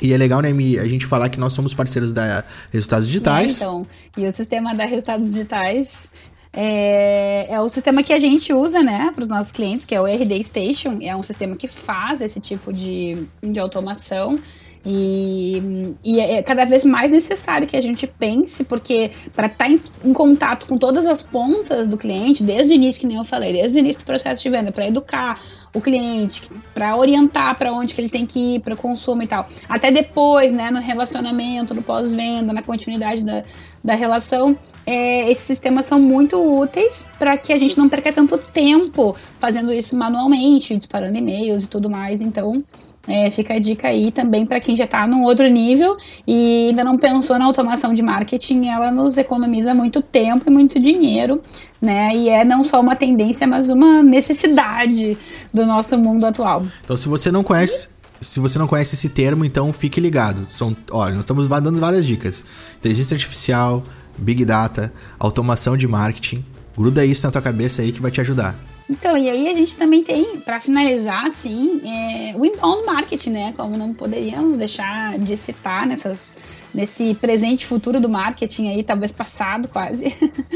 E 0.00 0.12
é 0.12 0.16
legal, 0.16 0.40
né, 0.40 0.52
Mi, 0.52 0.78
a 0.78 0.86
gente 0.86 1.06
falar 1.06 1.28
que 1.28 1.38
nós 1.38 1.52
somos 1.52 1.74
parceiros 1.74 2.12
da 2.12 2.44
Resultados 2.72 3.06
Digitais. 3.06 3.56
Então, 3.56 3.86
e 4.16 4.26
o 4.26 4.32
sistema 4.32 4.74
da 4.74 4.84
Resultados 4.84 5.32
Digitais 5.32 6.30
é, 6.52 7.54
é, 7.54 7.60
o 7.60 7.68
sistema 7.68 8.02
que 8.02 8.12
a 8.12 8.18
gente 8.18 8.52
usa, 8.52 8.82
né, 8.82 9.12
para 9.14 9.22
os 9.22 9.28
nossos 9.28 9.52
clientes, 9.52 9.86
que 9.86 9.94
é 9.94 10.00
o 10.00 10.04
RD 10.04 10.42
Station. 10.42 10.98
É 11.00 11.14
um 11.14 11.22
sistema 11.22 11.54
que 11.54 11.68
faz 11.68 12.20
esse 12.20 12.40
tipo 12.40 12.72
de, 12.72 13.26
de 13.42 13.60
automação. 13.60 14.38
E, 14.84 15.94
e, 16.02 16.20
é 16.20 16.42
cada 16.42 16.64
vez 16.64 16.86
mais 16.86 17.12
necessário 17.12 17.66
que 17.66 17.76
a 17.76 17.80
gente 17.80 18.06
pense, 18.06 18.64
porque 18.64 19.10
para 19.36 19.46
estar 19.46 19.66
tá 19.66 19.70
em, 19.70 19.80
em, 20.02 20.12
contato 20.12 20.66
com 20.66 20.78
todas 20.78 21.06
as 21.06 21.22
pontas 21.22 21.88
do 21.88 21.98
cliente, 21.98 22.42
desde 22.42 22.72
o 22.72 22.76
início, 22.76 23.02
que 23.02 23.06
nem 23.06 23.18
eu 23.18 23.24
falei, 23.24 23.52
desde 23.52 23.76
o 23.76 23.80
início 23.80 24.00
do 24.00 24.06
processo 24.06 24.42
de 24.42 24.48
venda, 24.48 24.72
para 24.72 24.86
educar 24.86 25.38
o 25.74 25.80
cliente, 25.82 26.42
para 26.72 26.96
orientar 26.96 27.58
para 27.58 27.72
onde 27.72 27.94
que 27.94 28.00
ele 28.00 28.08
tem 28.08 28.24
que 28.24 28.56
ir 28.56 28.60
para 28.60 28.74
consumo 28.74 29.22
e 29.22 29.26
tal, 29.26 29.46
até 29.68 29.90
depois, 29.90 30.52
né, 30.52 30.70
no 30.70 30.80
relacionamento, 30.80 31.74
no 31.74 31.82
pós-venda, 31.82 32.52
na 32.52 32.62
continuidade 32.62 33.22
da, 33.22 33.44
da 33.84 33.94
relação, 33.94 34.56
é, 34.86 35.30
esses 35.30 35.44
sistemas 35.44 35.84
são 35.84 36.00
muito 36.00 36.36
úteis 36.36 37.06
para 37.18 37.36
que 37.36 37.52
a 37.52 37.58
gente 37.58 37.76
não 37.76 37.88
perca 37.88 38.10
tanto 38.12 38.38
tempo 38.38 39.14
fazendo 39.38 39.72
isso 39.72 39.96
manualmente, 39.96 40.76
disparando 40.76 41.18
e-mails 41.18 41.64
e 41.64 41.68
tudo 41.68 41.90
mais. 41.90 42.22
Então, 42.22 42.64
é, 43.08 43.30
fica 43.30 43.54
a 43.54 43.58
dica 43.58 43.88
aí 43.88 44.10
também 44.12 44.44
para 44.44 44.60
quem 44.60 44.76
já 44.76 44.84
está 44.84 45.06
num 45.06 45.22
outro 45.22 45.46
nível 45.48 45.96
e 46.26 46.68
ainda 46.68 46.84
não 46.84 46.98
pensou 46.98 47.38
na 47.38 47.46
automação 47.46 47.94
de 47.94 48.02
marketing, 48.02 48.68
ela 48.68 48.90
nos 48.90 49.16
economiza 49.16 49.74
muito 49.74 50.02
tempo 50.02 50.44
e 50.46 50.50
muito 50.50 50.78
dinheiro, 50.78 51.40
né? 51.80 52.14
E 52.14 52.28
é 52.28 52.44
não 52.44 52.62
só 52.62 52.80
uma 52.80 52.94
tendência, 52.94 53.46
mas 53.46 53.70
uma 53.70 54.02
necessidade 54.02 55.16
do 55.52 55.64
nosso 55.64 55.98
mundo 55.98 56.26
atual. 56.26 56.64
Então, 56.84 56.96
se 56.96 57.08
você 57.08 57.32
não 57.32 57.42
conhece, 57.42 57.88
se 58.20 58.38
você 58.38 58.58
não 58.58 58.66
conhece 58.66 58.94
esse 58.94 59.08
termo, 59.08 59.44
então 59.44 59.72
fique 59.72 60.00
ligado. 60.00 60.46
São, 60.56 60.76
olha, 60.90 61.12
nós 61.12 61.22
estamos 61.22 61.48
dando 61.48 61.80
várias 61.80 62.04
dicas: 62.04 62.44
inteligência 62.78 63.14
artificial, 63.14 63.82
big 64.18 64.44
data, 64.44 64.92
automação 65.18 65.76
de 65.76 65.88
marketing. 65.88 66.44
Gruda 66.76 67.04
isso 67.04 67.26
na 67.26 67.32
tua 67.32 67.42
cabeça 67.42 67.82
aí 67.82 67.92
que 67.92 68.00
vai 68.00 68.10
te 68.10 68.20
ajudar. 68.20 68.54
Então, 68.90 69.16
e 69.16 69.30
aí 69.30 69.48
a 69.48 69.54
gente 69.54 69.76
também 69.76 70.02
tem, 70.02 70.40
para 70.40 70.58
finalizar, 70.58 71.24
assim, 71.24 71.80
é, 71.86 72.36
o 72.36 72.44
inbound 72.44 72.84
marketing, 72.84 73.30
né? 73.30 73.54
Como 73.56 73.76
não 73.76 73.94
poderíamos 73.94 74.56
deixar 74.56 75.16
de 75.16 75.36
citar 75.36 75.86
nessas, 75.86 76.36
nesse 76.72 77.14
presente 77.14 77.66
futuro 77.66 78.00
do 78.00 78.08
marketing 78.08 78.68
aí, 78.68 78.82
talvez 78.82 79.12
passado 79.12 79.68
quase. 79.68 80.06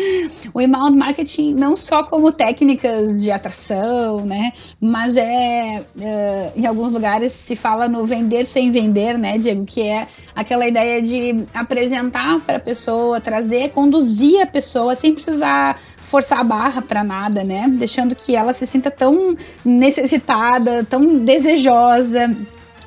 o 0.52 0.60
inbound 0.60 0.96
marketing 0.96 1.54
não 1.54 1.76
só 1.76 2.02
como 2.04 2.32
técnicas 2.32 3.22
de 3.22 3.30
atração, 3.30 4.24
né? 4.24 4.52
Mas 4.80 5.16
é, 5.16 5.84
é, 5.98 6.52
em 6.56 6.66
alguns 6.66 6.92
lugares 6.92 7.32
se 7.32 7.56
fala 7.56 7.88
no 7.88 8.04
vender 8.04 8.44
sem 8.44 8.70
vender, 8.70 9.18
né, 9.18 9.38
Diego? 9.38 9.64
Que 9.64 9.82
é 9.82 10.06
aquela 10.34 10.66
ideia 10.66 11.00
de 11.00 11.46
apresentar 11.52 12.40
para 12.40 12.56
a 12.56 12.60
pessoa, 12.60 13.20
trazer, 13.20 13.70
conduzir 13.70 14.40
a 14.40 14.46
pessoa 14.46 14.94
sem 14.94 15.14
precisar 15.14 15.76
forçar 16.02 16.40
a 16.40 16.44
barra 16.44 16.82
para 16.82 17.04
nada, 17.04 17.44
né? 17.44 17.66
Deixando 17.78 18.14
que 18.14 18.34
ela 18.34 18.52
se 18.52 18.66
sinta 18.66 18.90
tão 18.90 19.34
necessitada, 19.64 20.84
tão 20.84 21.18
desejosa 21.18 22.34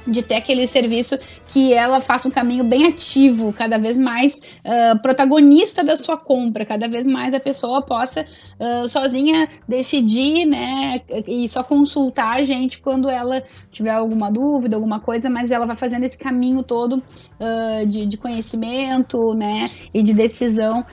de 0.07 0.23
ter 0.23 0.35
aquele 0.35 0.65
serviço 0.67 1.17
que 1.47 1.73
ela 1.73 2.01
faça 2.01 2.27
um 2.27 2.31
caminho 2.31 2.63
bem 2.63 2.87
ativo, 2.87 3.51
cada 3.53 3.77
vez 3.77 3.97
mais 3.97 4.59
uh, 4.65 5.01
protagonista 5.01 5.83
da 5.83 5.95
sua 5.95 6.17
compra, 6.17 6.65
cada 6.65 6.87
vez 6.87 7.05
mais 7.05 7.33
a 7.33 7.39
pessoa 7.39 7.81
possa 7.81 8.21
uh, 8.21 8.87
sozinha 8.87 9.47
decidir, 9.67 10.45
né, 10.45 11.01
e 11.27 11.47
só 11.47 11.63
consultar 11.63 12.37
a 12.37 12.41
gente 12.41 12.79
quando 12.79 13.09
ela 13.09 13.43
tiver 13.69 13.91
alguma 13.91 14.31
dúvida, 14.31 14.75
alguma 14.75 14.99
coisa, 14.99 15.29
mas 15.29 15.51
ela 15.51 15.65
vai 15.65 15.75
fazendo 15.75 16.03
esse 16.03 16.17
caminho 16.17 16.63
todo 16.63 16.97
uh, 16.97 17.87
de, 17.87 18.05
de, 18.05 18.17
conhecimento, 18.17 19.33
né, 19.33 19.69
e 19.93 20.01
de 20.01 20.13
decisão 20.13 20.85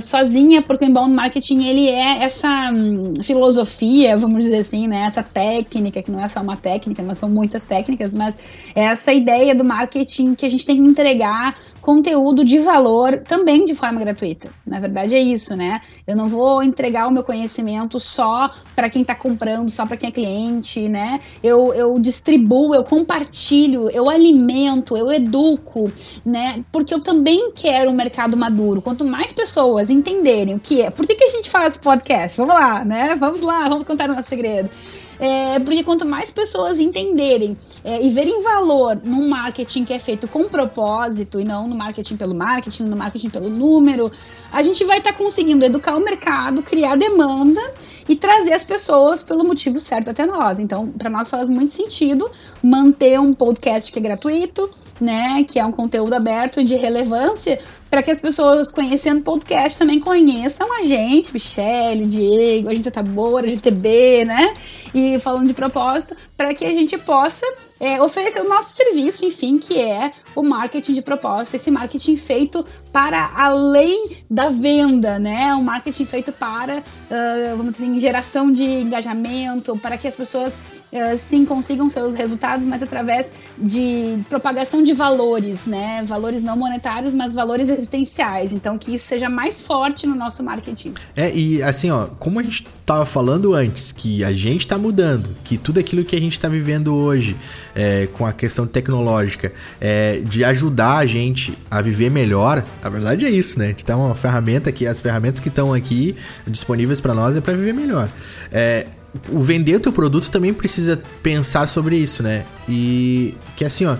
sozinha, 0.00 0.62
porque 0.62 0.84
o 0.84 0.88
inbound 0.88 1.14
marketing 1.14 1.62
ele 1.64 1.88
é 1.88 2.24
essa 2.24 2.48
um, 2.74 3.12
filosofia, 3.22 4.16
vamos 4.16 4.44
dizer 4.44 4.58
assim, 4.58 4.88
né? 4.88 5.04
Essa 5.04 5.22
técnica, 5.22 6.02
que 6.02 6.10
não 6.10 6.20
é 6.20 6.28
só 6.28 6.40
uma 6.40 6.56
técnica, 6.56 7.02
mas 7.02 7.18
são 7.18 7.28
muitas 7.28 7.64
técnicas, 7.64 8.12
mas 8.12 8.72
é 8.74 8.84
essa 8.84 9.12
ideia 9.12 9.54
do 9.54 9.64
marketing 9.64 10.34
que 10.34 10.44
a 10.44 10.48
gente 10.48 10.66
tem 10.66 10.82
que 10.82 10.88
entregar 10.88 11.54
conteúdo 11.80 12.44
de 12.44 12.58
valor 12.60 13.22
também 13.26 13.64
de 13.64 13.74
forma 13.74 14.00
gratuita. 14.00 14.50
Na 14.66 14.80
verdade 14.80 15.14
é 15.14 15.20
isso, 15.20 15.56
né? 15.56 15.80
Eu 16.06 16.16
não 16.16 16.28
vou 16.28 16.62
entregar 16.62 17.06
o 17.08 17.12
meu 17.12 17.22
conhecimento 17.22 17.98
só 18.00 18.50
para 18.74 18.88
quem 18.88 19.02
está 19.02 19.14
comprando, 19.14 19.70
só 19.70 19.86
para 19.86 19.96
quem 19.96 20.08
é 20.08 20.12
cliente, 20.12 20.88
né? 20.88 21.18
Eu, 21.42 21.72
eu 21.74 21.98
distribuo, 21.98 22.74
eu 22.74 22.84
compartilho, 22.84 23.90
eu 23.90 24.08
alimento, 24.08 24.96
eu 24.96 25.10
educo, 25.12 25.90
né? 26.24 26.64
Porque 26.72 26.94
eu 26.94 27.00
também 27.00 27.52
quero 27.54 27.90
um 27.90 27.94
mercado 27.94 28.36
maduro. 28.36 28.80
Quanto 28.80 29.04
mais 29.04 29.32
pessoas 29.32 29.51
entenderem 29.90 30.54
o 30.54 30.60
que 30.60 30.82
é, 30.82 30.90
por 30.90 31.06
que, 31.06 31.14
que 31.14 31.24
a 31.24 31.28
gente 31.28 31.50
faz 31.50 31.76
podcast? 31.76 32.36
Vamos 32.36 32.54
lá, 32.54 32.84
né? 32.84 33.14
Vamos 33.16 33.42
lá, 33.42 33.68
vamos 33.68 33.86
contar 33.86 34.08
o 34.08 34.14
nosso 34.14 34.28
segredo. 34.28 34.70
É, 35.18 35.60
porque 35.60 35.84
quanto 35.84 36.04
mais 36.04 36.32
pessoas 36.32 36.80
entenderem 36.80 37.56
é, 37.84 38.04
e 38.04 38.10
verem 38.10 38.42
valor 38.42 39.00
num 39.04 39.28
marketing 39.28 39.84
que 39.84 39.92
é 39.92 39.98
feito 40.00 40.26
com 40.26 40.48
propósito 40.48 41.38
e 41.38 41.44
não 41.44 41.68
no 41.68 41.76
marketing 41.76 42.16
pelo 42.16 42.34
marketing, 42.34 42.84
no 42.84 42.96
marketing 42.96 43.28
pelo 43.28 43.48
número, 43.48 44.10
a 44.50 44.62
gente 44.62 44.84
vai 44.84 44.98
estar 44.98 45.12
tá 45.12 45.18
conseguindo 45.18 45.64
educar 45.64 45.96
o 45.96 46.00
mercado, 46.00 46.62
criar 46.62 46.96
demanda 46.96 47.60
e 48.08 48.16
trazer 48.16 48.52
as 48.52 48.64
pessoas 48.64 49.22
pelo 49.22 49.44
motivo 49.44 49.78
certo 49.78 50.10
até 50.10 50.26
nós. 50.26 50.58
Então, 50.58 50.88
para 50.88 51.08
nós 51.08 51.28
faz 51.28 51.50
muito 51.50 51.72
sentido 51.72 52.28
manter 52.62 53.20
um 53.20 53.32
podcast 53.32 53.92
que 53.92 53.98
é 53.98 54.02
gratuito, 54.02 54.68
né, 55.00 55.44
que 55.44 55.58
é 55.58 55.64
um 55.64 55.72
conteúdo 55.72 56.14
aberto 56.14 56.60
e 56.60 56.64
de 56.64 56.74
relevância, 56.76 57.58
para 57.92 58.02
que 58.02 58.10
as 58.10 58.22
pessoas 58.22 58.70
conhecendo 58.70 59.18
o 59.18 59.22
podcast 59.22 59.78
também 59.78 60.00
conheçam 60.00 60.66
a 60.78 60.80
gente, 60.80 61.30
Michelle, 61.30 62.06
Diego, 62.06 62.70
a 62.70 62.74
gente 62.74 62.90
tá 62.90 63.02
boa, 63.02 63.42
a 63.42 63.46
GTB, 63.46 64.24
né? 64.24 64.54
E 64.94 65.18
falando 65.18 65.46
de 65.46 65.52
propósito, 65.52 66.16
para 66.34 66.54
que 66.54 66.64
a 66.64 66.72
gente 66.72 66.96
possa 66.96 67.44
é, 67.82 68.00
oferecer 68.00 68.40
o 68.40 68.48
nosso 68.48 68.76
serviço, 68.76 69.24
enfim, 69.24 69.58
que 69.58 69.76
é 69.76 70.12
o 70.36 70.42
marketing 70.44 70.92
de 70.92 71.02
propósito, 71.02 71.56
esse 71.56 71.68
marketing 71.68 72.16
feito 72.16 72.64
para 72.92 73.32
além 73.34 74.08
da 74.30 74.50
venda, 74.50 75.18
né? 75.18 75.52
Um 75.54 75.64
marketing 75.64 76.04
feito 76.04 76.30
para 76.30 76.78
uh, 77.12 77.56
vamos 77.56 77.76
dizer 77.76 77.84
assim, 77.84 77.98
geração 77.98 78.52
de 78.52 78.64
engajamento, 78.64 79.76
para 79.78 79.96
que 79.96 80.08
as 80.08 80.16
pessoas 80.16 80.58
uh, 80.92 81.16
sim 81.16 81.44
consigam 81.44 81.88
seus 81.88 82.14
resultados, 82.14 82.64
mas 82.66 82.82
através 82.82 83.32
de 83.58 84.18
propagação 84.28 84.82
de 84.82 84.92
valores, 84.92 85.66
né? 85.66 86.02
Valores 86.04 86.42
não 86.42 86.56
monetários, 86.56 87.14
mas 87.14 87.32
valores 87.34 87.68
existenciais. 87.68 88.52
Então, 88.52 88.78
que 88.78 88.94
isso 88.94 89.06
seja 89.06 89.28
mais 89.28 89.64
forte 89.64 90.06
no 90.06 90.14
nosso 90.14 90.42
marketing. 90.42 90.94
É, 91.14 91.34
e 91.34 91.62
assim, 91.62 91.90
ó, 91.90 92.06
como 92.18 92.40
a 92.40 92.42
gente 92.42 92.66
estava 92.80 93.04
falando 93.04 93.54
antes, 93.54 93.92
que 93.92 94.24
a 94.24 94.32
gente 94.32 94.60
está 94.60 94.76
mudando, 94.76 95.30
que 95.44 95.56
tudo 95.56 95.78
aquilo 95.78 96.04
que 96.04 96.16
a 96.16 96.20
gente 96.20 96.32
está 96.32 96.48
vivendo 96.48 96.94
hoje, 96.94 97.36
é, 97.74 98.08
com 98.12 98.26
a 98.26 98.32
questão 98.32 98.66
tecnológica, 98.66 99.52
é, 99.80 100.20
de 100.24 100.44
ajudar 100.44 100.98
a 100.98 101.06
gente 101.06 101.56
a 101.70 101.80
viver 101.80 102.10
melhor, 102.10 102.64
a 102.82 102.88
verdade 102.88 103.26
é 103.26 103.30
isso, 103.30 103.58
né? 103.58 103.66
A 103.66 103.68
gente 103.68 103.84
tá 103.84 103.96
uma 103.96 104.14
ferramenta 104.14 104.70
que 104.70 104.86
as 104.86 105.00
ferramentas 105.00 105.40
que 105.40 105.48
estão 105.48 105.72
aqui 105.72 106.16
disponíveis 106.46 107.00
para 107.00 107.14
nós 107.14 107.36
é 107.36 107.40
para 107.40 107.54
viver 107.54 107.72
melhor. 107.72 108.08
É, 108.50 108.86
o 109.28 109.40
vender 109.40 109.76
o 109.76 109.80
teu 109.80 109.92
produto 109.92 110.30
também 110.30 110.54
precisa 110.54 111.00
pensar 111.22 111.68
sobre 111.68 111.96
isso, 111.96 112.22
né? 112.22 112.44
E 112.68 113.34
que 113.56 113.64
assim, 113.64 113.84
ó, 113.84 113.96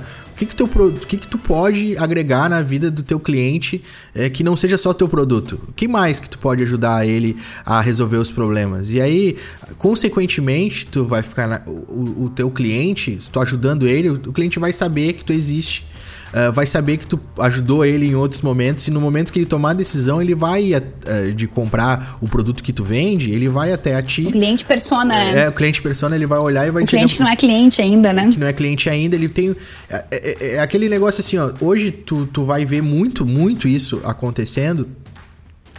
que 0.47 0.55
que, 0.55 0.57
teu, 0.57 0.66
o 0.66 0.93
que 0.93 1.16
que 1.16 1.28
tu 1.28 1.38
pode 1.38 1.97
agregar 1.99 2.49
na 2.49 2.62
vida 2.62 2.90
do 2.90 3.03
teu 3.03 3.20
cliente 3.20 3.82
é, 4.14 4.28
que 4.28 4.43
não 4.43 4.57
seja 4.57 4.76
só 4.76 4.90
o 4.90 4.95
teu 4.95 5.09
produto? 5.09 5.61
O 5.68 5.72
que 5.72 5.86
mais 5.86 6.18
que 6.20 6.28
tu 6.28 6.38
pode 6.38 6.62
ajudar 6.62 7.07
ele 7.07 7.36
a 7.64 7.80
resolver 7.80 8.16
os 8.16 8.30
problemas? 8.30 8.93
E 8.93 9.01
aí, 9.01 9.36
consequentemente, 9.78 10.86
tu 10.86 11.05
vai 11.05 11.22
ficar 11.22 11.47
na, 11.47 11.62
o, 11.66 12.24
o 12.24 12.30
teu 12.30 12.51
cliente, 12.51 13.18
tu 13.30 13.40
ajudando 13.40 13.86
ele, 13.86 14.11
o 14.11 14.32
cliente 14.32 14.59
vai 14.59 14.72
saber 14.72 15.14
que 15.14 15.24
tu 15.24 15.32
existe 15.32 15.91
uh, 16.32 16.52
vai 16.52 16.66
saber 16.66 16.96
que 16.96 17.06
tu 17.06 17.20
ajudou 17.38 17.84
ele 17.84 18.06
em 18.06 18.14
outros 18.14 18.42
momentos 18.42 18.86
e 18.88 18.90
no 18.90 19.00
momento 19.00 19.32
que 19.32 19.38
ele 19.38 19.46
tomar 19.46 19.70
a 19.70 19.74
decisão, 19.74 20.20
ele 20.20 20.34
vai 20.34 20.72
uh, 20.74 21.32
de 21.34 21.46
comprar 21.46 22.18
o 22.20 22.28
produto 22.28 22.62
que 22.62 22.72
tu 22.72 22.84
vende, 22.84 23.30
ele 23.30 23.48
vai 23.48 23.72
até 23.72 23.94
a 23.94 24.02
ti. 24.02 24.26
O 24.26 24.32
cliente 24.32 24.64
persona. 24.64 25.14
É, 25.14 25.44
é 25.44 25.48
o 25.48 25.52
cliente 25.52 25.80
persona, 25.80 26.16
ele 26.16 26.26
vai 26.26 26.38
olhar 26.38 26.66
e 26.66 26.70
vai 26.70 26.82
o 26.82 26.86
te... 26.86 26.90
O 26.90 26.98
cliente 26.98 27.14
que 27.16 27.22
não 27.22 27.30
é 27.30 27.36
cliente 27.36 27.82
ainda, 27.82 28.12
né? 28.12 28.30
Que 28.30 28.38
não 28.38 28.46
é 28.46 28.52
cliente 28.52 28.88
ainda, 28.88 29.16
ele 29.16 29.28
tem... 29.28 29.54
É, 29.88 30.04
é, 30.10 30.54
é 30.54 30.60
aquele 30.60 30.88
negócio 30.88 31.20
assim, 31.20 31.38
ó, 31.38 31.52
hoje 31.60 31.90
tu, 31.90 32.26
tu 32.26 32.44
vai 32.44 32.64
ver 32.64 32.82
muito, 32.82 33.24
muito 33.26 33.68
isso 33.68 34.00
acontecendo 34.04 34.88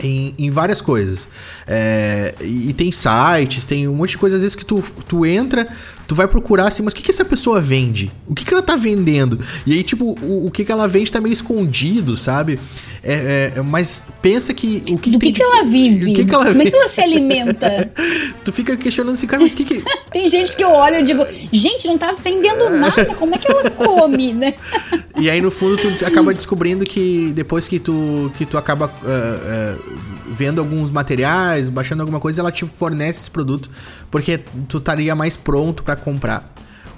em, 0.01 0.33
em 0.37 0.51
várias 0.51 0.81
coisas. 0.81 1.27
É, 1.67 2.33
e 2.41 2.73
tem 2.73 2.91
sites, 2.91 3.65
tem 3.65 3.87
um 3.87 3.95
monte 3.95 4.11
de 4.11 4.17
coisas, 4.17 4.37
às 4.37 4.41
vezes, 4.41 4.55
que 4.55 4.65
tu, 4.65 4.83
tu 5.07 5.25
entra, 5.25 5.67
tu 6.07 6.15
vai 6.15 6.27
procurar 6.27 6.67
assim, 6.67 6.83
mas 6.83 6.93
o 6.93 6.95
que, 6.95 7.03
que 7.03 7.11
essa 7.11 7.25
pessoa 7.25 7.61
vende? 7.61 8.11
O 8.27 8.35
que, 8.35 8.45
que 8.45 8.53
ela 8.53 8.63
tá 8.63 8.75
vendendo? 8.75 9.39
E 9.65 9.73
aí, 9.73 9.83
tipo, 9.83 10.17
o, 10.21 10.47
o 10.47 10.51
que, 10.51 10.63
que 10.65 10.71
ela 10.71 10.87
vende 10.87 11.11
tá 11.11 11.21
meio 11.21 11.33
escondido, 11.33 12.17
sabe? 12.17 12.59
É, 13.05 13.51
é, 13.55 13.61
mas 13.61 14.01
pensa 14.21 14.53
que. 14.53 14.81
O 14.89 14.97
que 14.97 15.11
Do 15.11 15.19
que, 15.19 15.27
que, 15.27 15.33
que 15.33 15.43
ela 15.43 15.63
vive? 15.63 16.11
O 16.11 16.15
que, 16.15 16.25
que 16.25 16.33
ela 16.33 16.45
Como 16.45 16.61
é 16.61 16.65
que 16.65 16.75
ela 16.75 16.87
se 16.87 17.01
alimenta? 17.01 17.91
tu 18.45 18.53
fica 18.53 18.77
questionando 18.77 19.15
assim, 19.15 19.27
cara, 19.27 19.43
mas 19.43 19.53
o 19.53 19.57
que 19.57 19.65
que. 19.65 19.83
tem 20.09 20.29
gente 20.29 20.55
que 20.55 20.63
eu 20.63 20.71
olho 20.71 20.99
e 20.99 21.03
digo, 21.03 21.25
gente, 21.51 21.85
não 21.87 21.97
tá 21.97 22.13
vendendo 22.13 22.69
nada, 22.69 23.05
como 23.15 23.35
é 23.35 23.37
que 23.37 23.51
ela 23.51 23.69
come, 23.71 24.33
né? 24.33 24.53
e 25.19 25.29
aí, 25.29 25.41
no 25.41 25.51
fundo, 25.51 25.75
tu 25.77 26.05
acaba 26.05 26.33
descobrindo 26.33 26.85
que 26.85 27.33
depois 27.35 27.67
que 27.67 27.77
tu, 27.77 28.31
que 28.37 28.45
tu 28.45 28.57
acaba. 28.57 28.87
Uh, 28.87 29.79
uh, 29.79 29.82
vendo 30.31 30.59
alguns 30.59 30.91
materiais, 30.91 31.69
baixando 31.69 32.01
alguma 32.01 32.19
coisa, 32.19 32.41
ela 32.41 32.51
te 32.51 32.65
fornece 32.65 33.21
esse 33.21 33.31
produto 33.31 33.69
porque 34.09 34.39
tu 34.67 34.77
estaria 34.77 35.15
mais 35.15 35.35
pronto 35.35 35.83
para 35.83 35.95
comprar. 35.95 36.53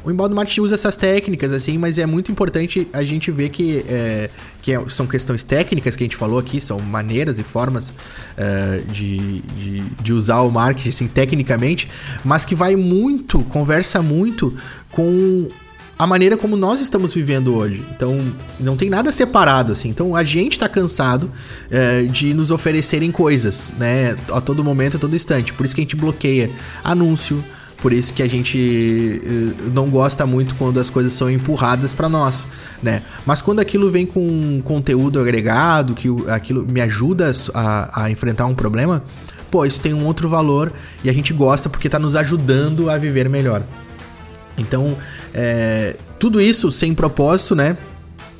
O 0.05 0.11
inbound 0.11 0.35
marketing 0.35 0.61
usa 0.61 0.75
essas 0.75 0.95
técnicas, 0.95 1.51
assim, 1.51 1.79
mas 1.79 1.97
é 1.97 2.05
muito 2.05 2.31
importante 2.31 2.87
a 2.93 3.01
gente 3.03 3.31
ver 3.31 3.49
que, 3.49 3.83
é, 3.89 4.29
que 4.61 4.71
é, 4.71 4.79
são 4.87 5.07
questões 5.07 5.43
técnicas 5.43 5.95
que 5.95 6.03
a 6.03 6.05
gente 6.05 6.15
falou 6.15 6.37
aqui, 6.37 6.61
são 6.61 6.79
maneiras 6.79 7.39
e 7.39 7.43
formas 7.43 7.91
é, 8.37 8.83
de, 8.87 9.41
de, 9.41 9.79
de, 9.79 10.13
usar 10.13 10.41
o 10.41 10.51
marketing, 10.51 10.89
assim, 10.89 11.07
tecnicamente, 11.07 11.89
mas 12.23 12.45
que 12.45 12.53
vai 12.53 12.75
muito, 12.75 13.39
conversa 13.45 13.99
muito 13.99 14.55
com 14.91 15.47
a 15.97 16.05
maneira 16.05 16.35
como 16.35 16.57
nós 16.57 16.81
estamos 16.81 17.13
vivendo 17.13 17.55
hoje. 17.55 17.83
Então, 17.95 18.19
não 18.59 18.75
tem 18.75 18.89
nada 18.89 19.11
separado, 19.11 19.71
assim. 19.71 19.89
Então, 19.89 20.15
a 20.15 20.23
gente 20.23 20.53
está 20.53 20.67
cansado 20.67 21.31
é, 21.71 22.03
de 22.03 22.33
nos 22.33 22.51
oferecerem 22.51 23.11
coisas, 23.11 23.71
né? 23.77 24.17
A 24.31 24.41
todo 24.41 24.63
momento, 24.63 24.97
a 24.97 24.99
todo 24.99 25.15
instante. 25.15 25.53
Por 25.53 25.65
isso 25.65 25.73
que 25.73 25.81
a 25.81 25.83
gente 25.83 25.95
bloqueia 25.95 26.51
anúncio. 26.83 27.43
Por 27.81 27.93
isso 27.93 28.13
que 28.13 28.23
a 28.23 28.27
gente 28.27 29.21
uh, 29.23 29.69
não 29.71 29.89
gosta 29.89 30.25
muito 30.25 30.55
quando 30.55 30.79
as 30.79 30.89
coisas 30.89 31.13
são 31.13 31.29
empurradas 31.29 31.93
para 31.93 32.09
nós, 32.09 32.47
né? 32.81 33.03
Mas 33.25 33.41
quando 33.41 33.59
aquilo 33.59 33.91
vem 33.91 34.05
com 34.05 34.61
conteúdo 34.63 35.19
agregado, 35.19 35.93
que 35.93 36.07
aquilo 36.29 36.65
me 36.65 36.81
ajuda 36.81 37.31
a, 37.53 38.05
a 38.05 38.09
enfrentar 38.09 38.47
um 38.47 38.55
problema, 38.55 39.03
pô, 39.51 39.65
isso 39.65 39.79
tem 39.79 39.93
um 39.93 40.05
outro 40.05 40.27
valor 40.27 40.73
e 41.03 41.09
a 41.09 41.13
gente 41.13 41.31
gosta 41.33 41.69
porque 41.69 41.87
está 41.87 41.99
nos 41.99 42.15
ajudando 42.15 42.89
a 42.89 42.97
viver 42.97 43.29
melhor. 43.29 43.61
Então, 44.57 44.97
é, 45.33 45.95
tudo 46.19 46.41
isso 46.41 46.71
sem 46.71 46.93
propósito, 46.93 47.55
né? 47.55 47.77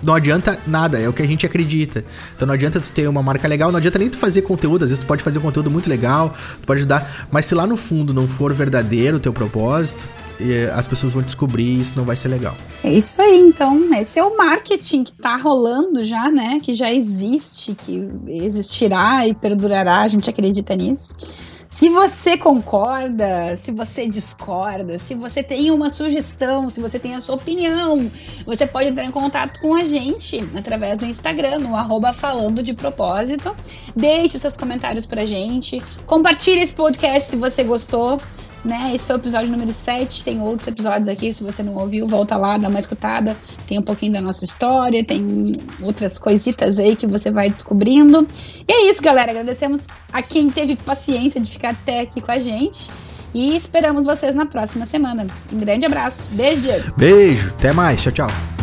Não 0.04 0.14
adianta 0.14 0.60
nada, 0.68 1.00
é 1.00 1.10
o 1.10 1.14
que 1.14 1.24
a 1.24 1.28
gente 1.28 1.46
acredita. 1.46 2.06
Então 2.36 2.46
não 2.46 2.54
adianta 2.54 2.80
tu 2.80 2.92
ter 2.92 3.08
uma 3.08 3.24
marca 3.24 3.48
legal, 3.48 3.72
não 3.72 3.78
adianta 3.78 3.98
nem 3.98 4.10
tu 4.10 4.18
fazer 4.18 4.44
conteúdo, 4.44 4.84
às 4.84 4.92
vezes 4.92 5.04
tu 5.04 5.08
pode 5.08 5.24
fazer 5.24 5.40
conteúdo 5.40 5.72
muito 5.72 5.90
legal, 5.90 6.30
tu 6.62 6.68
pode 6.68 6.82
ajudar, 6.82 7.28
mas 7.32 7.48
se 7.48 7.56
lá 7.56 7.66
no 7.66 7.76
fundo 7.76 8.14
não 8.14 8.28
for 8.28 8.54
verdadeiro 8.54 9.18
o 9.18 9.20
teu 9.20 9.34
propósito, 9.34 10.06
as 10.74 10.88
pessoas 10.88 11.14
vão 11.14 11.22
descobrir 11.22 11.64
e 11.64 11.82
isso 11.82 11.94
não 11.96 12.06
vai 12.06 12.16
ser 12.16 12.28
legal. 12.28 12.56
É 12.84 12.90
isso 12.90 13.22
aí, 13.22 13.40
então. 13.40 13.94
Esse 13.94 14.20
é 14.20 14.24
o 14.24 14.38
marketing 14.38 15.04
que 15.04 15.14
tá 15.14 15.38
rolando 15.38 16.04
já, 16.04 16.30
né? 16.32 16.60
Que 16.62 16.74
já 16.74 16.92
existe, 16.92 17.74
que 17.74 18.10
existirá 18.28 19.28
e 19.28 19.34
perdurará, 19.34 20.02
a 20.02 20.08
gente 20.08 20.30
acredita 20.30 20.76
nisso. 20.76 21.16
Se 21.68 21.90
você 21.90 22.38
concorda, 22.38 23.56
se 23.58 23.72
você 23.72 24.08
discorda, 24.08 25.00
se 25.00 25.16
você 25.16 25.44
tem 25.44 25.72
uma 25.72 25.90
sugestão, 25.90 26.70
se 26.70 26.80
você 26.80 27.00
tem 27.00 27.16
a 27.16 27.20
sua 27.20 27.36
opinião, 27.36 28.10
você 28.46 28.68
pode 28.68 28.90
entrar 28.90 29.04
em 29.04 29.12
contato 29.12 29.60
com 29.60 29.76
a 29.76 29.84
gente 29.84 30.48
através 30.56 30.98
do 30.98 31.06
Instagram, 31.06 31.60
no 31.60 31.76
arroba 31.76 32.14
falando 32.14 32.62
de 32.62 32.74
propósito. 32.74 33.56
Deixe 33.96 34.38
seus 34.38 34.56
comentários 34.56 35.06
pra 35.06 35.26
gente. 35.26 35.82
Compartilhe 36.06 36.62
esse 36.62 36.76
podcast 36.76 37.32
se 37.32 37.36
você 37.36 37.64
gostou 37.64 38.20
né? 38.66 38.92
Esse 38.94 39.06
foi 39.06 39.16
o 39.16 39.20
episódio 39.20 39.52
número 39.52 39.72
7. 39.72 40.26
Tem 40.26 40.42
outros 40.42 40.68
episódios 40.68 41.08
aqui, 41.08 41.32
se 41.32 41.44
você 41.44 41.62
não 41.62 41.76
ouviu, 41.76 42.08
volta 42.08 42.36
lá, 42.36 42.58
dá 42.58 42.68
uma 42.68 42.80
escutada. 42.80 43.38
Tem 43.68 43.78
um 43.78 43.84
pouquinho 43.84 44.14
da 44.14 44.22
nossa 44.22 44.44
história, 44.44 45.04
tem 45.04 45.58
outras 45.82 46.18
coisitas 46.18 46.80
aí 46.80 46.96
que 46.96 47.06
você 47.06 47.32
vai 47.32 47.50
descobrindo. 47.50 48.28
E 48.68 48.72
é 48.74 48.90
isso, 48.90 49.02
galera. 49.02 49.32
Agradecemos 49.32 49.88
a 50.12 50.22
quem 50.22 50.50
teve 50.50 50.76
paciência 50.76 51.40
de 51.40 51.50
ficar 51.50 51.70
até 51.70 52.02
aqui 52.02 52.20
com 52.20 52.32
a 52.32 52.40
gente. 52.40 52.92
E 53.34 53.56
esperamos 53.56 54.06
vocês 54.06 54.34
na 54.34 54.46
próxima 54.46 54.86
semana. 54.86 55.28
Um 55.54 55.60
grande 55.60 55.86
abraço. 55.86 56.32
Beijo, 56.32 56.62
Diego. 56.62 56.94
Beijo. 56.98 57.50
Até 57.50 57.74
mais. 57.74 58.02
Tchau, 58.02 58.12
tchau. 58.12 58.55